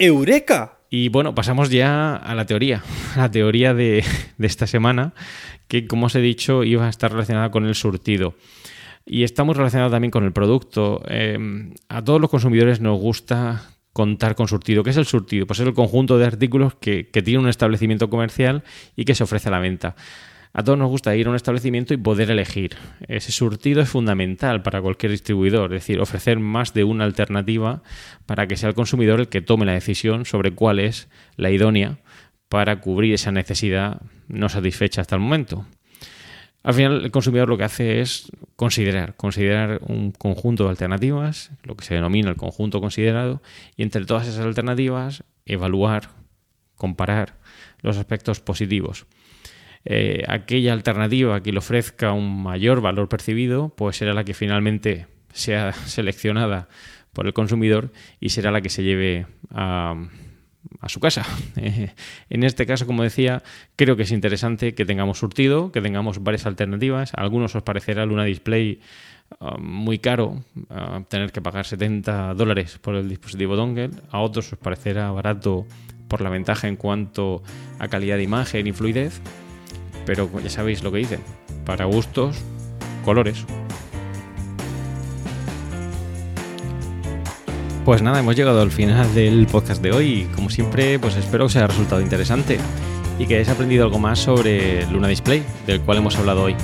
¡Eureka! 0.00 0.79
Y 0.90 1.08
bueno, 1.08 1.36
pasamos 1.36 1.70
ya 1.70 2.16
a 2.16 2.34
la 2.34 2.46
teoría, 2.46 2.82
la 3.16 3.30
teoría 3.30 3.72
de, 3.74 4.04
esta 4.40 4.66
semana, 4.66 5.14
que 5.68 5.86
como 5.86 6.06
os 6.06 6.14
he 6.16 6.20
dicho 6.20 6.64
iba 6.64 6.86
a 6.86 6.90
estar 6.90 7.12
relacionada 7.12 7.50
con 7.50 7.64
el 7.64 7.76
surtido. 7.76 8.34
Y 9.06 9.22
está 9.22 9.44
muy 9.44 9.54
relacionado 9.54 9.90
también 9.90 10.10
con 10.10 10.24
el 10.24 10.32
producto. 10.32 11.02
Eh, 11.08 11.38
a 11.88 12.04
todos 12.04 12.20
los 12.20 12.28
consumidores 12.28 12.80
nos 12.80 12.98
gusta 12.98 13.70
contar 13.92 14.34
con 14.34 14.46
surtido. 14.46 14.84
¿Qué 14.84 14.90
es 14.90 14.96
el 14.96 15.06
surtido? 15.06 15.46
Pues 15.46 15.60
es 15.60 15.66
el 15.66 15.74
conjunto 15.74 16.18
de 16.18 16.26
artículos 16.26 16.74
que 16.74 17.04
tiene 17.04 17.38
un 17.38 17.48
establecimiento 17.48 18.10
comercial 18.10 18.62
y 18.96 19.04
que 19.04 19.14
se 19.14 19.24
ofrece 19.24 19.48
a 19.48 19.52
la 19.52 19.58
venta. 19.58 19.96
A 20.52 20.64
todos 20.64 20.78
nos 20.78 20.90
gusta 20.90 21.14
ir 21.14 21.26
a 21.26 21.30
un 21.30 21.36
establecimiento 21.36 21.94
y 21.94 21.96
poder 21.96 22.30
elegir. 22.30 22.76
Ese 23.06 23.30
surtido 23.30 23.80
es 23.80 23.88
fundamental 23.88 24.62
para 24.62 24.82
cualquier 24.82 25.12
distribuidor, 25.12 25.72
es 25.72 25.82
decir, 25.82 26.00
ofrecer 26.00 26.40
más 26.40 26.74
de 26.74 26.82
una 26.82 27.04
alternativa 27.04 27.82
para 28.26 28.48
que 28.48 28.56
sea 28.56 28.68
el 28.68 28.74
consumidor 28.74 29.20
el 29.20 29.28
que 29.28 29.42
tome 29.42 29.64
la 29.64 29.74
decisión 29.74 30.24
sobre 30.24 30.52
cuál 30.52 30.80
es 30.80 31.08
la 31.36 31.50
idónea 31.50 31.98
para 32.48 32.80
cubrir 32.80 33.14
esa 33.14 33.30
necesidad 33.30 34.00
no 34.26 34.48
satisfecha 34.48 35.00
hasta 35.00 35.14
el 35.14 35.22
momento. 35.22 35.66
Al 36.64 36.74
final 36.74 37.04
el 37.04 37.10
consumidor 37.12 37.48
lo 37.48 37.56
que 37.56 37.64
hace 37.64 38.00
es 38.00 38.30
considerar, 38.56 39.16
considerar 39.16 39.80
un 39.86 40.10
conjunto 40.10 40.64
de 40.64 40.70
alternativas, 40.70 41.52
lo 41.62 41.76
que 41.76 41.84
se 41.84 41.94
denomina 41.94 42.28
el 42.28 42.36
conjunto 42.36 42.80
considerado, 42.80 43.40
y 43.76 43.82
entre 43.82 44.04
todas 44.04 44.26
esas 44.26 44.44
alternativas 44.44 45.24
evaluar, 45.46 46.10
comparar 46.74 47.38
los 47.82 47.96
aspectos 47.96 48.40
positivos. 48.40 49.06
Eh, 49.84 50.24
aquella 50.28 50.72
alternativa 50.72 51.42
que 51.42 51.52
le 51.52 51.58
ofrezca 51.58 52.12
un 52.12 52.42
mayor 52.42 52.80
valor 52.80 53.08
percibido, 53.08 53.70
pues 53.76 53.96
será 53.96 54.12
la 54.12 54.24
que 54.24 54.34
finalmente 54.34 55.06
sea 55.32 55.72
seleccionada 55.86 56.68
por 57.12 57.26
el 57.26 57.32
consumidor 57.32 57.92
y 58.20 58.30
será 58.30 58.50
la 58.50 58.60
que 58.60 58.68
se 58.68 58.82
lleve 58.82 59.26
a, 59.50 59.94
a 60.80 60.88
su 60.88 61.00
casa. 61.00 61.24
en 62.30 62.44
este 62.44 62.66
caso, 62.66 62.86
como 62.86 63.02
decía, 63.02 63.42
creo 63.76 63.96
que 63.96 64.02
es 64.02 64.12
interesante 64.12 64.74
que 64.74 64.84
tengamos 64.84 65.18
surtido, 65.18 65.72
que 65.72 65.80
tengamos 65.80 66.22
varias 66.22 66.46
alternativas. 66.46 67.12
A 67.14 67.22
algunos 67.22 67.54
os 67.54 67.62
parecerá 67.62 68.06
Luna 68.06 68.24
Display 68.24 68.80
uh, 69.40 69.58
muy 69.58 69.98
caro, 69.98 70.44
uh, 70.68 71.02
tener 71.08 71.32
que 71.32 71.40
pagar 71.40 71.66
70 71.66 72.34
dólares 72.34 72.78
por 72.78 72.94
el 72.94 73.08
dispositivo 73.08 73.56
dongle. 73.56 73.90
A 74.10 74.20
otros 74.20 74.52
os 74.52 74.58
parecerá 74.58 75.10
barato 75.10 75.66
por 76.08 76.20
la 76.20 76.30
ventaja 76.30 76.68
en 76.68 76.76
cuanto 76.76 77.42
a 77.78 77.88
calidad 77.88 78.16
de 78.16 78.24
imagen 78.24 78.66
y 78.66 78.72
fluidez. 78.72 79.20
Pero 80.06 80.28
ya 80.42 80.50
sabéis 80.50 80.82
lo 80.82 80.92
que 80.92 80.98
dicen. 80.98 81.20
Para 81.64 81.84
gustos, 81.84 82.36
colores. 83.04 83.44
Pues 87.84 88.02
nada, 88.02 88.20
hemos 88.20 88.36
llegado 88.36 88.60
al 88.60 88.70
final 88.70 89.14
del 89.14 89.46
podcast 89.46 89.82
de 89.82 89.92
hoy 89.92 90.28
como 90.34 90.50
siempre, 90.50 90.98
pues 90.98 91.16
espero 91.16 91.44
que 91.44 91.46
os 91.46 91.56
haya 91.56 91.66
resultado 91.66 92.00
interesante 92.00 92.58
y 93.18 93.26
que 93.26 93.34
hayáis 93.34 93.48
aprendido 93.48 93.84
algo 93.84 93.98
más 93.98 94.18
sobre 94.18 94.86
Luna 94.86 95.08
Display, 95.08 95.42
del 95.66 95.80
cual 95.80 95.98
hemos 95.98 96.16
hablado 96.16 96.42
hoy. 96.42 96.54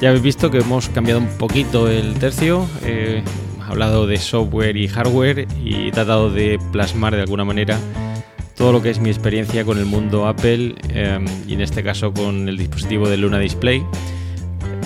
Ya 0.00 0.08
habéis 0.08 0.22
visto 0.22 0.50
que 0.50 0.58
hemos 0.58 0.88
cambiado 0.88 1.20
un 1.20 1.28
poquito 1.28 1.88
el 1.88 2.14
tercio, 2.14 2.66
eh, 2.84 3.22
hablado 3.68 4.06
de 4.06 4.16
software 4.16 4.76
y 4.76 4.88
hardware 4.88 5.46
y 5.62 5.88
he 5.88 5.92
tratado 5.92 6.30
de 6.30 6.58
plasmar 6.72 7.14
de 7.14 7.22
alguna 7.22 7.44
manera 7.44 7.78
todo 8.58 8.72
lo 8.72 8.82
que 8.82 8.90
es 8.90 8.98
mi 8.98 9.08
experiencia 9.08 9.64
con 9.64 9.78
el 9.78 9.86
mundo 9.86 10.26
Apple 10.26 10.74
eh, 10.90 11.24
y 11.46 11.54
en 11.54 11.60
este 11.60 11.84
caso 11.84 12.12
con 12.12 12.48
el 12.48 12.58
dispositivo 12.58 13.08
de 13.08 13.16
Luna 13.16 13.38
Display. 13.38 13.84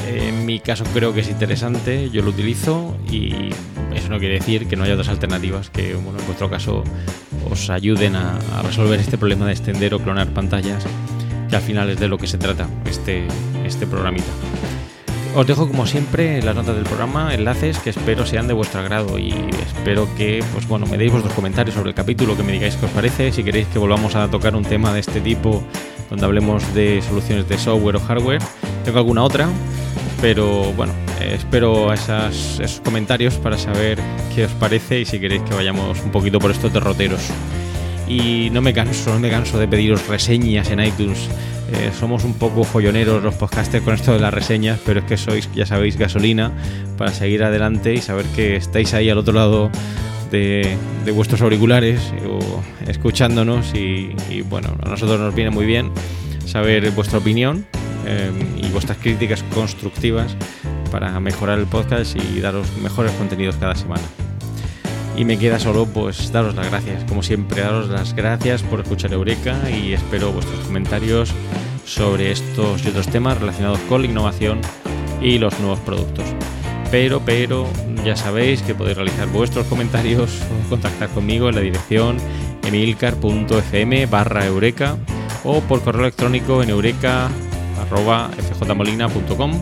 En 0.06 0.44
mi 0.44 0.60
caso 0.60 0.84
creo 0.92 1.14
que 1.14 1.20
es 1.20 1.30
interesante, 1.30 2.10
yo 2.10 2.22
lo 2.22 2.30
utilizo 2.30 2.94
y 3.10 3.48
eso 3.94 4.10
no 4.10 4.18
quiere 4.18 4.34
decir 4.34 4.66
que 4.68 4.76
no 4.76 4.84
haya 4.84 4.92
otras 4.92 5.08
alternativas 5.08 5.70
que, 5.70 5.94
bueno, 5.94 6.18
en 6.18 6.26
vuestro 6.26 6.50
caso 6.50 6.84
os 7.50 7.70
ayuden 7.70 8.14
a, 8.14 8.36
a, 8.58 8.62
resolver 8.62 9.00
este 9.00 9.16
problema 9.16 9.46
de 9.46 9.52
extender 9.52 9.94
o 9.94 10.00
clonar 10.00 10.28
pantallas, 10.28 10.84
que 11.48 11.56
al 11.56 11.62
final 11.62 11.88
es 11.88 11.98
de 11.98 12.08
lo 12.08 12.18
que 12.18 12.26
se 12.26 12.36
trata 12.36 12.68
este, 12.84 13.26
este 13.64 13.86
programita. 13.86 14.32
Os 15.34 15.46
dejo 15.46 15.66
como 15.66 15.86
siempre 15.86 16.38
en 16.38 16.44
las 16.44 16.54
notas 16.54 16.74
del 16.74 16.84
programa 16.84 17.34
enlaces 17.34 17.78
que 17.78 17.88
espero 17.88 18.26
sean 18.26 18.46
de 18.48 18.52
vuestro 18.52 18.80
agrado 18.80 19.18
y 19.18 19.32
espero 19.64 20.06
que 20.14 20.44
pues 20.52 20.68
bueno, 20.68 20.84
me 20.84 20.98
deis 20.98 21.10
vuestros 21.10 21.34
comentarios 21.34 21.74
sobre 21.74 21.88
el 21.88 21.94
capítulo, 21.94 22.36
que 22.36 22.42
me 22.42 22.52
digáis 22.52 22.76
qué 22.76 22.84
os 22.84 22.92
parece, 22.92 23.32
si 23.32 23.42
queréis 23.42 23.66
que 23.68 23.78
volvamos 23.78 24.14
a 24.14 24.28
tocar 24.28 24.54
un 24.54 24.62
tema 24.62 24.92
de 24.92 25.00
este 25.00 25.22
tipo 25.22 25.62
donde 26.10 26.26
hablemos 26.26 26.74
de 26.74 27.00
soluciones 27.00 27.48
de 27.48 27.56
software 27.56 27.96
o 27.96 28.00
hardware. 28.00 28.42
Tengo 28.84 28.98
alguna 28.98 29.22
otra, 29.22 29.48
pero 30.20 30.70
bueno, 30.74 30.92
espero 31.18 31.94
esas, 31.94 32.60
esos 32.60 32.82
comentarios 32.82 33.36
para 33.36 33.56
saber 33.56 33.98
qué 34.34 34.44
os 34.44 34.52
parece 34.52 35.00
y 35.00 35.06
si 35.06 35.18
queréis 35.18 35.40
que 35.42 35.54
vayamos 35.54 35.98
un 36.04 36.10
poquito 36.10 36.40
por 36.40 36.50
estos 36.50 36.70
derroteros. 36.74 37.22
Y 38.12 38.50
no 38.50 38.60
me 38.60 38.74
canso, 38.74 39.14
no 39.14 39.20
me 39.20 39.30
canso 39.30 39.58
de 39.58 39.66
pediros 39.66 40.06
reseñas 40.06 40.70
en 40.70 40.84
iTunes. 40.84 41.30
Eh, 41.72 41.90
somos 41.98 42.24
un 42.24 42.34
poco 42.34 42.62
folloneros 42.62 43.22
los 43.22 43.34
podcasters 43.36 43.82
con 43.82 43.94
esto 43.94 44.12
de 44.12 44.20
las 44.20 44.34
reseñas, 44.34 44.78
pero 44.84 45.00
es 45.00 45.06
que 45.06 45.16
sois, 45.16 45.48
ya 45.54 45.64
sabéis, 45.64 45.96
gasolina 45.96 46.52
para 46.98 47.10
seguir 47.10 47.42
adelante 47.42 47.94
y 47.94 48.02
saber 48.02 48.26
que 48.36 48.56
estáis 48.56 48.92
ahí 48.92 49.08
al 49.08 49.16
otro 49.16 49.32
lado 49.32 49.70
de, 50.30 50.76
de 51.06 51.10
vuestros 51.12 51.40
auriculares 51.40 52.12
o 52.28 52.62
escuchándonos 52.86 53.72
y, 53.74 54.14
y 54.28 54.42
bueno, 54.42 54.76
a 54.82 54.90
nosotros 54.90 55.18
nos 55.18 55.34
viene 55.34 55.50
muy 55.50 55.64
bien 55.64 55.90
saber 56.44 56.90
vuestra 56.90 57.18
opinión 57.18 57.64
eh, 58.06 58.30
y 58.58 58.68
vuestras 58.68 58.98
críticas 58.98 59.42
constructivas 59.54 60.36
para 60.90 61.18
mejorar 61.18 61.58
el 61.58 61.66
podcast 61.66 62.14
y 62.14 62.40
daros 62.40 62.76
mejores 62.82 63.12
contenidos 63.12 63.56
cada 63.56 63.74
semana. 63.74 64.02
Y 65.16 65.24
me 65.24 65.38
queda 65.38 65.58
solo 65.58 65.86
pues 65.86 66.30
daros 66.32 66.54
las 66.54 66.70
gracias, 66.70 67.04
como 67.04 67.22
siempre, 67.22 67.62
daros 67.62 67.88
las 67.88 68.14
gracias 68.14 68.62
por 68.62 68.80
escuchar 68.80 69.12
Eureka 69.12 69.58
y 69.70 69.92
espero 69.92 70.32
vuestros 70.32 70.60
comentarios 70.60 71.32
sobre 71.84 72.32
estos 72.32 72.82
y 72.84 72.88
otros 72.88 73.08
temas 73.08 73.38
relacionados 73.38 73.78
con 73.88 74.02
la 74.02 74.08
innovación 74.08 74.60
y 75.20 75.38
los 75.38 75.58
nuevos 75.60 75.78
productos. 75.80 76.24
Pero, 76.90 77.20
pero, 77.24 77.68
ya 78.04 78.16
sabéis 78.16 78.62
que 78.62 78.74
podéis 78.74 78.96
realizar 78.96 79.28
vuestros 79.28 79.66
comentarios 79.66 80.40
o 80.42 80.70
contactar 80.70 81.10
conmigo 81.10 81.48
en 81.48 81.54
la 81.54 81.60
dirección 81.60 82.16
emilcar.fm 82.66 84.06
barra 84.06 84.44
eureka 84.46 84.96
o 85.44 85.60
por 85.60 85.82
correo 85.82 86.00
electrónico 86.02 86.60
en 86.62 86.70
eureka.fjmolina.com 86.70 89.52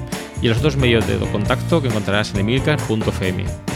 y 0.42 0.48
los 0.48 0.58
otros 0.58 0.76
medios 0.76 1.06
de 1.06 1.18
contacto 1.18 1.80
que 1.82 1.88
encontrarás 1.88 2.34
en 2.34 2.40
emilcar.fm. 2.40 3.69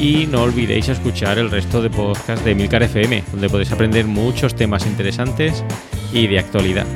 Y 0.00 0.26
no 0.26 0.44
olvidéis 0.44 0.88
escuchar 0.88 1.38
el 1.38 1.50
resto 1.50 1.82
de 1.82 1.90
podcasts 1.90 2.42
de 2.42 2.54
Milcar 2.54 2.82
FM, 2.82 3.22
donde 3.32 3.50
podéis 3.50 3.70
aprender 3.70 4.06
muchos 4.06 4.54
temas 4.54 4.86
interesantes 4.86 5.62
y 6.10 6.26
de 6.26 6.38
actualidad. 6.38 6.86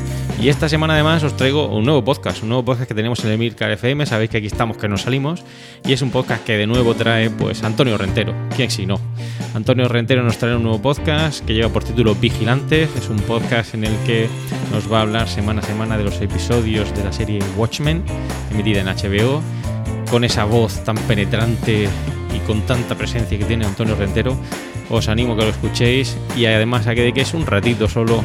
Y 0.41 0.49
esta 0.49 0.71
semana 0.71 0.95
además 0.95 1.23
os 1.23 1.37
traigo 1.37 1.69
un 1.69 1.85
nuevo 1.85 2.03
podcast, 2.03 2.43
un 2.43 2.49
nuevo 2.49 2.65
podcast 2.65 2.89
que 2.89 2.95
tenemos 2.95 3.23
en 3.23 3.31
el 3.31 3.39
Milcar 3.39 3.71
FM, 3.71 4.07
sabéis 4.07 4.31
que 4.31 4.39
aquí 4.39 4.47
estamos, 4.47 4.79
que 4.79 4.89
nos 4.89 5.03
salimos, 5.03 5.45
y 5.85 5.93
es 5.93 6.01
un 6.01 6.11
podcast 6.11 6.45
que 6.45 6.57
de 6.57 6.67
nuevo 6.67 6.95
trae 6.95 7.29
pues 7.29 7.63
Antonio 7.63 7.99
Rentero, 7.99 8.35
¿quién 8.57 8.71
si 8.71 8.87
no? 8.87 8.99
Antonio 9.55 9.87
Rentero 9.87 10.23
nos 10.23 10.39
trae 10.39 10.57
un 10.57 10.63
nuevo 10.63 10.81
podcast 10.81 11.45
que 11.45 11.53
lleva 11.53 11.69
por 11.69 11.85
título 11.85 12.15
Vigilantes, 12.15 12.89
es 12.97 13.11
un 13.11 13.19
podcast 13.19 13.75
en 13.75 13.85
el 13.85 13.97
que 14.07 14.29
nos 14.73 14.91
va 14.91 15.01
a 15.01 15.03
hablar 15.03 15.29
semana 15.29 15.61
a 15.61 15.65
semana 15.65 15.99
de 15.99 16.05
los 16.05 16.21
episodios 16.23 16.95
de 16.95 17.05
la 17.05 17.13
serie 17.13 17.41
Watchmen, 17.59 18.03
emitida 18.51 18.81
en 18.81 18.87
HBO, 18.87 19.43
con 20.11 20.25
esa 20.25 20.45
voz 20.45 20.83
tan 20.85 20.97
penetrante 20.97 21.89
con 22.47 22.63
tanta 22.63 22.95
presencia 22.95 23.39
que 23.39 23.45
tiene 23.45 23.65
Antonio 23.65 23.95
Rentero, 23.95 24.37
os 24.91 25.09
animo 25.09 25.35
a 25.35 25.37
que 25.37 25.45
lo 25.45 25.51
escuchéis 25.51 26.17
y 26.37 26.47
además 26.47 26.87
a 26.87 26.95
que 26.95 27.13
es 27.15 27.35
un 27.35 27.47
ratito 27.47 27.89
solo, 27.89 28.23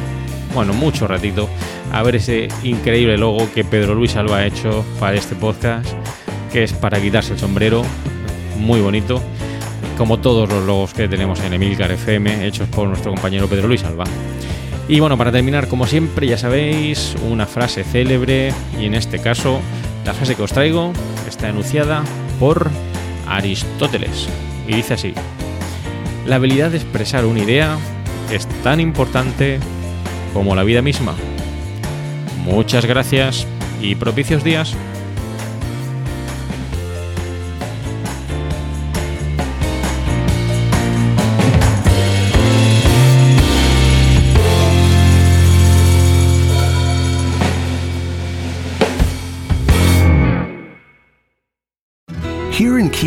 bueno, 0.54 0.72
mucho 0.72 1.06
ratito, 1.06 1.48
a 1.92 2.02
ver 2.02 2.16
ese 2.16 2.48
increíble 2.62 3.16
logo 3.16 3.48
que 3.52 3.64
Pedro 3.64 3.94
Luis 3.94 4.16
Alba 4.16 4.38
ha 4.38 4.46
hecho 4.46 4.84
para 4.98 5.16
este 5.16 5.34
podcast, 5.34 5.88
que 6.52 6.64
es 6.64 6.72
para 6.72 7.00
quitarse 7.00 7.32
el 7.32 7.38
sombrero, 7.38 7.82
muy 8.58 8.80
bonito, 8.80 9.22
como 9.96 10.18
todos 10.18 10.48
los 10.48 10.64
logos 10.64 10.94
que 10.94 11.08
tenemos 11.08 11.40
en 11.40 11.52
Emilcar 11.52 11.90
FM, 11.90 12.46
hechos 12.46 12.68
por 12.68 12.88
nuestro 12.88 13.12
compañero 13.12 13.48
Pedro 13.48 13.68
Luis 13.68 13.84
Alba. 13.84 14.04
Y 14.88 14.98
bueno, 14.98 15.16
para 15.16 15.30
terminar, 15.30 15.68
como 15.68 15.86
siempre, 15.86 16.26
ya 16.26 16.36
sabéis, 16.36 17.14
una 17.30 17.46
frase 17.46 17.84
célebre, 17.84 18.52
y 18.80 18.86
en 18.86 18.94
este 18.94 19.20
caso, 19.20 19.60
la 20.04 20.14
frase 20.14 20.34
que 20.34 20.42
os 20.42 20.52
traigo 20.52 20.92
está 21.28 21.48
enunciada 21.48 22.02
por 22.40 22.70
Aristóteles. 23.30 24.28
Y 24.68 24.74
dice 24.74 24.94
así, 24.94 25.14
la 26.26 26.36
habilidad 26.36 26.70
de 26.70 26.76
expresar 26.76 27.24
una 27.24 27.40
idea 27.40 27.78
es 28.30 28.46
tan 28.62 28.80
importante 28.80 29.58
como 30.34 30.54
la 30.54 30.64
vida 30.64 30.82
misma. 30.82 31.14
Muchas 32.44 32.84
gracias 32.84 33.46
y 33.80 33.94
propicios 33.94 34.44
días. 34.44 34.74